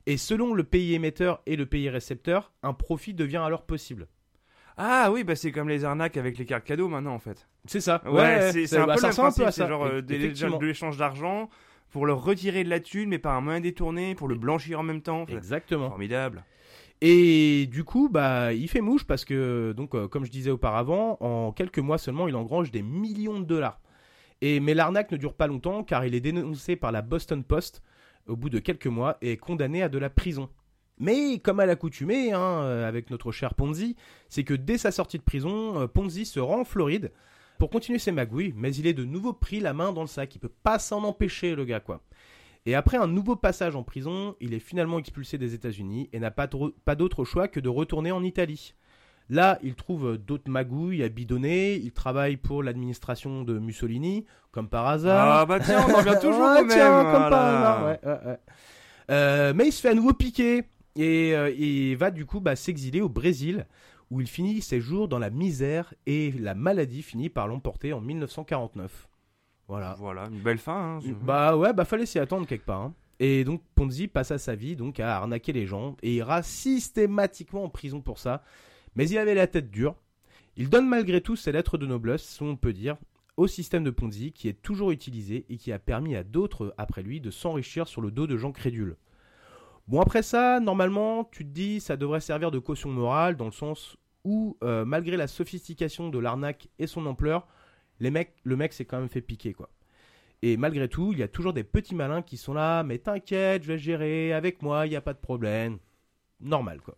Et 0.07 0.17
selon 0.17 0.55
le 0.55 0.65
pays 0.65 0.95
émetteur 0.95 1.43
et 1.47 1.57
le 1.57 1.67
pays 1.67 1.89
récepteur, 1.89 2.53
un 2.63 2.73
profit 2.73 3.15
devient 3.15 3.43
alors 3.45 3.63
possible. 3.65 4.09
Ah 4.77 5.11
oui, 5.13 5.25
bah 5.25 5.37
c'est 5.37 5.53
comme 5.53 5.69
les 5.69 5.85
arnaques 5.85 6.17
avec 6.17 6.39
les 6.39 6.47
cartes 6.47 6.65
cadeaux 6.65 6.89
maintenant 6.89 7.15
en 7.15 7.19
fait. 7.19 7.47
C'est 7.67 7.81
ça. 7.81 8.03
Ouais, 8.07 8.51
c'est 8.53 8.67
c'est 8.67 8.79
un 8.79 8.87
bah, 8.87 8.95
peu 8.95 9.01
ça 9.01 9.09
le 9.09 9.15
principe, 9.15 9.45
c'est 9.51 9.69
genre 9.69 9.85
euh, 9.85 10.01
des- 10.01 10.31
de 10.31 10.65
l'échange 10.67 10.97
d'argent 10.97 11.51
pour 11.91 12.07
leur 12.07 12.23
retirer 12.25 12.65
de 12.65 12.71
la 12.71 12.81
thune, 12.81 13.11
mais 13.11 13.19
par 13.19 13.35
un 13.37 13.41
moyen 13.43 13.61
détourné, 13.61 14.15
pour 14.15 14.29
le 14.29 14.37
blanchir 14.37 14.81
en 14.81 14.83
même 14.83 15.03
temps. 15.03 15.23
Enfin, 15.23 15.37
Exactement. 15.37 15.89
Formidable. 15.91 16.45
Et 17.03 17.67
du 17.71 17.85
coup, 17.85 18.09
bah, 18.11 18.53
il 18.53 18.69
fait 18.69 18.81
mouche 18.81 19.05
parce 19.05 19.25
que, 19.25 19.73
donc, 19.73 19.95
euh, 19.95 20.07
comme 20.07 20.25
je 20.25 20.31
disais 20.31 20.51
auparavant, 20.51 21.17
en 21.21 21.51
quelques 21.53 21.79
mois 21.79 21.99
seulement, 21.99 22.29
il 22.29 22.37
engrange 22.37 22.71
des 22.71 22.83
millions 22.83 23.41
de 23.41 23.45
dollars. 23.45 23.81
Et 24.43 24.61
mais 24.61 24.73
l'arnaque 24.75 25.11
ne 25.13 25.17
dure 25.19 25.35
pas 25.35 25.47
longtemps 25.47 25.83
car 25.85 26.07
il 26.07 26.15
est 26.15 26.21
dénoncé 26.21 26.77
par 26.77 26.93
la 26.93 27.03
Boston 27.03 27.45
Post 27.45 27.83
au 28.31 28.37
bout 28.37 28.49
de 28.49 28.59
quelques 28.59 28.87
mois 28.87 29.19
et 29.21 29.33
est 29.33 29.37
condamné 29.37 29.83
à 29.83 29.89
de 29.89 29.99
la 29.99 30.09
prison. 30.09 30.49
Mais 30.99 31.39
comme 31.39 31.61
à 31.61 31.67
l'accoutumée, 31.67 32.33
hein, 32.33 32.63
euh, 32.63 32.87
avec 32.87 33.11
notre 33.11 33.33
cher 33.33 33.55
Ponzi, 33.55 33.97
c'est 34.29 34.45
que 34.45 34.55
dès 34.55 34.79
sa 34.79 34.93
sortie 34.93 35.19
de 35.19 35.23
prison, 35.23 35.81
euh, 35.81 35.87
Ponzi 35.87 36.27
se 36.27 36.41
rend 36.41 36.61
en 36.61 36.65
Floride 36.65 37.11
pour 37.59 37.71
continuer 37.71 37.99
ses 37.99 38.13
magouilles, 38.13 38.55
mais 38.57 38.75
il 38.75 38.87
est 38.87 38.95
de 38.95 39.05
nouveau 39.05 39.33
pris 39.33 39.61
la 39.61 39.73
main 39.73 39.93
dans 39.93 40.03
le 40.03 40.07
sac. 40.07 40.35
Il 40.35 40.39
peut 40.39 40.53
pas 40.63 40.79
s'en 40.79 41.03
empêcher, 41.05 41.55
le 41.55 41.65
gars, 41.65 41.81
quoi. 41.81 42.03
Et 42.67 42.75
après 42.75 42.99
un 42.99 43.07
nouveau 43.07 43.37
passage 43.37 43.75
en 43.75 43.83
prison, 43.83 44.37
il 44.41 44.53
est 44.53 44.61
finalement 44.61 44.99
expulsé 44.99 45.39
des 45.39 45.55
États-Unis 45.55 46.11
et 46.13 46.21
n'a 46.21 46.31
pas, 46.31 46.49
pas 46.85 46.95
d'autre 46.95 47.25
choix 47.25 47.49
que 47.49 47.61
de 47.61 47.71
retourner 47.71 48.13
en 48.13 48.23
Italie. 48.23 48.75
Là, 49.31 49.59
il 49.63 49.75
trouve 49.77 50.19
d'autres 50.19 50.51
magouilles 50.51 51.03
à 51.03 51.09
bidonner. 51.09 51.77
Il 51.77 51.93
travaille 51.93 52.37
pour 52.37 52.63
l'administration 52.63 53.43
de 53.45 53.59
Mussolini, 53.59 54.27
comme 54.51 54.69
par 54.69 54.87
hasard. 54.89 55.39
Ah 55.41 55.47
bah 55.47 55.61
tiens, 55.61 55.87
on 55.89 55.93
en 55.95 55.97
revient 55.99 56.19
toujours 56.21 56.43
au 56.43 56.55
même. 56.55 56.69
tiens, 56.69 57.03
comme 57.05 57.31
par 57.31 57.33
hasard, 57.45 57.85
ouais, 57.87 58.01
ouais, 58.05 58.19
ouais. 58.27 58.39
Euh, 59.11 59.53
mais 59.55 59.69
il 59.69 59.73
se 59.73 59.81
fait 59.81 59.89
à 59.91 59.95
nouveau 59.95 60.13
piquer 60.13 60.65
et 60.97 61.35
euh, 61.35 61.51
il 61.51 61.97
va 61.97 62.11
du 62.11 62.27
coup 62.27 62.41
bah, 62.41 62.55
s'exiler 62.57 63.01
au 63.01 63.09
Brésil 63.09 63.67
où 64.11 64.21
il 64.21 64.27
finit 64.27 64.61
ses 64.61 64.81
jours 64.81 65.07
dans 65.09 65.19
la 65.21 65.31
misère 65.31 65.95
et 66.07 66.33
la 66.33 66.55
maladie 66.55 67.03
finit 67.03 67.29
par 67.29 67.47
l'emporter 67.49 67.93
en 67.93 68.01
1949. 68.01 69.09
Voilà. 69.69 69.95
Voilà, 69.99 70.27
une 70.33 70.41
belle 70.41 70.59
fin. 70.59 70.99
Hein, 70.99 71.13
Bah 71.23 71.57
ouais, 71.57 71.73
bah 71.73 71.85
fallait 71.85 72.07
s'y 72.07 72.19
attendre 72.19 72.47
quelque 72.47 72.65
part. 72.67 72.81
hein. 72.83 72.95
Et 73.21 73.45
donc 73.45 73.63
Ponzi 73.75 74.09
passa 74.09 74.39
sa 74.39 74.55
vie 74.55 74.75
donc 74.77 74.99
à 74.99 75.17
arnaquer 75.17 75.53
les 75.53 75.67
gens 75.67 75.97
et 76.03 76.15
ira 76.15 76.43
systématiquement 76.43 77.65
en 77.65 77.69
prison 77.69 78.01
pour 78.01 78.19
ça. 78.19 78.43
Mais 78.97 79.09
il 79.09 79.19
avait 79.19 79.35
la 79.35 79.47
tête 79.47 79.71
dure. 79.71 79.95
Il 80.57 80.69
donne 80.69 80.89
malgré 80.89 81.21
tout 81.21 81.37
ses 81.37 81.53
lettres 81.53 81.79
de 81.79 81.87
noblesse, 81.87 82.23
si 82.23 82.43
on 82.43 82.57
peut 82.57 82.73
dire, 82.73 82.97
au 83.37 83.47
système 83.47 83.85
de 83.85 83.91
Ponzi 83.91 84.33
qui 84.33 84.49
est 84.49 84.61
toujours 84.61 84.91
utilisé 84.91 85.47
et 85.49 85.57
qui 85.57 85.73
a 85.73 85.79
permis 85.79 86.17
à 86.17 86.25
d'autres 86.25 86.75
après 86.77 87.03
lui 87.03 87.21
de 87.21 87.31
s'enrichir 87.31 87.89
sur 87.89 88.01
le 88.01 88.11
dos 88.11 88.27
de 88.27 88.37
gens 88.37 88.53
crédules. 88.53 88.97
Bon 89.89 90.01
après 90.01 90.23
ça, 90.23 90.61
normalement, 90.61 91.25
tu 91.25 91.45
te 91.45 91.51
dis 91.51 91.81
ça 91.81 91.97
devrait 91.97 92.21
servir 92.21 92.51
de 92.51 92.59
caution 92.59 92.91
morale 92.91 93.37
dans 93.37 93.47
le 93.47 93.53
sens 93.53 93.97
où 94.25 94.57
euh, 94.63 94.85
malgré 94.85 95.17
la 95.17 95.27
sophistication 95.27 96.11
de 96.11 96.19
l'arnaque 96.19 96.69
et 96.79 96.87
son 96.87 97.07
ampleur, 97.07 97.47
le 97.99 98.11
mec 98.11 98.73
s'est 98.73 98.85
quand 98.85 98.99
même 98.99 99.09
fait 99.09 99.23
piquer 99.23 99.53
quoi. 99.53 99.71
Et 100.43 100.57
malgré 100.57 100.89
tout, 100.89 101.13
il 101.13 101.19
y 101.19 101.23
a 101.23 101.29
toujours 101.29 101.53
des 101.53 101.65
petits 101.65 101.95
malins 101.95 102.23
qui 102.23 102.37
sont 102.37 102.55
là, 102.55 102.83
mais 102.83 102.99
t'inquiète, 102.99 103.63
je 103.63 103.69
vais 103.69 103.79
gérer, 103.79 104.33
avec 104.33 104.63
moi, 104.63 104.87
il 104.87 104.91
n'y 104.91 104.97
a 104.97 105.03
pas 105.03 105.13
de 105.13 105.19
problème. 105.19 105.79
Normal, 106.41 106.81
quoi. 106.81 106.97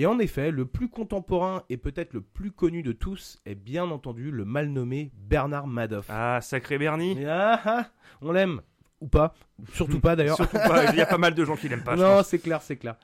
Et 0.00 0.06
en 0.06 0.20
effet, 0.20 0.52
le 0.52 0.64
plus 0.64 0.88
contemporain 0.88 1.64
et 1.68 1.76
peut-être 1.76 2.12
le 2.14 2.20
plus 2.20 2.52
connu 2.52 2.84
de 2.84 2.92
tous 2.92 3.38
est 3.44 3.56
bien 3.56 3.90
entendu 3.90 4.30
le 4.30 4.44
mal 4.44 4.68
nommé 4.68 5.10
Bernard 5.16 5.66
Madoff. 5.66 6.06
Ah, 6.08 6.38
sacré 6.40 6.78
Bernie. 6.78 7.18
Ah, 7.26 7.60
ah, 7.64 7.86
on 8.22 8.30
l'aime. 8.30 8.60
Ou 9.00 9.08
pas. 9.08 9.34
Surtout 9.72 9.98
pas 9.98 10.14
d'ailleurs. 10.14 10.36
Surtout 10.36 10.56
pas, 10.56 10.92
il 10.92 10.96
y 10.96 11.00
a 11.00 11.06
pas 11.06 11.18
mal 11.18 11.34
de 11.34 11.44
gens 11.44 11.56
qui 11.56 11.68
l'aiment 11.68 11.82
pas. 11.82 11.96
non, 11.96 12.22
c'est 12.22 12.38
clair, 12.38 12.62
c'est 12.62 12.76
clair. 12.76 12.96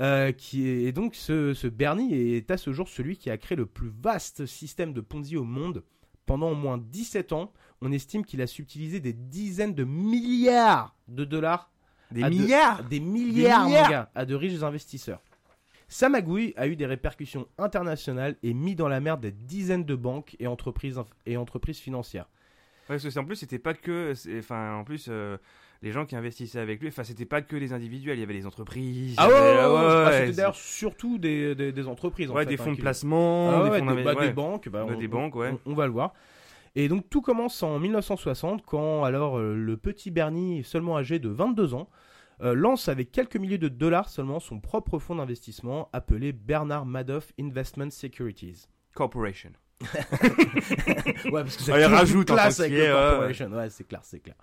Euh, 0.00 0.32
qui 0.32 0.68
est, 0.68 0.82
et 0.82 0.92
donc 0.92 1.14
ce, 1.14 1.54
ce 1.54 1.68
Bernie 1.68 2.12
est 2.14 2.50
à 2.50 2.56
ce 2.56 2.72
jour 2.72 2.88
celui 2.88 3.16
qui 3.16 3.30
a 3.30 3.36
créé 3.36 3.56
le 3.56 3.66
plus 3.66 3.92
vaste 4.02 4.44
système 4.46 4.92
de 4.92 5.00
Ponzi 5.00 5.36
au 5.36 5.44
monde. 5.44 5.84
Pendant 6.26 6.50
au 6.50 6.54
moins 6.56 6.78
17 6.78 7.32
ans, 7.32 7.52
on 7.82 7.92
estime 7.92 8.24
qu'il 8.24 8.40
a 8.42 8.46
subtilisé 8.48 8.98
des 9.00 9.12
dizaines 9.12 9.74
de 9.74 9.84
milliards 9.84 10.96
de 11.08 11.24
dollars 11.24 11.70
Des 12.10 12.22
à 12.24 12.30
de- 12.30 12.34
milliards 12.34 12.84
des 12.84 13.00
milliards, 13.00 13.66
milliards 13.66 13.84
mon 13.84 13.90
gars, 13.90 14.10
à 14.14 14.24
de 14.24 14.34
riches 14.34 14.62
investisseurs. 14.62 15.20
Sa 15.92 16.08
magouille 16.08 16.54
a 16.56 16.68
eu 16.68 16.74
des 16.74 16.86
répercussions 16.86 17.46
internationales 17.58 18.36
et 18.42 18.54
mis 18.54 18.74
dans 18.74 18.88
la 18.88 19.00
merde 19.00 19.20
des 19.20 19.30
dizaines 19.30 19.84
de 19.84 19.94
banques 19.94 20.36
et 20.40 20.46
entreprises, 20.46 20.98
et 21.26 21.36
entreprises 21.36 21.76
financières. 21.78 22.24
Ouais, 22.88 22.96
parce 22.96 23.02
que 23.14 23.18
en 23.18 23.24
plus, 23.26 23.36
c'était 23.36 23.58
pas 23.58 23.74
que. 23.74 24.14
Enfin, 24.38 24.76
en 24.76 24.84
plus, 24.84 25.08
euh, 25.10 25.36
les 25.82 25.92
gens 25.92 26.06
qui 26.06 26.16
investissaient 26.16 26.60
avec 26.60 26.80
lui, 26.80 26.88
enfin, 26.88 27.04
c'était 27.04 27.26
pas 27.26 27.42
que 27.42 27.56
des 27.56 27.74
individuels, 27.74 28.16
il 28.16 28.20
y 28.20 28.22
avait 28.22 28.32
des 28.32 28.46
entreprises. 28.46 29.16
Ah 29.18 29.26
il 29.26 29.30
y 29.30 29.32
ouais, 29.34 29.38
avait- 29.38 29.58
ouais, 29.58 29.64
ouais, 29.66 29.70
ouais, 29.74 29.78
ah, 29.84 30.06
ouais, 30.08 30.18
c'était 30.20 30.32
d'ailleurs 30.36 30.54
surtout 30.54 31.18
des, 31.18 31.54
des, 31.54 31.72
des 31.72 31.86
entreprises. 31.86 32.30
en 32.30 32.34
Ouais, 32.36 32.44
fait, 32.44 32.48
des 32.48 32.54
hein, 32.60 32.64
fonds 32.64 32.72
de 32.72 32.80
placement, 32.80 33.50
Ah 33.50 33.64
des 33.68 33.78
fonds 33.78 33.84
bah, 33.84 34.32
banques. 34.32 34.68
bah, 34.70 34.84
Ouais, 34.86 34.94
on, 34.94 34.98
des 34.98 35.08
banques, 35.08 35.36
ouais. 35.36 35.50
on- 35.66 35.72
on 35.72 35.74
va 35.74 35.84
le 35.86 35.92
voir. 35.92 36.14
Et 36.74 36.88
donc 36.88 37.10
tout 37.10 37.20
commence 37.20 37.62
en 37.62 37.78
1960 37.78 38.64
quand 38.64 39.04
alors 39.04 39.36
euh, 39.38 39.54
le 39.54 39.76
petit 39.76 40.10
Bernie, 40.10 40.64
seulement 40.64 40.96
âgé 40.96 41.18
de 41.18 41.28
22 41.28 41.74
ans, 41.74 41.90
euh, 42.40 42.54
lance 42.54 42.88
avec 42.88 43.12
quelques 43.12 43.36
milliers 43.36 43.58
de 43.58 43.68
dollars 43.68 44.08
seulement 44.08 44.40
son 44.40 44.60
propre 44.60 44.98
fonds 44.98 45.16
d'investissement 45.16 45.88
appelé 45.92 46.32
Bernard 46.32 46.86
Madoff 46.86 47.32
Investment 47.38 47.90
Securities. 47.90 48.66
Corporation. 48.94 49.52
ouais, 49.82 51.42
parce 51.42 51.56
que 51.56 51.72
Ouais, 51.72 51.84
rajoute 51.86 52.28
classe 52.28 52.60
avec 52.60 52.72
le 52.72 52.78
est, 52.78 52.92
ouais, 52.92 53.10
corporation. 53.10 53.52
Ouais, 53.52 53.70
c'est 53.70 53.84
clair, 53.84 54.00
c'est 54.02 54.20
clair. 54.20 54.36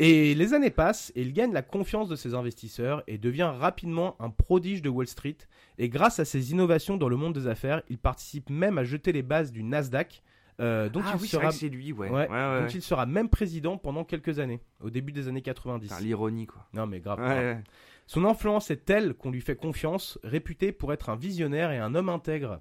Et 0.00 0.34
les 0.34 0.54
années 0.54 0.70
passent 0.70 1.10
et 1.16 1.22
il 1.22 1.32
gagne 1.32 1.52
la 1.52 1.62
confiance 1.62 2.08
de 2.08 2.14
ses 2.14 2.34
investisseurs 2.34 3.02
et 3.08 3.18
devient 3.18 3.50
rapidement 3.58 4.14
un 4.20 4.30
prodige 4.30 4.80
de 4.80 4.88
Wall 4.88 5.08
Street. 5.08 5.36
Et 5.78 5.88
grâce 5.88 6.20
à 6.20 6.24
ses 6.24 6.52
innovations 6.52 6.96
dans 6.96 7.08
le 7.08 7.16
monde 7.16 7.32
des 7.32 7.48
affaires, 7.48 7.82
il 7.88 7.98
participe 7.98 8.48
même 8.48 8.78
à 8.78 8.84
jeter 8.84 9.10
les 9.10 9.22
bases 9.22 9.50
du 9.50 9.64
Nasdaq, 9.64 10.22
euh, 10.60 10.88
dont, 10.88 11.00
ah 11.04 11.12
il 11.14 11.20
oui, 11.20 11.28
sera, 11.28 11.48
que 11.48 11.54
c'est 11.54 11.68
lui, 11.68 11.92
ouais. 11.92 12.08
ouais, 12.08 12.28
Ouais, 12.28 12.28
ouais, 12.28 12.60
dont 12.62 12.66
il 12.68 12.82
sera 12.82 13.06
même 13.06 13.28
président 13.28 13.76
pendant 13.78 14.04
quelques 14.04 14.38
années, 14.40 14.60
au 14.80 14.90
début 14.90 15.12
des 15.12 15.28
années 15.28 15.42
90. 15.42 15.88
Putain, 15.88 16.00
L'ironie, 16.02 16.46
quoi. 16.46 16.66
non 16.74 16.86
mais 16.86 17.00
grave. 17.00 17.62
Son 18.06 18.24
influence 18.24 18.70
est 18.70 18.84
telle 18.86 19.14
qu'on 19.14 19.30
lui 19.30 19.42
fait 19.42 19.54
confiance, 19.56 20.18
réputé 20.24 20.72
pour 20.72 20.92
être 20.92 21.10
un 21.10 21.16
visionnaire 21.16 21.70
et 21.72 21.78
un 21.78 21.94
homme 21.94 22.08
intègre. 22.08 22.60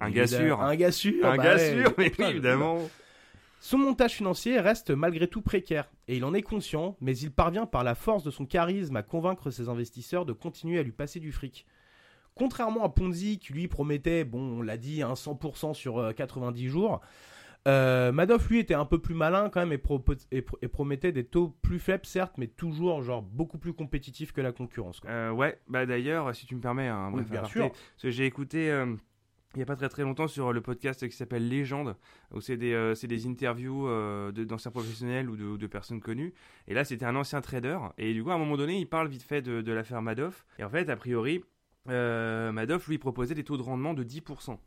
Un 0.00 0.10
gars 0.10 0.26
sûr. 0.26 0.60
Un 0.60 0.74
gars 0.76 0.92
sûr. 0.92 1.24
Un 1.24 1.36
bah 1.36 1.44
gars 1.44 1.58
sûr, 1.58 1.94
mais 1.98 2.10
putain, 2.10 2.24
oui, 2.24 2.30
évidemment. 2.30 2.78
son 3.60 3.78
montage 3.78 4.14
financier 4.14 4.58
reste 4.60 4.90
malgré 4.90 5.26
tout 5.28 5.40
précaire, 5.40 5.88
et 6.08 6.16
il 6.16 6.24
en 6.24 6.34
est 6.34 6.42
conscient, 6.42 6.96
mais 7.00 7.16
il 7.16 7.30
parvient 7.30 7.64
par 7.66 7.84
la 7.84 7.94
force 7.94 8.24
de 8.24 8.30
son 8.30 8.44
charisme 8.44 8.96
à 8.96 9.02
convaincre 9.02 9.50
ses 9.50 9.68
investisseurs 9.68 10.26
de 10.26 10.32
continuer 10.32 10.78
à 10.80 10.82
lui 10.82 10.92
passer 10.92 11.20
du 11.20 11.32
fric. 11.32 11.64
Contrairement 12.34 12.84
à 12.84 12.88
Ponzi 12.88 13.38
qui 13.38 13.52
lui 13.52 13.66
promettait, 13.68 14.24
bon 14.24 14.58
on 14.58 14.62
l'a 14.62 14.76
dit, 14.76 15.02
un 15.02 15.14
100% 15.14 15.74
sur 15.74 15.98
euh, 15.98 16.12
90 16.12 16.68
jours, 16.68 17.00
euh, 17.66 18.12
Madoff 18.12 18.48
lui 18.48 18.58
était 18.60 18.74
un 18.74 18.84
peu 18.86 18.98
plus 19.00 19.14
malin 19.14 19.50
quand 19.50 19.60
même 19.60 19.72
et, 19.72 19.76
propo- 19.78 20.26
et 20.30 20.42
pro- 20.42 20.58
et 20.62 20.68
promettait 20.68 21.12
des 21.12 21.24
taux 21.24 21.48
plus 21.62 21.78
faibles 21.78 22.06
certes, 22.06 22.34
mais 22.38 22.46
toujours 22.46 23.02
genre 23.02 23.22
beaucoup 23.22 23.58
plus 23.58 23.72
compétitifs 23.74 24.32
que 24.32 24.40
la 24.40 24.52
concurrence. 24.52 25.00
quoi. 25.00 25.10
Euh, 25.10 25.30
ouais, 25.32 25.58
bah 25.68 25.84
d'ailleurs, 25.84 26.34
si 26.34 26.46
tu 26.46 26.54
me 26.54 26.60
permets, 26.60 26.88
un 26.88 27.08
Oui, 27.08 27.14
bref 27.16 27.30
bien 27.30 27.40
aparté, 27.40 27.58
sûr. 27.60 27.70
parce 27.70 28.02
que 28.02 28.10
j'ai 28.10 28.24
écouté 28.26 28.70
euh, 28.70 28.94
il 29.54 29.60
y 29.60 29.62
a 29.62 29.66
pas 29.66 29.76
très 29.76 29.88
très 29.88 30.02
longtemps 30.02 30.28
sur 30.28 30.52
le 30.52 30.60
podcast 30.60 31.06
qui 31.08 31.16
s'appelle 31.16 31.48
Légende, 31.48 31.96
où 32.34 32.40
c'est 32.40 32.56
des, 32.58 32.72
euh, 32.74 32.94
des 32.94 33.26
interviews 33.26 33.88
euh, 33.88 34.30
d'anciens 34.30 34.70
professionnels 34.70 35.28
ou 35.28 35.36
de, 35.36 35.56
de 35.56 35.66
personnes 35.66 36.00
connues. 36.00 36.34
Et 36.68 36.74
là, 36.74 36.84
c'était 36.84 37.06
un 37.06 37.16
ancien 37.16 37.40
trader. 37.40 37.78
Et 37.96 38.12
du 38.12 38.22
coup, 38.22 38.30
à 38.30 38.34
un 38.34 38.38
moment 38.38 38.56
donné, 38.58 38.78
il 38.78 38.86
parle 38.86 39.08
vite 39.08 39.22
fait 39.22 39.40
de, 39.42 39.62
de 39.62 39.72
l'affaire 39.72 40.02
Madoff. 40.02 40.44
Et 40.58 40.64
en 40.64 40.68
fait, 40.70 40.88
a 40.90 40.96
priori, 40.96 41.42
euh, 41.88 42.52
Madoff 42.52 42.88
lui 42.88 42.98
proposait 42.98 43.34
des 43.34 43.42
taux 43.44 43.56
de 43.56 43.62
rendement 43.62 43.94
de 43.94 44.04
10%. 44.04 44.58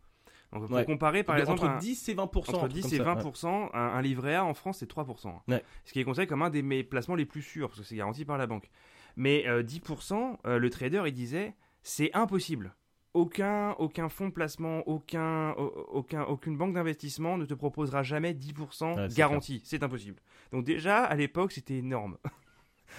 Donc, 0.54 0.68
pour 0.68 0.76
Ouais. 0.76 0.86
comparer, 0.86 1.24
par 1.24 1.38
exemple, 1.38 1.62
entre 1.64 1.70
un- 1.72 1.78
10 1.80 2.10
et 2.10 2.14
20%. 2.14 2.50
entre 2.52 2.56
un 2.66 2.68
truc 2.68 2.74
10 2.74 2.82
comme 2.82 2.94
et 2.94 2.98
ça, 2.98 3.04
20%, 3.04 3.70
un, 3.74 3.80
un 3.80 4.02
livret 4.02 4.36
A 4.36 4.44
en 4.44 4.54
France, 4.54 4.80
c'est 4.80 4.86
3%. 4.90 5.42
Ouais. 5.48 5.64
Ce 5.86 5.94
qui 5.94 6.00
est 6.00 6.04
considéré 6.04 6.28
comme 6.28 6.42
un 6.42 6.50
des 6.50 6.62
mes 6.62 6.84
placements 6.84 7.16
les 7.16 7.26
plus 7.26 7.42
sûrs, 7.42 7.70
parce 7.70 7.80
que 7.80 7.86
c'est 7.86 7.96
garanti 7.96 8.26
par 8.26 8.38
la 8.38 8.48
banque. 8.48 8.70
Mais 9.16 9.48
euh, 9.48 9.64
10%, 9.64 10.38
euh, 10.46 10.58
le 10.60 10.70
trader, 10.70 11.04
il 11.08 11.14
disait, 11.14 11.54
c'est 11.84 12.14
impossible. 12.14 12.76
Aucun, 13.14 13.72
aucun 13.74 14.08
fonds 14.08 14.28
de 14.30 14.34
placement, 14.34 14.88
aucun, 14.88 15.52
au- 15.54 15.88
aucun, 15.92 16.24
aucune 16.24 16.58
banque 16.58 16.74
d'investissement 16.74 17.38
ne 17.38 17.46
te 17.46 17.54
proposera 17.54 18.04
jamais 18.04 18.34
10% 18.34 18.96
Ouais, 18.96 19.10
c'est 19.10 19.18
garanti. 19.18 19.62
C'est 19.66 19.84
impossible. 19.84 20.22
Donc 20.54 20.64
déjà, 20.64 21.04
à 21.04 21.16
l'époque, 21.16 21.52
c'était 21.52 21.76
énorme. 21.78 22.18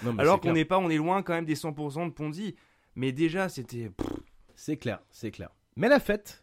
Non, 0.03 0.15
Alors 0.19 0.39
qu'on 0.39 0.53
n'est 0.53 0.65
pas, 0.65 0.77
on 0.77 0.89
est 0.91 0.97
loin 0.97 1.23
quand 1.23 1.33
même 1.33 1.45
des 1.45 1.55
100% 1.55 2.05
de 2.07 2.11
Ponzi. 2.11 2.55
Mais 2.95 3.11
déjà, 3.11 3.49
c'était... 3.49 3.91
C'est 4.55 4.77
clair, 4.77 4.99
c'est 5.09 5.31
clair. 5.31 5.49
Mais 5.75 5.87
la 5.87 5.99
fête 5.99 6.42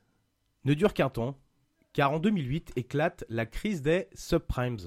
ne 0.64 0.74
dure 0.74 0.94
qu'un 0.94 1.10
temps, 1.10 1.38
car 1.92 2.12
en 2.12 2.18
2008 2.18 2.72
éclate 2.76 3.24
la 3.28 3.46
crise 3.46 3.82
des 3.82 4.08
subprimes. 4.14 4.78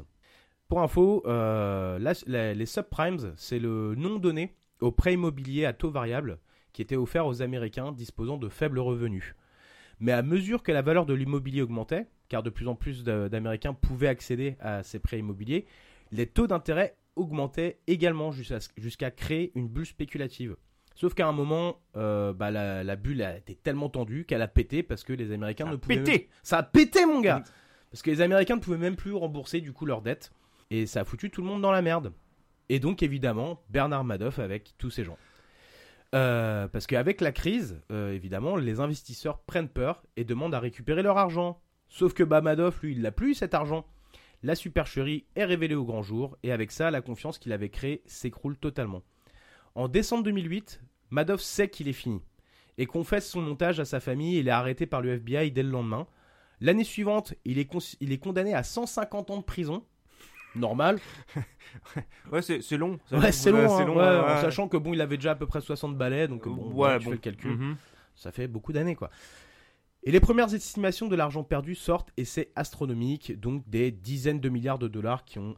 Pour 0.67 0.81
info, 0.81 1.23
euh, 1.25 1.99
les 2.27 2.65
subprimes, 2.65 3.33
c'est 3.35 3.59
le 3.59 3.95
nom 3.95 4.17
donné 4.17 4.55
aux 4.79 4.91
prêts 4.91 5.13
immobiliers 5.13 5.65
à 5.65 5.73
taux 5.73 5.91
variable 5.91 6.39
qui 6.71 6.81
étaient 6.81 6.95
offerts 6.95 7.27
aux 7.27 7.41
Américains 7.41 7.91
disposant 7.91 8.37
de 8.37 8.49
faibles 8.49 8.79
revenus. 8.79 9.35
Mais 9.99 10.11
à 10.11 10.23
mesure 10.23 10.63
que 10.63 10.71
la 10.71 10.81
valeur 10.81 11.05
de 11.05 11.13
l'immobilier 11.13 11.61
augmentait, 11.61 12.07
car 12.27 12.43
de 12.43 12.49
plus 12.49 12.67
en 12.67 12.75
plus 12.75 13.03
d'Américains 13.03 13.73
pouvaient 13.73 14.07
accéder 14.07 14.57
à 14.59 14.83
ces 14.83 14.99
prêts 14.99 15.19
immobiliers, 15.19 15.65
les 16.11 16.25
taux 16.25 16.47
d'intérêt 16.47 16.97
augmentaient 17.15 17.79
également 17.85 18.31
jusqu'à 18.31 19.11
créer 19.11 19.51
une 19.55 19.67
bulle 19.67 19.85
spéculative. 19.85 20.55
Sauf 20.95 21.13
qu'à 21.15 21.27
un 21.27 21.31
moment, 21.31 21.79
euh, 21.97 22.33
bah, 22.33 22.51
la, 22.51 22.83
la 22.83 22.95
bulle 22.95 23.21
a 23.23 23.37
été 23.37 23.55
tellement 23.55 23.89
tendue 23.89 24.25
qu'elle 24.25 24.41
a 24.43 24.47
pété 24.47 24.83
parce 24.83 25.03
que 25.03 25.13
les 25.13 25.31
Américains 25.31 25.65
Ça 25.65 25.71
ne 25.71 25.75
pouvaient. 25.77 25.97
pété. 25.97 26.11
même- 26.11 26.27
Ça 26.43 26.57
a 26.59 26.63
pété, 26.63 27.05
mon 27.05 27.19
gars 27.21 27.43
Parce 27.91 28.01
que 28.03 28.11
les 28.11 28.21
Américains 28.21 28.55
ne 28.57 28.61
pouvaient 28.61 28.77
même 28.77 28.95
plus 28.95 29.13
rembourser 29.13 29.59
du 29.61 29.73
coup 29.73 29.85
leurs 29.85 30.01
dettes. 30.01 30.31
Et 30.69 30.85
ça 30.85 31.01
a 31.01 31.03
foutu 31.05 31.29
tout 31.31 31.41
le 31.41 31.47
monde 31.47 31.61
dans 31.61 31.71
la 31.71 31.81
merde. 31.81 32.13
Et 32.69 32.79
donc, 32.79 33.03
évidemment, 33.03 33.61
Bernard 33.69 34.03
Madoff 34.03 34.39
avec 34.39 34.73
tous 34.77 34.89
ces 34.89 35.03
gens. 35.03 35.17
Euh, 36.15 36.67
parce 36.67 36.85
qu'avec 36.85 37.21
la 37.21 37.31
crise, 37.31 37.81
euh, 37.91 38.13
évidemment, 38.13 38.55
les 38.55 38.79
investisseurs 38.79 39.39
prennent 39.39 39.67
peur 39.69 40.03
et 40.15 40.23
demandent 40.23 40.53
à 40.53 40.59
récupérer 40.59 41.01
leur 41.01 41.17
argent. 41.17 41.59
Sauf 41.89 42.13
que 42.13 42.23
bah, 42.23 42.41
Madoff, 42.41 42.81
lui, 42.81 42.93
il 42.93 43.01
n'a 43.01 43.11
plus 43.11 43.33
cet 43.33 43.53
argent. 43.53 43.85
La 44.43 44.55
supercherie 44.55 45.25
est 45.35 45.45
révélée 45.45 45.75
au 45.75 45.85
grand 45.85 46.03
jour 46.03 46.37
et 46.43 46.51
avec 46.51 46.71
ça, 46.71 46.91
la 46.91 47.01
confiance 47.01 47.39
qu'il 47.39 47.51
avait 47.51 47.69
créée 47.69 48.03
s'écroule 48.05 48.57
totalement. 48.57 49.01
En 49.75 49.87
décembre 49.87 50.23
2008, 50.23 50.81
Madoff 51.09 51.41
sait 51.41 51.69
qu'il 51.69 51.87
est 51.87 51.93
fini 51.93 52.21
et 52.77 52.85
confesse 52.85 53.29
son 53.29 53.41
montage 53.41 53.79
à 53.79 53.85
sa 53.85 53.99
famille 53.99 54.37
et 54.37 54.39
il 54.39 54.47
est 54.47 54.51
arrêté 54.51 54.85
par 54.85 55.01
le 55.01 55.13
FBI 55.13 55.51
dès 55.51 55.63
le 55.63 55.69
lendemain. 55.69 56.07
L'année 56.61 56.83
suivante, 56.83 57.33
il 57.45 57.59
est, 57.59 57.69
il 57.99 58.11
est 58.11 58.17
condamné 58.17 58.53
à 58.53 58.63
150 58.63 59.31
ans 59.31 59.37
de 59.37 59.43
prison. 59.43 59.83
Normal. 60.55 60.99
Ouais, 62.31 62.43
c'est 62.43 62.77
long. 62.77 62.99
Ouais, 63.11 63.31
c'est 63.31 63.51
long, 63.51 63.75
hein, 63.75 63.87
ouais, 63.89 63.95
ouais, 63.95 64.33
en 64.37 64.41
sachant 64.41 64.67
que 64.67 64.77
bon, 64.77 64.93
il 64.93 65.01
avait 65.01 65.17
déjà 65.17 65.31
à 65.31 65.35
peu 65.35 65.47
près 65.47 65.59
60 65.59 65.97
balais, 65.97 66.27
donc 66.27 66.47
bon, 66.47 66.71
Ouais, 66.71 66.99
tu 66.99 67.05
bon. 67.05 67.09
fais 67.09 67.15
le 67.15 67.21
calcul. 67.21 67.51
Mhm. 67.57 67.75
Ça 68.15 68.31
fait 68.31 68.47
beaucoup 68.47 68.71
d'années, 68.73 68.93
quoi. 68.95 69.09
Et 70.03 70.11
les 70.11 70.19
premières 70.19 70.53
estimations 70.53 71.07
de 71.07 71.15
l'argent 71.15 71.43
perdu 71.43 71.73
sortent 71.73 72.11
et 72.15 72.25
c'est 72.25 72.51
astronomique, 72.55 73.39
donc 73.39 73.67
des 73.67 73.89
dizaines 73.89 74.39
de 74.39 74.49
milliards 74.49 74.77
de 74.77 74.87
dollars 74.87 75.25
qui 75.25 75.39
ont 75.39 75.55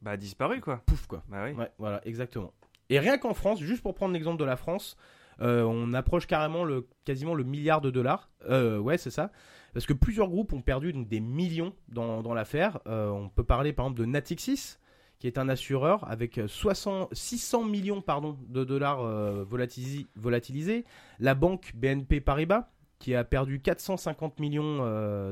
Bah, 0.00 0.16
disparu, 0.16 0.62
quoi. 0.62 0.78
pouf, 0.86 1.06
quoi. 1.06 1.22
Bah 1.28 1.44
oui. 1.44 1.52
Ouais, 1.52 1.70
voilà, 1.78 2.00
exactement. 2.06 2.54
Et 2.90 2.98
rien 2.98 3.18
qu'en 3.18 3.34
France, 3.34 3.60
juste 3.60 3.82
pour 3.82 3.94
prendre 3.94 4.12
l'exemple 4.12 4.38
de 4.38 4.44
la 4.44 4.56
France, 4.56 4.96
euh, 5.40 5.62
on 5.62 5.92
approche 5.94 6.26
carrément 6.26 6.64
le, 6.64 6.86
quasiment 7.04 7.34
le 7.34 7.44
milliard 7.44 7.80
de 7.80 7.90
dollars. 7.90 8.28
Euh, 8.48 8.78
ouais, 8.78 8.98
c'est 8.98 9.10
ça. 9.10 9.30
Parce 9.72 9.86
que 9.86 9.92
plusieurs 9.92 10.28
groupes 10.28 10.52
ont 10.52 10.62
perdu 10.62 10.92
des 10.92 11.20
millions 11.20 11.72
dans, 11.88 12.22
dans 12.22 12.34
l'affaire. 12.34 12.78
Euh, 12.86 13.08
on 13.08 13.28
peut 13.28 13.44
parler 13.44 13.72
par 13.72 13.86
exemple 13.86 14.00
de 14.00 14.06
Natixis, 14.06 14.76
qui 15.18 15.26
est 15.26 15.38
un 15.38 15.48
assureur 15.48 16.08
avec 16.08 16.40
60, 16.46 17.12
600 17.12 17.64
millions 17.64 18.00
pardon, 18.00 18.38
de 18.48 18.62
dollars 18.62 19.00
euh, 19.00 19.44
volatilisés. 19.44 20.84
La 21.18 21.34
banque 21.34 21.72
BNP 21.74 22.20
Paribas, 22.20 22.68
qui 23.00 23.14
a 23.14 23.24
perdu 23.24 23.60
450 23.60 24.38
millions 24.38 24.78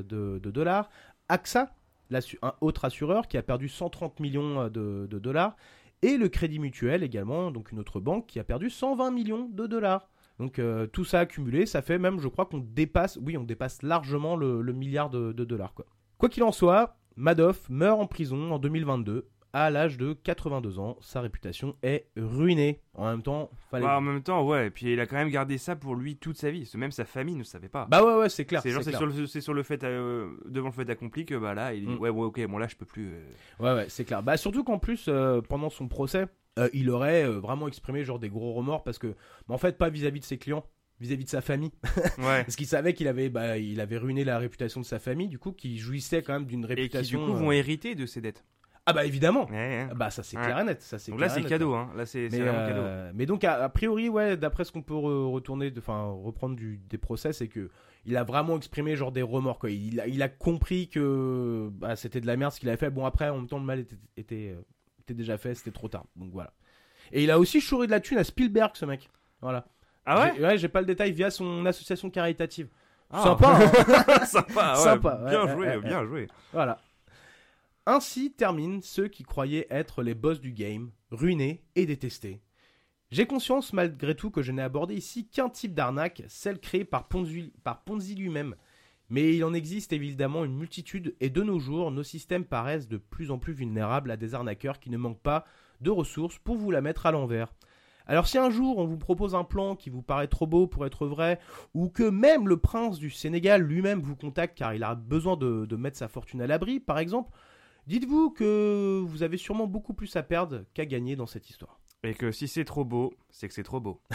de, 0.03 0.39
dollars. 0.39 0.91
AXA, 1.29 1.73
un 2.43 2.53
autre 2.61 2.85
assureur, 2.85 3.29
qui 3.29 3.39
a 3.39 3.43
perdu 3.43 3.69
130 3.69 4.19
millions 4.19 4.69
de 4.69 5.07
dollars 5.07 5.57
et 6.03 6.17
le 6.17 6.29
Crédit 6.29 6.59
Mutuel 6.59 7.03
également, 7.03 7.51
donc 7.51 7.73
une 7.73 7.79
autre 7.79 8.01
banque 8.01 8.27
qui 8.27 8.39
a 8.39 8.45
perdu 8.45 8.71
120 8.71 9.11
millions 9.11 9.49
de 9.49 9.67
dollars. 9.67 10.09
Donc 10.39 10.59
euh, 10.59 10.87
tout 10.87 11.05
ça 11.05 11.21
accumulé, 11.21 11.67
ça 11.67 11.83
fait 11.83 11.99
même, 11.99 12.19
je 12.19 12.29
crois 12.29 12.47
qu'on 12.47 12.59
dépasse, 12.59 13.19
oui, 13.23 13.37
on 13.37 13.45
dépasse 13.45 13.83
largement 13.83 14.37
le, 14.37 14.63
milliard 14.73 15.11
de, 15.11 15.33
dollars. 15.33 15.75
Quoi. 15.75 15.87
quoi 16.19 16.29
qu'il 16.29 16.43
en 16.43 16.53
soit, 16.53 16.97
Madoff 17.17 17.69
meurt 17.69 18.01
en 18.01 18.07
prison 18.07 18.53
en 18.53 18.59
2022 18.59 19.29
à 19.53 19.71
l'âge 19.71 19.99
de 19.99 20.13
82 20.15 20.79
ans. 20.79 20.97
Sa 21.01 21.21
réputation 21.21 21.77
est 21.83 22.07
ruinée. 22.17 22.81
En 22.95 23.11
même 23.11 23.23
temps, 23.23 23.51
fallait. 23.71 23.85
Bah, 23.85 23.99
en 23.99 24.01
même 24.01 24.23
temps, 24.23 24.47
ouais. 24.47 24.69
Et 24.69 24.71
puis 24.71 24.93
il 24.93 25.01
a 25.01 25.07
quand 25.07 25.17
même 25.17 25.29
gardé 25.31 25.59
ça 25.59 25.77
pour 25.77 25.95
lui 25.95 26.17
toute 26.17 26.37
sa 26.39 26.51
vie. 26.51 26.61
Parce 26.61 26.73
que 26.73 26.79
même 26.79 26.91
sa 26.93 27.05
famille 27.05 27.35
ne 27.37 27.45
savait 27.45 27.69
pas. 27.69 27.87
Bah 27.91 28.05
ouais, 28.05 28.15
ouais, 28.15 28.29
c'est 28.29 28.45
clair. 28.45 28.63
c'est 28.63 28.71
genre 28.71 28.83
sur 28.83 29.07
le 29.07 29.27
c'est 29.27 29.41
sur 29.41 29.55
le 29.55 29.63
fait 29.63 29.83
euh, 29.85 30.31
devant 30.47 30.69
le 30.69 30.73
fait 30.75 30.89
accompli 30.91 31.25
que 31.27 31.35
bah 31.35 31.55
là 31.55 31.75
il 31.75 31.87
dit 31.87 31.93
Mm. 31.93 31.99
ouais 31.99 32.11
ouais 32.11 32.25
ok 32.27 32.47
bon 32.47 32.59
là 32.59 32.67
je 32.69 32.77
peux 32.77 32.87
plus. 32.87 33.09
euh. 33.13 33.23
Ouais, 33.61 33.75
ouais, 33.75 33.87
c'est 33.89 34.05
clair. 34.05 34.23
Bah, 34.23 34.37
surtout 34.37 34.65
qu'en 34.65 34.79
plus, 34.79 35.07
euh, 35.09 35.41
pendant 35.41 35.71
son 35.71 35.89
procès, 35.89 36.27
il 36.75 36.91
aurait 36.91 37.27
vraiment 37.27 37.67
exprimé 37.69 38.05
genre 38.05 38.19
des 38.19 38.29
gros 38.29 38.53
remords 38.53 38.83
parce 38.85 38.99
que, 38.99 39.09
bah, 39.49 39.55
en 39.55 39.59
fait, 39.59 39.79
pas 39.79 39.89
vis-à-vis 39.91 40.21
de 40.21 40.25
ses 40.25 40.37
clients, 40.39 40.65
vis-à-vis 41.01 41.25
de 41.25 41.31
sa 41.31 41.41
famille. 41.41 41.73
Ouais. 42.19 42.45
Parce 42.45 42.57
qu'il 42.57 42.67
savait 42.67 42.93
qu'il 42.95 43.09
avait, 43.09 43.31
bah, 43.31 43.57
il 43.59 43.81
avait 43.81 43.97
ruiné 43.97 44.23
la 44.25 44.39
réputation 44.39 44.81
de 44.81 44.85
sa 44.87 44.99
famille, 44.99 45.29
du 45.29 45.39
coup, 45.39 45.53
qui 45.53 45.79
jouissait 45.79 46.23
quand 46.23 46.35
même 46.35 46.45
d'une 46.47 46.65
Et 46.65 46.69
qui 46.69 46.75
du 46.75 46.81
réputation. 46.83 47.25
coup 47.27 47.33
euh, 47.33 47.37
vont 47.37 47.53
hériter 47.53 47.95
de 47.95 48.05
ses 48.07 48.21
dettes. 48.21 48.45
Ah 48.87 48.93
bah 48.93 49.05
évidemment. 49.05 49.45
Ouais, 49.47 49.53
ouais. 49.53 49.87
Ah 49.91 49.95
Bah 49.95 50.11
ça 50.11 50.23
c'est 50.25 50.37
clair 50.37 50.59
et 50.59 50.65
net. 50.65 50.83
Ça 50.83 50.99
c'est 50.99 51.13
Donc 51.13 51.21
là 51.21 51.29
c'est 51.29 51.43
cadeau 51.45 51.75
hein. 51.75 51.91
Là 51.97 52.05
c'est 52.05 52.29
cadeau. 52.29 52.43
euh, 52.49 53.13
mais 53.15 53.27
donc 53.27 53.45
a, 53.45 53.63
a 53.63 53.69
priori 53.69 54.09
ouais 54.09 54.37
d'après 54.37 54.65
ce 54.65 54.73
qu'on 54.73 54.83
peut 54.83 54.95
re- 54.95 55.31
retourner 55.31 55.73
enfin 55.79 56.03
reprendre 56.03 56.57
du, 56.57 56.79
des 56.89 56.99
procès 56.99 57.33
c'est 57.33 57.47
que 57.49 57.71
il 58.07 58.17
a 58.17 58.25
vraiment 58.25 58.57
exprimé 58.57 58.97
genre 58.97 59.13
des 59.13 59.23
remords 59.23 59.61
quoi 59.61 59.71
il 59.71 60.01
a, 60.01 60.09
il 60.09 60.21
a 60.21 60.29
compris 60.29 60.89
que 60.89 61.69
bah, 61.75 61.95
c'était 61.95 62.21
de 62.21 62.27
la 62.27 62.37
merde 62.37 62.51
ce 62.53 62.59
qu'il 62.59 62.69
avait 62.69 62.77
fait 62.79 62.91
bon 62.91 63.07
après 63.07 63.29
en 63.29 63.37
même 63.37 63.47
temps 63.47 63.61
le 63.61 63.65
mal 63.65 63.79
était, 63.79 63.97
était, 64.17 64.55
euh, 64.57 64.61
était 65.03 65.15
déjà 65.15 65.39
fait 65.39 65.55
c'était 65.55 65.71
trop 65.71 65.87
tard 65.89 66.05
donc 66.17 66.33
voilà 66.33 66.53
et 67.13 67.23
il 67.23 67.31
a 67.31 67.39
aussi 67.39 67.61
chouré 67.61 67.87
de 67.87 67.93
la 67.93 68.01
thune 68.01 68.19
à 68.19 68.25
Spielberg 68.25 68.73
ce 68.75 68.85
mec 68.85 69.09
voilà 69.41 69.65
Ah 70.05 70.21
ouais. 70.25 70.41
Ouais 70.45 70.59
j'ai 70.59 70.69
pas 70.69 70.81
le 70.81 70.87
détail 70.89 71.13
via 71.13 71.31
son 71.31 71.65
association 71.67 72.11
caritative 72.11 72.67
Ah. 73.13 73.23
sympa 73.23 73.47
hein 73.49 74.25
Sympa. 74.27 74.73
ouais. 74.73 74.77
Sympa, 74.83 75.21
ouais, 75.23 75.31
Bien 75.31 75.45
ouais, 75.45 75.53
joué 75.53 75.81
bien 75.89 76.05
joué. 76.05 76.29
Voilà. 76.53 76.81
Ainsi 77.85 78.33
terminent 78.33 78.81
ceux 78.81 79.09
qui 79.09 79.25
croyaient 79.25 79.67
être 79.69 80.05
les 80.05 80.15
boss 80.15 80.41
du 80.41 80.53
game, 80.53 80.93
ruinés 81.11 81.65
et 81.75 81.85
détestés. 81.85 82.41
J'ai 83.11 83.27
conscience 83.27 83.73
malgré 83.73 84.15
tout 84.15 84.31
que 84.31 84.41
je 84.41 84.53
n'ai 84.53 84.63
abordé 84.63 84.95
ici 84.95 85.27
qu'un 85.27 85.49
type 85.49 85.75
d'arnaque, 85.75 86.23
celle 86.29 86.61
créée 86.61 86.85
par 86.85 87.09
Ponzi, 87.09 88.15
lui-même. 88.15 88.55
Mais 89.11 89.35
il 89.35 89.45
en 89.45 89.53
existe 89.53 89.93
évidemment 89.93 90.45
une 90.45 90.57
multitude 90.57 91.17
et 91.19 91.29
de 91.29 91.43
nos 91.43 91.59
jours, 91.59 91.91
nos 91.91 92.05
systèmes 92.05 92.45
paraissent 92.45 92.87
de 92.87 92.99
plus 92.99 93.33
en 93.33 93.39
plus 93.39 93.53
vulnérables 93.53 94.13
à 94.13 94.17
des 94.17 94.37
arnaqueurs 94.37 94.79
qui 94.79 94.89
ne 94.89 94.97
manquent 94.97 95.21
pas 95.21 95.45
de 95.81 95.91
ressources 95.91 96.39
pour 96.39 96.55
vous 96.57 96.71
la 96.71 96.83
mettre 96.83 97.07
à 97.07 97.11
l'envers. 97.11 97.53
Alors 98.07 98.29
si 98.29 98.39
un 98.39 98.51
jour 98.51 98.79
on 98.79 98.87
vous 98.87 98.97
propose 98.97 99.35
un 99.35 99.45
plan 99.45 99.75
qui 99.75 99.91
vous 99.91 100.03
paraît 100.03 100.29
trop 100.29 100.47
beau 100.47 100.69
pour 100.69 100.87
être 100.87 101.07
vrai, 101.07 101.41
ou 101.75 101.89
que 101.89 102.09
même 102.09 102.49
le 102.49 102.59
prince 102.59 102.99
du 102.99 103.11
Sénégal 103.11 103.63
lui-même 103.63 104.01
vous 104.01 104.17
contacte 104.17 104.57
car 104.57 104.73
il 104.73 104.85
a 104.85 104.95
besoin 104.95 105.37
de 105.37 105.77
mettre 105.77 105.99
sa 105.99 106.09
fortune 106.09 106.41
à 106.43 106.47
l'abri, 106.47 106.79
par 106.79 107.01
exemple, 107.01 107.33
dites-vous 107.87 108.31
que 108.31 109.03
vous 109.05 109.23
avez 109.23 109.37
sûrement 109.37 109.67
beaucoup 109.67 109.95
plus 109.95 110.15
à 110.17 110.23
perdre 110.23 110.65
qu'à 110.75 110.87
gagner 110.87 111.17
dans 111.17 111.27
cette 111.27 111.51
histoire. 111.51 111.81
Et 112.03 112.15
que 112.15 112.33
si 112.33 112.49
c'est 112.49 112.65
trop 112.65 112.85
beau, 112.85 113.15
c'est 113.31 113.49
que 113.49 113.55
c'est 113.55 113.63
trop 113.63 113.81
beau. 113.81 114.01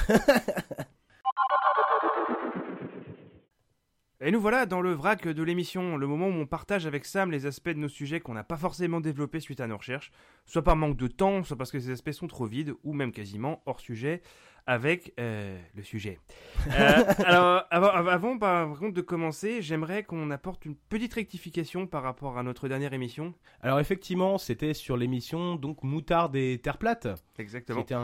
Et 4.19 4.31
nous 4.31 4.41
voilà 4.41 4.65
dans 4.65 4.81
le 4.81 4.93
vrac 4.93 5.27
de 5.27 5.43
l'émission, 5.43 5.95
le 5.95 6.07
moment 6.07 6.27
où 6.27 6.31
on 6.31 6.47
partage 6.47 6.87
avec 6.87 7.05
Sam 7.05 7.29
les 7.29 7.45
aspects 7.45 7.69
de 7.69 7.75
nos 7.75 7.87
sujets 7.87 8.19
qu'on 8.19 8.33
n'a 8.33 8.43
pas 8.43 8.57
forcément 8.57 8.99
développés 8.99 9.39
suite 9.39 9.59
à 9.59 9.67
nos 9.67 9.77
recherches, 9.77 10.11
soit 10.47 10.63
par 10.63 10.75
manque 10.75 10.97
de 10.97 11.07
temps, 11.07 11.43
soit 11.43 11.55
parce 11.55 11.71
que 11.71 11.79
ces 11.79 11.91
aspects 11.91 12.11
sont 12.11 12.25
trop 12.25 12.47
vides, 12.47 12.73
ou 12.83 12.93
même 12.93 13.11
quasiment 13.11 13.61
hors 13.67 13.79
sujet 13.79 14.23
avec 14.67 15.13
euh, 15.19 15.57
le 15.75 15.81
sujet. 15.81 16.19
Euh, 16.67 17.03
alors, 17.25 17.63
avant, 17.71 17.87
avant, 17.87 18.37
par 18.37 18.67
contre 18.77 18.93
de 18.93 19.01
commencer, 19.01 19.61
j'aimerais 19.61 20.03
qu'on 20.03 20.29
apporte 20.29 20.65
une 20.65 20.75
petite 20.75 21.13
rectification 21.13 21.87
par 21.87 22.03
rapport 22.03 22.37
à 22.37 22.43
notre 22.43 22.67
dernière 22.67 22.93
émission. 22.93 23.33
Alors 23.61 23.79
effectivement, 23.79 24.37
c'était 24.37 24.73
sur 24.73 24.97
l'émission 24.97 25.55
donc 25.55 25.83
Moutarde 25.83 26.35
et 26.35 26.59
Terre 26.61 26.77
plate, 26.77 27.07
Exactement. 27.39 27.79
était 27.81 27.95
un, 27.95 27.99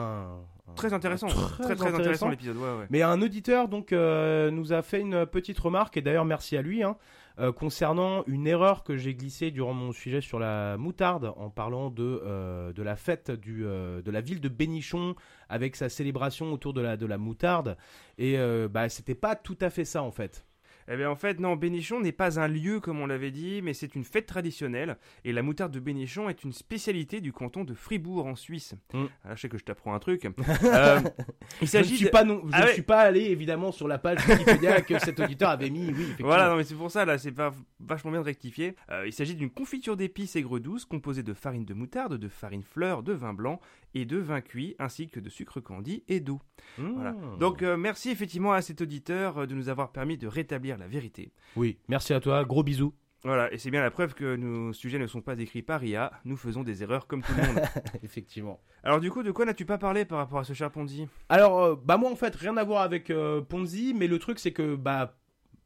un- 0.68 0.74
Très 0.76 0.93
intéressant. 0.93 1.28
Très 1.28 1.36
Très 1.36 1.57
très, 1.64 1.72
intéressant 1.74 1.97
intéressant. 1.99 2.30
l'épisode. 2.30 2.55
Ouais, 2.57 2.64
ouais. 2.80 2.86
Mais 2.89 3.01
un 3.01 3.22
auditeur 3.22 3.68
donc 3.68 3.91
euh, 3.91 4.49
nous 4.49 4.72
a 4.72 4.82
fait 4.82 5.01
une 5.01 5.26
petite 5.26 5.59
remarque 5.59 5.97
et 5.97 6.01
d'ailleurs 6.01 6.24
merci 6.26 6.55
à 6.55 6.61
lui 6.61 6.82
hein, 6.82 6.95
euh, 7.39 7.51
concernant 7.51 8.23
une 8.27 8.45
erreur 8.45 8.84
que 8.84 8.95
j'ai 8.95 9.15
glissée 9.15 9.49
durant 9.49 9.73
mon 9.73 9.91
sujet 9.91 10.21
sur 10.21 10.38
la 10.38 10.77
moutarde 10.77 11.34
en 11.36 11.49
parlant 11.49 11.89
de 11.89 12.21
euh, 12.23 12.71
de 12.73 12.84
la 12.84 12.95
fête 12.95 13.31
euh, 13.31 14.03
de 14.03 14.11
la 14.11 14.21
ville 14.21 14.39
de 14.39 14.49
Bénichon 14.49 15.15
avec 15.49 15.75
sa 15.75 15.89
célébration 15.89 16.53
autour 16.53 16.73
de 16.73 16.81
la 16.81 16.95
de 16.95 17.07
la 17.07 17.17
moutarde 17.17 17.75
et 18.19 18.38
bah 18.69 18.88
c'était 18.89 19.15
pas 19.15 19.36
tout 19.36 19.57
à 19.61 19.69
fait 19.69 19.86
ça 19.86 20.03
en 20.03 20.11
fait. 20.11 20.45
Eh 20.88 20.97
bien 20.97 21.09
en 21.09 21.15
fait 21.15 21.39
non, 21.39 21.55
Bénichon 21.55 21.99
n'est 21.99 22.11
pas 22.11 22.39
un 22.39 22.47
lieu 22.47 22.79
comme 22.79 22.99
on 22.99 23.05
l'avait 23.07 23.31
dit, 23.31 23.61
mais 23.61 23.73
c'est 23.73 23.95
une 23.95 24.03
fête 24.03 24.25
traditionnelle 24.25 24.97
et 25.23 25.31
la 25.34 25.41
moutarde 25.41 25.71
de 25.73 25.79
Bénichon 25.79 26.29
est 26.29 26.43
une 26.43 26.53
spécialité 26.53 27.21
du 27.21 27.31
canton 27.34 27.63
de 27.63 27.73
Fribourg 27.73 28.25
en 28.25 28.36
Suisse. 28.36 28.75
Mm. 28.93 29.03
Ah, 29.23 29.36
je 29.36 29.41
sais 29.41 29.49
que 29.49 29.57
je 29.57 29.63
t'apprends 29.63 29.93
un 29.93 29.99
truc. 29.99 30.27
Euh, 30.63 30.99
il 31.03 31.11
Je 31.59 31.63
ne 31.63 31.67
s'agit 31.67 31.95
suis 31.97 32.05
de- 32.05 32.09
pas 32.11 32.23
non, 32.23 32.41
je 32.45 32.49
Ah 32.53 32.61
ne 32.61 32.65
ouais. 32.65 32.73
suis 32.73 32.81
pas 32.81 33.01
allé 33.01 33.21
évidemment 33.21 33.71
sur 33.71 33.88
la 33.88 33.97
page 33.97 34.19
Wikipédia 34.27 34.81
que 34.81 34.97
cet 34.99 35.19
auditeur 35.19 35.49
avait 35.49 35.69
mis 35.69 35.88
oui 35.88 36.01
effectivement. 36.03 36.27
Voilà, 36.27 36.49
non, 36.49 36.55
mais 36.57 36.63
c'est 36.63 36.75
pour 36.75 36.89
ça, 36.91 37.05
là, 37.05 37.17
c'est 37.17 37.31
pas 37.31 37.53
vachement 37.79 38.11
bien 38.11 38.21
de 38.21 38.25
rectifier. 38.25 38.75
Euh, 38.89 39.03
il 39.05 39.13
s'agit 39.13 39.36
d'une 39.36 39.49
confiture 39.49 39.97
d'épices 39.97 40.36
aigres 40.36 40.59
douces 40.59 40.86
composée 40.86 41.23
de 41.23 41.34
farine 41.34 41.65
de 41.65 41.73
moutarde, 41.73 42.17
de 42.17 42.27
farine 42.27 42.63
fleur, 42.63 43.03
de 43.03 43.13
vin 43.13 43.34
blanc 43.34 43.59
et 43.93 44.05
de 44.05 44.17
vin 44.17 44.41
cuit, 44.41 44.75
ainsi 44.79 45.09
que 45.09 45.19
de 45.19 45.29
sucre 45.29 45.59
candi 45.59 46.03
et 46.07 46.19
d'eau. 46.19 46.39
Voilà. 46.77 47.15
Donc, 47.39 47.61
euh, 47.61 47.77
merci 47.77 48.09
effectivement 48.09 48.53
à 48.53 48.61
cet 48.61 48.81
auditeur 48.81 49.45
de 49.47 49.53
nous 49.53 49.69
avoir 49.69 49.91
permis 49.91 50.17
de 50.17 50.27
rétablir 50.27 50.72
la 50.78 50.88
vérité. 50.88 51.32
oui, 51.55 51.78
merci 51.88 52.13
à 52.13 52.19
toi, 52.19 52.43
gros 52.45 52.63
bisous. 52.63 52.93
Voilà, 53.26 53.51
et 53.53 53.57
c'est 53.57 53.71
bien 53.71 53.82
la 53.82 53.91
preuve 53.91 54.13
que 54.13 54.36
nos 54.36 54.74
sujets 54.74 54.99
ne 54.99 55.07
sont 55.07 55.21
pas 55.21 55.39
écrits 55.39 55.61
par 55.61 55.82
IA, 55.82 56.11
nous 56.26 56.36
faisons 56.36 56.61
des 56.61 56.84
erreurs 56.84 57.07
comme 57.07 57.21
tout 57.21 57.32
le 57.38 57.47
monde. 57.47 57.61
effectivement. 58.03 58.59
Alors 58.84 58.99
du 58.99 59.11
coup, 59.11 59.24
de 59.24 59.32
quoi 59.32 59.45
n'as-tu 59.45 59.65
pas 59.65 59.78
parlé 59.78 60.03
par 60.03 60.17
rapport 60.17 60.39
à 60.39 60.43
ce 60.43 60.51
cher 60.51 60.69
Ponzi? 60.69 61.07
Alors, 61.30 61.63
euh, 61.63 61.76
bah 61.82 61.95
moi 61.95 62.11
en 62.11 62.17
fait, 62.17 62.36
rien 62.36 62.57
à 62.57 62.65
voir 62.65 62.82
avec 62.82 63.09
euh, 63.09 63.39
Ponzi, 63.39 63.93
mais 63.95 64.07
le 64.07 64.19
truc 64.19 64.39
c'est 64.39 64.51
que 64.51 64.76
bah 64.76 65.15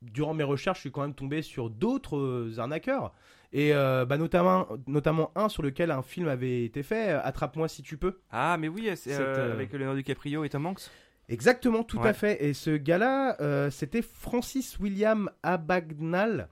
durant 0.03 0.35
mes 0.35 0.43
recherches, 0.43 0.77
je 0.77 0.81
suis 0.81 0.91
quand 0.91 1.01
même 1.01 1.15
tombé 1.15 1.41
sur 1.41 1.71
d'autres 1.71 2.17
euh, 2.17 2.59
arnaqueurs 2.59 3.11
et 3.53 3.71
bah 3.71 4.17
notamment 4.17 4.67
notamment 4.87 5.31
un 5.35 5.47
sur 5.47 5.63
lequel 5.63 5.89
un 5.89 6.01
film 6.01 6.27
avait 6.27 6.65
été 6.65 6.83
fait, 6.83 7.11
Attrape-moi 7.11 7.69
si 7.69 7.81
tu 7.81 7.97
peux. 7.97 8.19
Ah, 8.29 8.57
mais 8.59 8.67
oui, 8.67 8.91
c'est 8.95 9.15
avec 9.15 9.71
Leonardo 9.71 9.95
DiCaprio 9.95 10.43
et 10.43 10.49
Tom 10.49 10.65
Hanks 10.65 10.91
Exactement, 11.29 11.83
tout 11.83 11.99
Ouais. 11.99 12.09
à 12.09 12.13
fait. 12.13 12.43
Et 12.43 12.53
ce 12.53 12.69
gars-là, 12.71 13.35
euh, 13.41 13.69
c'était 13.69 14.01
Francis 14.01 14.79
William 14.79 15.29
Abagnale. 15.43 16.47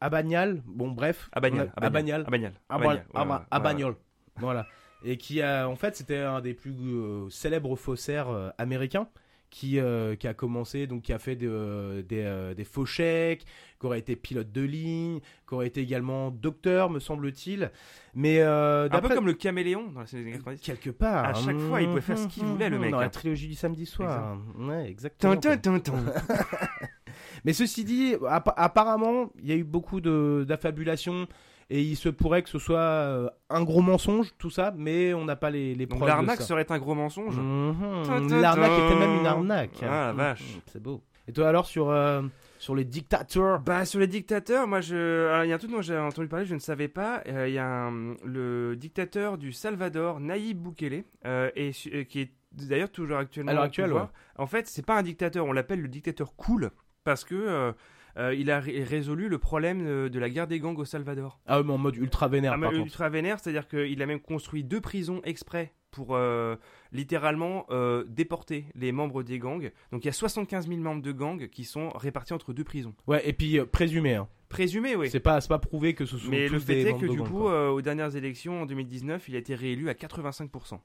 Abagnale, 0.00 0.62
bon 0.66 0.90
bref. 0.90 1.30
Abagnale. 1.32 1.72
On 1.78 1.82
a- 1.82 1.86
Abagnale. 1.86 2.24
Abagnale. 2.26 2.52
Aba- 2.68 2.74
Abagnale, 2.84 2.96
ouais, 2.98 3.20
Aba- 3.20 3.34
ouais, 3.34 3.40
ouais, 3.40 3.46
Abagnale. 3.50 3.94
Voilà. 4.36 4.66
Et 5.04 5.16
qui 5.16 5.40
a, 5.42 5.66
en 5.68 5.76
fait, 5.76 5.96
c'était 5.96 6.18
un 6.18 6.40
des 6.40 6.52
plus 6.54 6.72
euh, 6.78 7.28
célèbres 7.30 7.74
faussaires 7.76 8.28
euh, 8.28 8.50
américains 8.58 9.08
qui, 9.52 9.78
euh, 9.78 10.16
qui 10.16 10.26
a 10.26 10.32
commencé, 10.32 10.86
donc 10.86 11.02
qui 11.02 11.12
a 11.12 11.18
fait 11.18 11.36
de- 11.36 11.46
euh, 11.46 12.02
des, 12.02 12.22
euh, 12.24 12.54
des 12.54 12.64
faux 12.64 12.86
chèques, 12.86 13.44
qui 13.78 13.86
aurait 13.86 13.98
été 13.98 14.16
pilote 14.16 14.50
de 14.50 14.62
ligne, 14.62 15.20
qui 15.46 15.54
aurait 15.54 15.66
été 15.66 15.82
également 15.82 16.30
docteur, 16.30 16.88
me 16.88 16.98
semble-t-il. 16.98 17.70
Mais 18.14 18.40
Un 18.40 18.88
peu 18.88 19.14
comme 19.14 19.26
le 19.26 19.34
caméléon 19.34 19.92
dans 19.92 20.00
années 20.00 20.32
90. 20.32 20.62
quelque 20.62 20.88
part. 20.90 21.26
À 21.26 21.34
chaque 21.34 21.58
fois, 21.58 21.82
il 21.82 21.88
pouvait 21.88 22.00
faire 22.00 22.18
ce 22.18 22.28
qu'il 22.28 22.44
voulait, 22.44 22.70
le 22.70 22.78
mec, 22.78 22.92
Dans 22.92 22.98
hein. 22.98 23.02
la 23.02 23.10
trilogie 23.10 23.48
du 23.48 23.54
samedi 23.54 23.84
soir. 23.84 24.38
Ouais, 24.58 24.88
exactement. 24.88 25.34
Mais 27.44 27.52
ceci 27.52 27.84
dit, 27.84 28.14
appa- 28.28 28.54
apparemment, 28.56 29.30
il 29.42 29.48
y 29.48 29.52
a 29.52 29.56
eu 29.56 29.64
beaucoup 29.64 30.00
de- 30.00 30.44
d'affabulations 30.48 31.26
et 31.74 31.80
il 31.80 31.96
se 31.96 32.10
pourrait 32.10 32.42
que 32.42 32.50
ce 32.50 32.58
soit 32.58 32.78
euh, 32.78 33.30
un 33.48 33.62
gros 33.64 33.80
mensonge, 33.80 34.28
tout 34.36 34.50
ça, 34.50 34.74
mais 34.76 35.14
on 35.14 35.24
n'a 35.24 35.36
pas 35.36 35.48
les, 35.48 35.74
les 35.74 35.86
preuves. 35.86 36.06
l'arnaque 36.06 36.42
serait 36.42 36.70
un 36.70 36.78
gros 36.78 36.94
mensonge. 36.94 37.34
Mhm. 37.36 38.40
L'arnaque 38.42 38.72
était 38.72 38.98
même 38.98 39.20
une 39.20 39.26
arnaque. 39.26 39.78
Ah, 39.82 40.08
la 40.08 40.12
vache. 40.12 40.58
C'est 40.70 40.82
beau. 40.82 41.02
Et 41.26 41.32
toi 41.32 41.48
alors 41.48 41.64
sur, 41.64 41.88
euh, 41.88 42.20
sur 42.58 42.74
les 42.74 42.84
dictateurs? 42.84 43.60
Bah 43.60 43.86
sur 43.86 44.00
les 44.00 44.06
dictateurs, 44.06 44.66
moi 44.66 44.82
je, 44.82 45.28
alors, 45.30 45.44
il 45.44 45.48
y 45.48 45.52
a 45.52 45.54
un 45.54 45.58
truc 45.58 45.70
dont 45.70 45.80
j'ai 45.80 45.96
entendu 45.96 46.28
parler, 46.28 46.44
je 46.44 46.54
ne 46.54 46.60
savais 46.60 46.88
pas. 46.88 47.22
Euh, 47.26 47.48
Il 47.48 47.54
y 47.54 47.58
a 47.58 47.66
un- 47.86 48.16
le 48.22 48.76
dictateur 48.76 49.38
du 49.38 49.52
Salvador, 49.52 50.20
Nayib 50.20 50.58
Bukele, 50.62 51.04
euh, 51.24 51.50
et, 51.56 51.70
euh, 51.94 52.04
qui 52.04 52.20
est 52.20 52.32
d'ailleurs 52.52 52.90
toujours 52.90 53.16
actuellement 53.16 53.58
actuelle, 53.62 53.86
pouvoir. 53.88 54.12
En 54.36 54.46
fait, 54.46 54.66
c'est 54.66 54.84
pas 54.84 54.98
un 54.98 55.02
dictateur, 55.02 55.46
on 55.46 55.52
l'appelle 55.52 55.80
le 55.80 55.88
dictateur 55.88 56.34
cool 56.36 56.70
parce 57.02 57.24
que 57.24 57.72
euh, 58.16 58.28
euh, 58.28 58.34
il 58.34 58.50
a 58.50 58.60
ré- 58.60 58.84
résolu 58.84 59.28
le 59.28 59.38
problème 59.38 59.84
de, 59.84 60.08
de 60.08 60.18
la 60.18 60.28
guerre 60.30 60.46
des 60.46 60.58
gangs 60.60 60.78
au 60.78 60.84
Salvador. 60.84 61.40
Ah 61.46 61.62
mais 61.62 61.72
en 61.72 61.78
mode 61.78 61.96
ultra 61.96 62.28
vénère 62.28 62.52
Ah, 62.54 62.58
par 62.58 62.70
contre. 62.70 62.84
ultra 62.84 63.08
vénère, 63.08 63.38
c'est-à-dire 63.40 63.66
qu'il 63.68 64.00
a 64.02 64.06
même 64.06 64.20
construit 64.20 64.64
deux 64.64 64.80
prisons 64.80 65.20
exprès 65.24 65.72
pour 65.90 66.14
euh, 66.16 66.56
littéralement 66.92 67.66
euh, 67.70 68.04
déporter 68.08 68.66
les 68.74 68.92
membres 68.92 69.22
des 69.22 69.38
gangs. 69.38 69.70
Donc 69.92 70.04
il 70.04 70.06
y 70.06 70.10
a 70.10 70.12
75 70.12 70.68
000 70.68 70.80
membres 70.80 71.02
de 71.02 71.12
gangs 71.12 71.48
qui 71.48 71.64
sont 71.64 71.90
répartis 71.90 72.32
entre 72.32 72.52
deux 72.52 72.64
prisons. 72.64 72.94
Ouais, 73.06 73.26
et 73.28 73.32
puis 73.32 73.58
euh, 73.58 73.66
présumé. 73.66 74.14
Hein. 74.14 74.28
Présumés, 74.48 74.96
oui. 74.96 75.08
C'est 75.10 75.20
pas, 75.20 75.40
pas 75.40 75.58
prouvé 75.58 75.94
que 75.94 76.04
ce 76.04 76.18
sont 76.18 76.30
Mais 76.30 76.46
tous 76.46 76.52
le 76.54 76.58
fait 76.60 76.84
des 76.84 76.90
est 76.90 76.98
que 76.98 77.06
du 77.06 77.16
gang, 77.18 77.26
coup, 77.28 77.48
euh, 77.48 77.70
aux 77.70 77.80
dernières 77.82 78.14
élections 78.16 78.62
en 78.62 78.66
2019, 78.66 79.28
il 79.28 79.36
a 79.36 79.38
été 79.38 79.54
réélu 79.54 79.88
à 79.88 79.94
85%. 79.94 80.78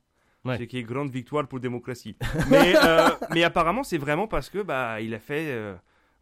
Ouais. 0.45 0.57
Ce 0.57 0.63
qui 0.63 0.77
est 0.77 0.83
grande 0.83 1.09
victoire 1.09 1.45
pour 1.47 1.57
la 1.57 1.63
démocratie. 1.63 2.15
mais, 2.49 2.73
euh, 2.81 3.09
mais 3.33 3.43
apparemment, 3.43 3.83
c'est 3.83 3.97
vraiment 3.97 4.27
parce 4.27 4.49
que 4.49 4.61
bah 4.61 5.01
il 5.01 5.13
a 5.13 5.19
fait. 5.19 5.75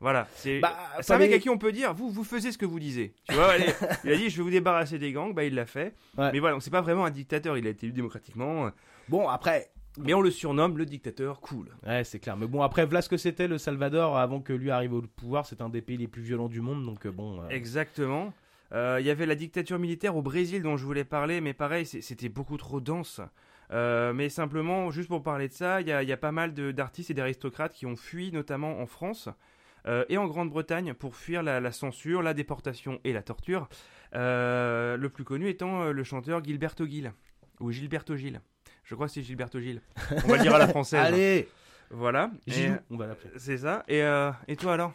Voilà, 0.05 0.27
c'est 0.35 0.59
Bah, 0.59 0.77
c'est 1.01 1.13
un 1.13 1.17
mec 1.17 1.33
à 1.33 1.39
qui 1.39 1.49
on 1.49 1.57
peut 1.57 1.71
dire 1.71 1.93
vous 1.95 2.11
vous 2.11 2.23
faisiez 2.23 2.51
ce 2.51 2.59
que 2.59 2.65
vous 2.67 2.79
disiez. 2.79 3.15
Tu 3.27 3.33
vois, 3.33 3.53
allez, 3.53 3.65
il 4.03 4.11
a 4.11 4.15
dit 4.15 4.29
je 4.29 4.37
vais 4.37 4.43
vous 4.43 4.51
débarrasser 4.51 4.99
des 4.99 5.11
gangs, 5.11 5.33
bah 5.33 5.43
il 5.43 5.55
l'a 5.55 5.65
fait. 5.65 5.95
Ouais. 6.15 6.29
Mais 6.31 6.39
voilà, 6.39 6.59
c'est 6.59 6.69
pas 6.69 6.81
vraiment 6.81 7.05
un 7.05 7.09
dictateur, 7.09 7.57
il 7.57 7.65
a 7.65 7.71
été 7.71 7.87
élu 7.87 7.93
démocratiquement. 7.93 8.69
Bon, 9.09 9.27
après, 9.27 9.71
Mais 9.97 10.13
on 10.13 10.21
le 10.21 10.29
surnomme 10.29 10.77
le 10.77 10.85
dictateur 10.85 11.41
cool. 11.41 11.69
Ouais, 11.87 12.03
c'est 12.03 12.19
clair. 12.19 12.37
Mais 12.37 12.45
bon, 12.47 12.61
après, 12.61 12.85
voilà 12.85 13.01
ce 13.01 13.09
que 13.09 13.17
c'était 13.17 13.47
le 13.47 13.57
Salvador 13.57 14.15
avant 14.17 14.41
que 14.41 14.53
lui 14.53 14.69
arrive 14.69 14.93
au 14.93 15.01
pouvoir. 15.01 15.45
C'est 15.47 15.61
un 15.61 15.69
des 15.69 15.81
pays 15.81 15.97
les 15.97 16.07
plus 16.07 16.21
violents 16.21 16.49
du 16.49 16.61
monde, 16.61 16.85
donc 16.85 17.05
euh, 17.07 17.11
bon. 17.11 17.41
euh, 17.41 17.49
Exactement. 17.49 18.31
Euh, 18.73 18.97
Il 18.99 19.05
y 19.07 19.09
avait 19.09 19.25
la 19.25 19.35
dictature 19.35 19.79
militaire 19.79 20.15
au 20.17 20.21
Brésil 20.21 20.61
dont 20.63 20.75
je 20.77 20.85
voulais 20.85 21.03
parler, 21.05 21.39
mais 21.41 21.53
pareil, 21.53 21.85
c'était 21.85 22.29
beaucoup 22.29 22.57
trop 22.57 22.79
dense. 22.81 23.21
Euh, 23.71 24.13
mais 24.13 24.29
simplement, 24.29 24.91
juste 24.91 25.07
pour 25.07 25.23
parler 25.23 25.47
de 25.47 25.53
ça, 25.53 25.81
il 25.81 25.87
y 25.87 25.91
a, 25.91 26.03
il 26.03 26.09
y 26.09 26.11
a 26.13 26.17
pas 26.17 26.31
mal 26.31 26.53
d'artistes 26.53 27.09
et 27.09 27.13
d'aristocrates 27.15 27.73
qui 27.73 27.85
ont 27.87 27.95
fui, 27.95 28.31
notamment 28.31 28.79
en 28.79 28.85
France 28.85 29.29
et 30.09 30.17
en 30.17 30.25
Grande-Bretagne, 30.27 30.93
pour 30.93 31.15
fuir 31.15 31.43
la, 31.43 31.59
la 31.59 31.71
censure, 31.71 32.21
la 32.21 32.33
déportation 32.33 32.99
et 33.03 33.13
la 33.13 33.21
torture. 33.21 33.67
Euh, 34.13 34.95
le 34.97 35.09
plus 35.09 35.23
connu 35.23 35.49
étant 35.49 35.83
euh, 35.83 35.91
le 35.91 36.03
chanteur 36.03 36.43
Gilberto 36.43 36.85
Gil, 36.85 37.11
ou 37.59 37.71
Gilberto 37.71 38.15
Gil. 38.15 38.39
Je 38.83 38.95
crois 38.95 39.07
que 39.07 39.13
c'est 39.13 39.23
Gilberto 39.23 39.59
Gil. 39.59 39.81
On 40.23 40.27
va 40.29 40.37
le 40.37 40.41
dire 40.43 40.55
à 40.55 40.59
la 40.59 40.67
française. 40.75 41.01
Allez, 41.01 41.49
Voilà. 41.89 42.31
Gilou, 42.47 42.75
on 42.91 42.97
va 42.97 43.07
l'appeler. 43.07 43.31
C'est 43.37 43.57
ça. 43.57 43.83
Et, 43.87 44.01
euh, 44.03 44.31
et 44.47 44.55
toi 44.55 44.73
alors? 44.73 44.93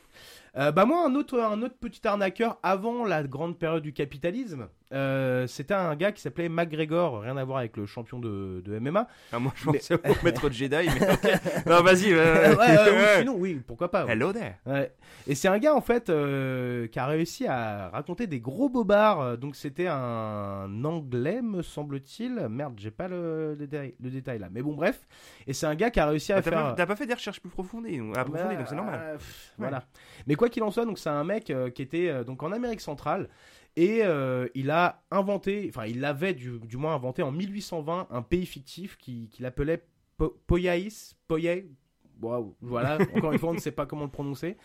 Euh, 0.57 0.73
bah 0.73 0.85
moi 0.85 1.07
un 1.07 1.15
autre 1.15 1.39
un 1.39 1.63
autre 1.63 1.77
petit 1.81 2.07
arnaqueur 2.07 2.59
avant 2.63 3.05
la 3.05 3.23
grande 3.23 3.57
période 3.59 3.83
du 3.83 3.93
capitalisme, 3.93 4.67
euh, 4.93 5.47
c'était 5.47 5.75
un 5.75 5.95
gars 5.95 6.11
qui 6.11 6.21
s'appelait 6.21 6.49
McGregor, 6.49 7.21
rien 7.21 7.37
à 7.37 7.45
voir 7.45 7.59
avec 7.59 7.77
le 7.77 7.87
champion 7.87 8.19
de, 8.19 8.61
de 8.65 8.79
MMA. 8.81 9.07
Ah, 9.33 9.39
moi, 9.39 9.53
je 9.55 9.65
pensais 9.65 9.95
au 9.95 9.99
maître 10.25 10.51
Jedi, 10.51 10.89
mais 11.01 11.13
ok. 11.13 11.67
Non, 11.67 11.83
vas-y. 11.83 12.13
euh, 12.13 12.57
ouais, 12.57 13.19
sinon 13.21 13.37
oui, 13.39 13.61
pourquoi 13.65 13.91
pas. 13.93 14.05
ouais. 14.07 14.13
Hello 14.13 14.33
there. 14.33 14.55
Ouais. 14.67 14.93
Et 15.29 15.37
c'est 15.37 15.47
un 15.47 15.59
gars 15.59 15.75
en 15.75 15.81
fait 15.81 16.11
euh, 16.11 16.89
qui 16.89 16.99
a 16.99 17.07
réussi 17.07 17.47
à 17.47 17.91
raconter 17.91 18.27
des 18.27 18.41
gros 18.41 18.69
bobards. 18.69 19.21
Euh, 19.21 19.37
Donc 19.37 19.55
c'était 19.55 19.87
un 19.87 20.85
anglais 20.85 21.43
me 21.43 21.63
semble-t-il. 21.63 22.49
Merde, 22.49 22.75
j'ai 22.77 22.91
pas 22.91 23.07
le, 23.07 23.51
le 23.51 23.57
détail, 23.67 23.95
le 24.01 24.11
détail 24.11 24.39
là. 24.41 24.49
Mais 24.51 24.63
bon 24.63 24.75
bref. 24.75 25.07
Et 25.47 25.53
c'est 25.53 25.67
un 25.67 25.75
gars 25.77 25.91
qui 25.91 26.01
a 26.01 26.07
réussi 26.07 26.33
à 26.33 26.39
Ah, 26.39 26.43
T'as 26.43 26.51
faire. 26.51 26.63
pas, 26.63 26.73
t'as 26.73 26.87
pas 26.87 26.97
fait 26.97 27.07
des 27.07 27.15
recherches 27.15 27.41
plus 27.41 27.51
approfondies, 27.51 27.99
donc, 27.99 28.17
approfondies, 28.19 28.57
donc 28.57 28.67
c'est 28.69 28.75
normal. 28.75 29.01
Euh, 29.01 29.13
pff, 29.17 29.53
Voilà. 29.59 29.85
Mais 30.27 30.35
quoi 30.41 30.49
qu'il 30.49 30.63
en 30.65 30.71
soit, 30.73 30.85
donc 30.87 30.99
c'est 30.99 31.09
un 31.11 31.23
mec 31.23 31.51
euh, 31.51 31.71
qui 31.71 31.83
était 31.83 32.09
euh, 32.09 32.25
donc 32.25 32.43
en 32.43 32.51
Amérique 32.51 32.81
centrale 32.81 33.29
et 33.77 34.01
euh, 34.03 34.49
il 34.57 34.71
a 34.71 35.03
inventé, 35.13 35.67
enfin 35.69 35.85
il 35.87 36.05
avait 36.05 36.35
du, 36.35 36.59
du 36.61 36.77
moins 36.77 36.95
inventé 36.97 37.23
en 37.23 37.31
1820 37.31 38.09
un 38.11 38.23
pays 38.23 38.47
fictif 38.47 38.97
qui- 38.99 39.29
qu'il 39.29 39.47
appelait 39.47 39.85
Po- 40.17 40.37
Poyaïs, 40.47 41.15
Poyais. 41.29 41.69
Waouh, 42.21 42.57
voilà. 42.61 42.99
Encore 43.15 43.33
une 43.33 43.39
fois, 43.39 43.51
on 43.51 43.55
ne 43.55 43.61
sait 43.61 43.71
pas 43.71 43.87
comment 43.87 44.05
le 44.05 44.11
prononcer. 44.11 44.57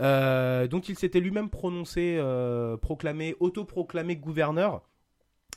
Euh, 0.00 0.66
donc 0.68 0.88
il 0.88 0.96
s'était 0.98 1.20
lui-même 1.20 1.50
prononcé, 1.50 2.16
euh, 2.18 2.76
proclamé, 2.76 3.34
autoproclamé 3.40 4.16
gouverneur. 4.16 4.82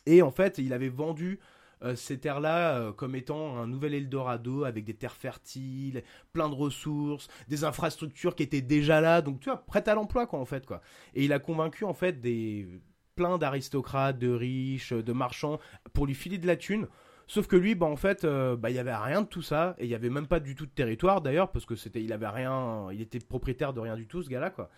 Et 0.05 0.22
en 0.22 0.32
fait, 0.32 0.57
il 0.57 0.74
avait 0.74 0.89
vendu 0.89 1.39
euh, 1.84 1.95
ces 1.95 2.19
terres-là 2.19 2.78
euh, 2.78 2.91
comme 2.91 3.15
étant 3.15 3.57
un 3.57 3.67
nouvel 3.67 3.93
Eldorado 3.93 4.63
avec 4.63 4.84
des 4.84 4.95
terres 4.95 5.15
fertiles, 5.15 6.03
plein 6.34 6.49
de 6.49 6.55
ressources, 6.55 7.28
des 7.47 7.63
infrastructures 7.63 8.36
qui 8.36 8.43
étaient 8.43 8.61
déjà 8.61 8.99
là, 8.99 9.21
donc 9.21 9.39
tu 9.39 9.49
vois, 9.49 9.65
prêtes 9.65 9.88
à 9.88 9.95
l'emploi 9.95 10.25
quoi 10.25 10.39
en 10.39 10.45
fait 10.45 10.65
quoi. 10.65 10.82
Et 11.13 11.25
il 11.25 11.34
a 11.34 11.39
convaincu 11.39 11.86
en 11.86 11.93
fait 11.93 12.19
des 12.19 12.67
plein 13.15 13.38
d'aristocrates, 13.38 14.17
de 14.17 14.30
riches, 14.30 14.93
de 14.93 15.13
marchands 15.13 15.59
pour 15.93 16.05
lui 16.05 16.15
filer 16.15 16.38
de 16.38 16.47
la 16.47 16.55
thune. 16.55 16.88
Sauf 17.30 17.47
que 17.47 17.57
lui, 17.57 17.75
bah 17.75 17.88
en 17.88 17.97
fait, 17.97 18.23
euh, 18.23 18.55
bah 18.55 18.69
il 18.69 18.75
y 18.75 18.80
avait 18.80 18.95
rien 18.95 19.21
de 19.21 19.28
tout 19.28 19.41
ça 19.41 19.75
et 19.80 19.86
il 19.86 19.89
y 19.89 19.95
avait 19.95 20.09
même 20.09 20.28
pas 20.28 20.39
du 20.39 20.55
tout 20.55 20.65
de 20.65 20.71
territoire 20.71 21.21
d'ailleurs 21.21 21.51
parce 21.51 21.65
que 21.65 21.75
c'était, 21.75 22.01
il 22.01 22.13
avait 22.13 22.28
rien, 22.28 22.88
il 22.91 23.01
était 23.01 23.19
propriétaire 23.19 23.73
de 23.73 23.82
rien 23.82 23.95
du 23.95 24.07
tout 24.07 24.23
ce 24.23 24.30
gars-là 24.30 24.49
quoi. 24.49 24.69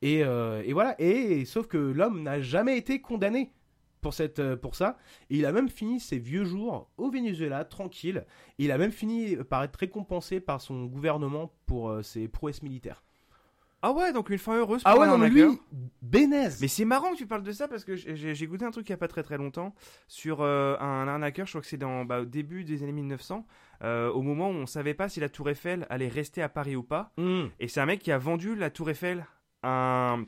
Et, 0.00 0.20
et 0.20 0.72
voilà. 0.72 0.94
Et 1.00 1.44
sauf 1.44 1.66
que 1.66 1.76
l'homme 1.76 2.22
n'a 2.22 2.40
jamais 2.40 2.78
été 2.78 3.00
condamné 3.00 3.52
pour 4.00 4.14
cette, 4.14 4.38
euh, 4.38 4.56
pour 4.56 4.74
ça. 4.74 4.98
Et 5.30 5.36
il 5.36 5.46
a 5.46 5.52
même 5.52 5.68
fini 5.68 6.00
ses 6.00 6.18
vieux 6.18 6.44
jours 6.44 6.90
au 6.96 7.10
Venezuela 7.10 7.64
tranquille. 7.64 8.24
Et 8.58 8.64
il 8.64 8.72
a 8.72 8.78
même 8.78 8.92
fini 8.92 9.36
par 9.36 9.62
être 9.62 9.76
récompensé 9.76 10.40
par 10.40 10.60
son 10.60 10.86
gouvernement 10.86 11.52
pour 11.66 11.90
euh, 11.90 12.02
ses 12.02 12.28
prouesses 12.28 12.62
militaires. 12.62 13.02
Ah 13.80 13.92
ouais, 13.92 14.12
donc 14.12 14.28
une 14.30 14.38
fin 14.38 14.56
heureuse 14.56 14.82
Ah 14.84 14.92
pour 14.92 15.00
ouais, 15.00 15.06
un 15.06 15.12
non, 15.12 15.18
mais 15.18 15.30
lui, 15.30 15.44
bénèze. 16.02 16.60
Mais 16.60 16.66
c'est 16.66 16.84
marrant 16.84 17.12
que 17.12 17.16
tu 17.16 17.26
parles 17.26 17.44
de 17.44 17.52
ça 17.52 17.68
parce 17.68 17.84
que 17.84 17.94
j'ai 17.94 18.42
écouté 18.42 18.64
un 18.64 18.72
truc 18.72 18.88
il 18.88 18.90
y 18.90 18.94
a 18.94 18.96
pas 18.96 19.06
très 19.06 19.22
très 19.22 19.38
longtemps 19.38 19.72
sur 20.08 20.40
euh, 20.40 20.76
un 20.80 21.06
arnaqueur, 21.06 21.46
je 21.46 21.52
crois 21.52 21.60
que 21.60 21.66
c'est 21.68 21.76
dans 21.76 22.04
bah, 22.04 22.22
au 22.22 22.24
début 22.24 22.64
des 22.64 22.82
années 22.82 22.92
1900, 22.92 23.46
euh, 23.84 24.10
au 24.10 24.22
moment 24.22 24.50
où 24.50 24.54
on 24.54 24.66
savait 24.66 24.94
pas 24.94 25.08
si 25.08 25.20
la 25.20 25.28
Tour 25.28 25.50
Eiffel 25.50 25.86
allait 25.90 26.08
rester 26.08 26.42
à 26.42 26.48
Paris 26.48 26.74
ou 26.74 26.82
pas. 26.82 27.12
Hmm. 27.18 27.46
Et 27.60 27.68
c'est 27.68 27.80
un 27.80 27.86
mec 27.86 28.00
qui 28.00 28.10
a 28.10 28.18
vendu 28.18 28.56
la 28.56 28.70
Tour 28.70 28.90
Eiffel 28.90 29.24
à 29.62 30.14
un, 30.14 30.24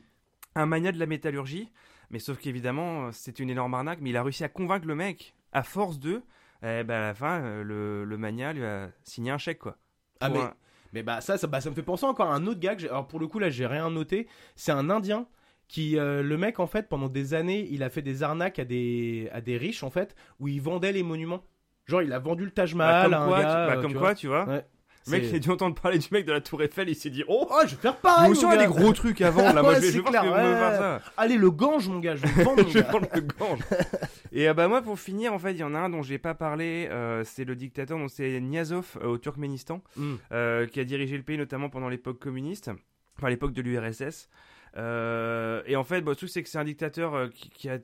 un 0.55 0.65
mania 0.65 0.93
de 0.93 0.99
la 0.99 1.05
métallurgie. 1.05 1.69
Mais 2.11 2.19
sauf 2.19 2.37
qu'évidemment, 2.37 3.07
euh, 3.07 3.11
c'était 3.11 3.41
une 3.43 3.49
énorme 3.49 3.73
arnaque. 3.73 3.99
Mais 4.01 4.11
il 4.11 4.17
a 4.17 4.23
réussi 4.23 4.43
à 4.43 4.49
convaincre 4.49 4.85
le 4.87 4.95
mec, 4.95 5.33
à 5.53 5.63
force 5.63 5.99
de. 5.99 6.21
Eh 6.63 6.83
ben 6.83 6.91
à 6.91 7.01
la 7.07 7.13
fin, 7.15 7.41
euh, 7.41 7.63
le, 7.63 8.05
le 8.05 8.17
mania 8.17 8.53
lui 8.53 8.63
a 8.63 8.89
signé 9.03 9.31
un 9.31 9.39
chèque, 9.39 9.57
quoi. 9.59 9.77
Ah 10.19 10.29
mais, 10.29 10.39
un- 10.39 10.53
mais 10.93 11.01
bah 11.01 11.19
ça, 11.21 11.37
ça, 11.39 11.47
bah, 11.47 11.59
ça 11.61 11.71
me 11.71 11.75
fait 11.75 11.81
penser 11.81 12.05
encore 12.05 12.29
à 12.29 12.35
un 12.35 12.45
autre 12.45 12.59
j'ai- 12.77 12.87
alors 12.89 13.07
pour 13.07 13.19
le 13.19 13.25
coup 13.27 13.39
là 13.39 13.49
j'ai 13.49 13.65
rien 13.65 13.89
noté, 13.89 14.27
c'est 14.55 14.71
un 14.71 14.91
indien 14.91 15.25
qui 15.67 15.97
euh, 15.97 16.21
le 16.21 16.37
mec 16.37 16.59
en 16.59 16.67
fait 16.67 16.87
pendant 16.87 17.07
des 17.09 17.33
années 17.33 17.67
il 17.71 17.81
a 17.81 17.89
fait 17.89 18.03
des 18.03 18.21
arnaques 18.21 18.59
à 18.59 18.65
des 18.65 19.27
à 19.33 19.41
des 19.41 19.57
riches 19.57 19.81
en 19.83 19.89
fait 19.89 20.15
où 20.39 20.47
il 20.47 20.61
vendait 20.61 20.91
les 20.91 21.01
monuments. 21.01 21.43
Genre 21.87 22.03
il 22.03 22.13
a 22.13 22.19
vendu 22.19 22.45
le 22.45 22.51
Taj 22.51 22.75
Bah, 22.75 22.85
Mahal 22.85 23.03
comme 23.05 23.13
à 23.13 23.23
un 23.23 23.27
quoi, 23.27 23.41
gars, 23.41 23.47
tu, 23.65 23.75
bah, 23.75 23.81
comme 23.81 23.91
tu 23.91 23.97
quoi, 23.97 24.07
vois. 24.09 24.15
tu 24.15 24.27
vois. 24.27 24.45
Ouais. 24.47 24.65
Le 25.07 25.11
mec, 25.13 25.23
il 25.29 25.35
a 25.35 25.39
dû 25.39 25.49
entendre 25.49 25.73
parler 25.79 25.97
du 25.97 26.07
mec 26.11 26.25
de 26.25 26.31
la 26.31 26.41
Tour 26.41 26.61
Eiffel, 26.61 26.87
il 26.89 26.95
s'est 26.95 27.09
dit 27.09 27.23
Oh, 27.27 27.47
Oh, 27.49 27.59
je 27.65 27.71
vais 27.75 27.81
faire 27.81 27.97
pareil. 27.97 28.25
Moi 28.25 28.31
aussi, 28.31 28.45
on 28.45 28.49
a 28.49 28.57
des 28.57 28.67
gros 28.67 28.93
trucs 28.93 29.19
vendre 29.21 29.53
là. 29.55 29.61
Moi, 29.63 29.71
Ouais, 29.71 29.75
je 29.77 29.81
vais, 29.87 29.91
je 29.93 29.99
clair, 30.01 30.21
faire 30.23 30.77
ça. 30.77 31.01
Allez 31.17 31.37
le 31.37 31.49
gange 31.49 31.87
mon 31.89 31.99
gars, 31.99 32.15
je 32.15 32.21
vais 32.27 32.43
vendre. 32.43 32.61
mon 32.63 32.69
je 32.69 32.73
vais 32.73 32.81
gars. 32.83 32.87
prendre 32.89 33.07
le 33.13 33.21
gange. 33.21 33.59
Et 34.31 34.47
euh, 34.47 34.53
bah 34.53 34.67
moi 34.67 34.81
pour 34.81 34.99
finir 34.99 35.33
en 35.33 35.39
fait 35.39 35.51
il 35.51 35.57
y 35.57 35.63
en 35.63 35.73
a 35.75 35.79
un 35.79 35.89
dont 35.89 36.01
j'ai 36.03 36.17
pas 36.19 36.33
parlé, 36.35 36.87
euh, 36.91 37.23
c'est 37.25 37.43
le 37.45 37.55
dictateur 37.55 37.97
donc 37.97 38.09
c'est 38.11 38.39
Niazov 38.39 38.97
euh, 39.01 39.07
au 39.07 39.17
Turkménistan 39.17 39.81
Hmm. 39.97 40.15
euh, 40.31 40.67
qui 40.67 40.79
a 40.79 40.83
dirigé 40.85 41.17
le 41.17 41.23
pays 41.23 41.37
notamment 41.37 41.69
pendant 41.69 41.89
l'époque 41.89 42.19
communiste, 42.19 42.69
enfin 43.17 43.29
l'époque 43.29 43.51
de 43.53 43.61
l'URSS. 43.61 44.29
Et 44.77 45.75
en 45.75 45.83
fait 45.83 46.01
bah, 46.01 46.11
le 46.11 46.15
truc 46.15 46.29
c'est 46.29 46.43
que 46.43 46.49
c'est 46.49 46.57
un 46.59 46.63
dictateur 46.63 47.29
qui, 47.33 47.49
qui 47.49 47.69
a 47.69 47.79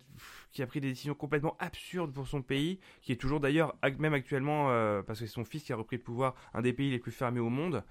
qui 0.52 0.62
a 0.64 0.68
pris 0.68 0.82
des 0.82 0.89
décisions 0.89 1.14
complètement 1.14 1.56
absurdes 1.60 2.14
pour 2.14 2.28
son 2.28 2.41
pays, 2.41 2.80
qui 3.02 3.12
est 3.12 3.16
toujours 3.18 3.39
d'ailleurs 3.39 3.76
même 4.00 4.14
actuellement 4.14 4.68
euh, 4.72 5.02
parce 5.04 5.20
que 5.20 5.26
c'est 5.26 5.32
son 5.34 5.43
fils 5.45 5.64
qui 5.64 5.74
a 5.74 5.76
repris 5.76 5.98
le 5.98 6.04
pouvoir, 6.04 6.36
un 6.54 6.62
des 6.62 6.74
pays 6.74 6.89
les 6.89 7.00
plus 7.00 7.12
fermés 7.12 7.39
au 7.39 7.50
monde. 7.50 7.84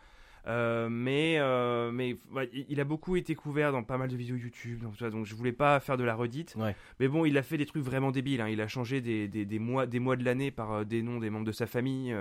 Euh, 0.48 0.88
mais 0.88 1.38
euh, 1.40 1.90
mais 1.90 2.16
ouais, 2.32 2.48
il 2.68 2.78
a 2.80 2.84
beaucoup 2.84 3.16
été 3.16 3.34
couvert 3.34 3.72
dans 3.72 3.82
pas 3.82 3.98
mal 3.98 4.08
de 4.08 4.16
vidéos 4.16 4.36
YouTube, 4.36 4.80
donc, 4.80 4.96
donc 5.10 5.26
je 5.26 5.34
voulais 5.34 5.50
pas 5.52 5.80
faire 5.80 5.96
de 5.96 6.04
la 6.04 6.14
redite. 6.14 6.54
Ouais. 6.56 6.76
Mais 7.00 7.08
bon, 7.08 7.24
il 7.24 7.36
a 7.36 7.42
fait 7.42 7.58
des 7.58 7.66
trucs 7.66 7.82
vraiment 7.82 8.12
débiles. 8.12 8.40
hein. 8.40 8.48
Il 8.48 8.60
a 8.60 8.68
changé 8.68 9.00
des, 9.00 9.26
des, 9.26 9.44
des 9.44 9.58
mois, 9.58 9.86
des 9.86 9.98
mois 9.98 10.14
de 10.14 10.24
l'année 10.24 10.52
par 10.52 10.70
euh, 10.72 10.84
des 10.84 11.02
noms 11.02 11.18
des 11.18 11.30
membres 11.30 11.46
de 11.46 11.50
sa 11.52 11.66
famille. 11.66 12.14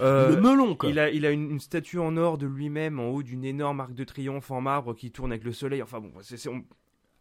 le 0.00 0.40
melon 0.40 0.74
quoi. 0.74 0.88
il 0.90 0.98
a, 0.98 1.10
il 1.10 1.24
a 1.26 1.30
une, 1.30 1.50
une 1.52 1.60
statue 1.60 1.98
en 1.98 2.16
or 2.16 2.36
de 2.38 2.46
lui-même 2.46 2.98
en 2.98 3.08
haut 3.10 3.22
d'une 3.22 3.44
énorme 3.44 3.80
arc 3.80 3.94
de 3.94 4.02
triomphe 4.04 4.50
en 4.50 4.60
marbre 4.60 4.94
qui 4.94 5.10
tourne 5.12 5.30
avec 5.30 5.44
le 5.44 5.52
soleil. 5.52 5.82
Enfin 5.82 6.00
bon, 6.00 6.10
c'est, 6.22 6.36
c'est- 6.36 6.48
on- 6.48 6.64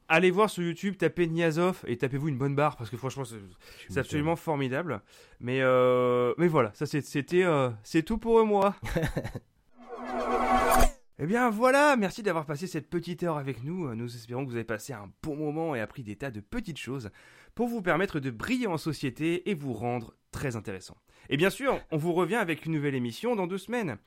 allez 0.10 0.32
voir 0.32 0.50
sur 0.50 0.64
YouTube, 0.64 0.98
tapez 0.98 1.28
Niazov 1.28 1.84
et 1.88 1.98
tapez-vous 1.98 2.28
une 2.28 2.38
bonne 2.38 2.56
barre 2.56 2.76
parce 2.76 2.90
que 2.90 2.98
franchement, 2.98 3.24
c'est, 3.24 3.98
absolument 3.98 4.36
formidable. 4.36 5.02
Mais, 5.40 5.62
euh, 5.62 6.34
mais 6.38 6.48
voilà, 6.48 6.72
ça 6.74 6.86
c'était, 6.86 7.46
euh, 7.46 7.70
c'est 7.84 8.04
tout 8.04 8.18
pour 8.18 8.46
moi. 8.46 8.76
Eh 11.22 11.26
bien 11.26 11.50
voilà, 11.50 11.98
merci 11.98 12.24
d'avoir 12.24 12.46
passé 12.46 12.66
cette 12.66 12.90
petite 12.90 13.24
heure 13.24 13.38
avec 13.38 13.66
nous. 13.66 13.94
Nous 13.94 14.16
espérons 14.16 14.46
que 14.46 14.52
vous 14.52 14.56
avez 14.56 14.64
passé 14.64 14.94
un 14.94 15.12
bon 15.22 15.36
moment 15.36 15.76
et 15.76 15.82
appris 15.82 16.02
des 16.02 16.16
tas 16.16 16.32
de 16.32 16.40
petites 16.40 16.78
choses 16.78 17.10
pour 17.56 17.68
vous 17.68 17.82
permettre 17.82 18.22
de 18.22 18.32
briller 18.32 18.68
en 18.68 18.78
société 18.78 19.50
et 19.50 19.54
vous 19.54 19.74
rendre 19.74 20.16
très 20.32 20.56
intéressant. 20.56 20.96
Et 21.28 21.36
bien 21.36 21.50
sûr, 21.50 21.78
on 21.92 21.98
vous 21.98 22.14
revient 22.14 22.38
avec 22.38 22.66
une 22.66 22.72
nouvelle 22.72 22.96
émission 22.96 23.36
dans 23.36 23.48
deux 23.48 23.58
semaines. 23.58 23.98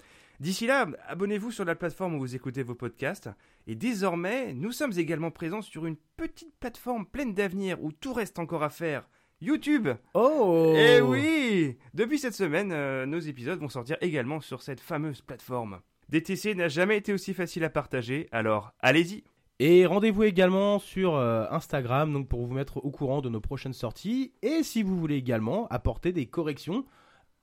D'ici 0.42 0.66
là, 0.66 0.88
abonnez-vous 1.06 1.52
sur 1.52 1.64
la 1.64 1.76
plateforme 1.76 2.16
où 2.16 2.18
vous 2.18 2.34
écoutez 2.34 2.64
vos 2.64 2.74
podcasts. 2.74 3.30
Et 3.68 3.76
désormais, 3.76 4.52
nous 4.52 4.72
sommes 4.72 4.90
également 4.96 5.30
présents 5.30 5.62
sur 5.62 5.86
une 5.86 5.94
petite 6.16 6.52
plateforme 6.58 7.06
pleine 7.06 7.32
d'avenir 7.32 7.80
où 7.80 7.92
tout 7.92 8.12
reste 8.12 8.40
encore 8.40 8.64
à 8.64 8.68
faire. 8.68 9.08
YouTube 9.40 9.88
Oh. 10.14 10.74
Eh 10.76 11.00
oui 11.00 11.78
Depuis 11.94 12.18
cette 12.18 12.34
semaine, 12.34 12.72
euh, 12.72 13.06
nos 13.06 13.20
épisodes 13.20 13.60
vont 13.60 13.68
sortir 13.68 13.96
également 14.00 14.40
sur 14.40 14.62
cette 14.62 14.80
fameuse 14.80 15.20
plateforme. 15.20 15.78
DTC 16.08 16.56
n'a 16.56 16.66
jamais 16.66 16.96
été 16.96 17.12
aussi 17.12 17.34
facile 17.34 17.62
à 17.62 17.70
partager, 17.70 18.26
alors 18.32 18.72
allez-y 18.80 19.22
Et 19.60 19.86
rendez-vous 19.86 20.24
également 20.24 20.80
sur 20.80 21.14
euh, 21.14 21.46
Instagram 21.52 22.12
donc 22.12 22.26
pour 22.26 22.44
vous 22.44 22.52
mettre 22.52 22.84
au 22.84 22.90
courant 22.90 23.20
de 23.20 23.28
nos 23.28 23.40
prochaines 23.40 23.74
sorties 23.74 24.32
et 24.42 24.64
si 24.64 24.82
vous 24.82 24.98
voulez 24.98 25.18
également 25.18 25.68
apporter 25.68 26.10
des 26.10 26.26
corrections 26.26 26.84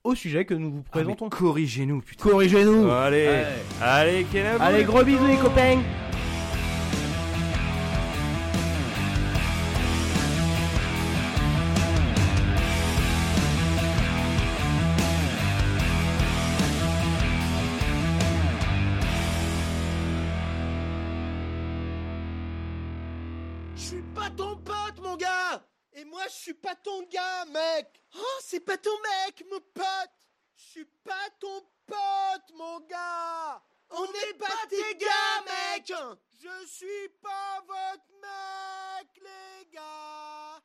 au 0.04 0.14
sujet 0.14 0.44
que 0.44 0.54
nous 0.54 0.70
vous 0.70 0.82
présentons. 0.82 1.26
Ah, 1.30 1.36
Corrigez-nous, 1.36 2.00
putain 2.00 2.30
Corrigez-nous. 2.30 2.90
Allez. 2.90 3.44
Allez, 3.82 4.24
Kenavo 4.32 4.62
Allez, 4.62 4.84
gros 4.84 5.04
bisous 5.04 5.26
les 5.26 5.36
copains. 5.36 5.78
Je 26.30 26.36
suis 26.36 26.54
pas 26.54 26.76
ton 26.76 27.02
gars, 27.08 27.44
mec. 27.46 28.02
Oh, 28.16 28.38
c'est 28.42 28.60
pas 28.60 28.78
ton 28.78 28.96
mec, 29.02 29.44
mon 29.50 29.60
pote. 29.74 30.28
Je 30.56 30.62
suis 30.62 30.84
pas 31.04 31.28
ton 31.38 31.60
pote, 31.86 32.56
mon 32.56 32.80
gars. 32.80 33.62
On 33.90 34.06
n'est 34.12 34.34
pas 34.34 34.66
tes 34.68 34.94
gars, 34.96 35.42
mec. 35.44 35.92
Je 36.40 36.66
suis 36.66 37.08
pas 37.20 37.60
votre 37.66 38.10
mec, 38.22 39.22
les 39.22 39.70
gars 39.72 40.62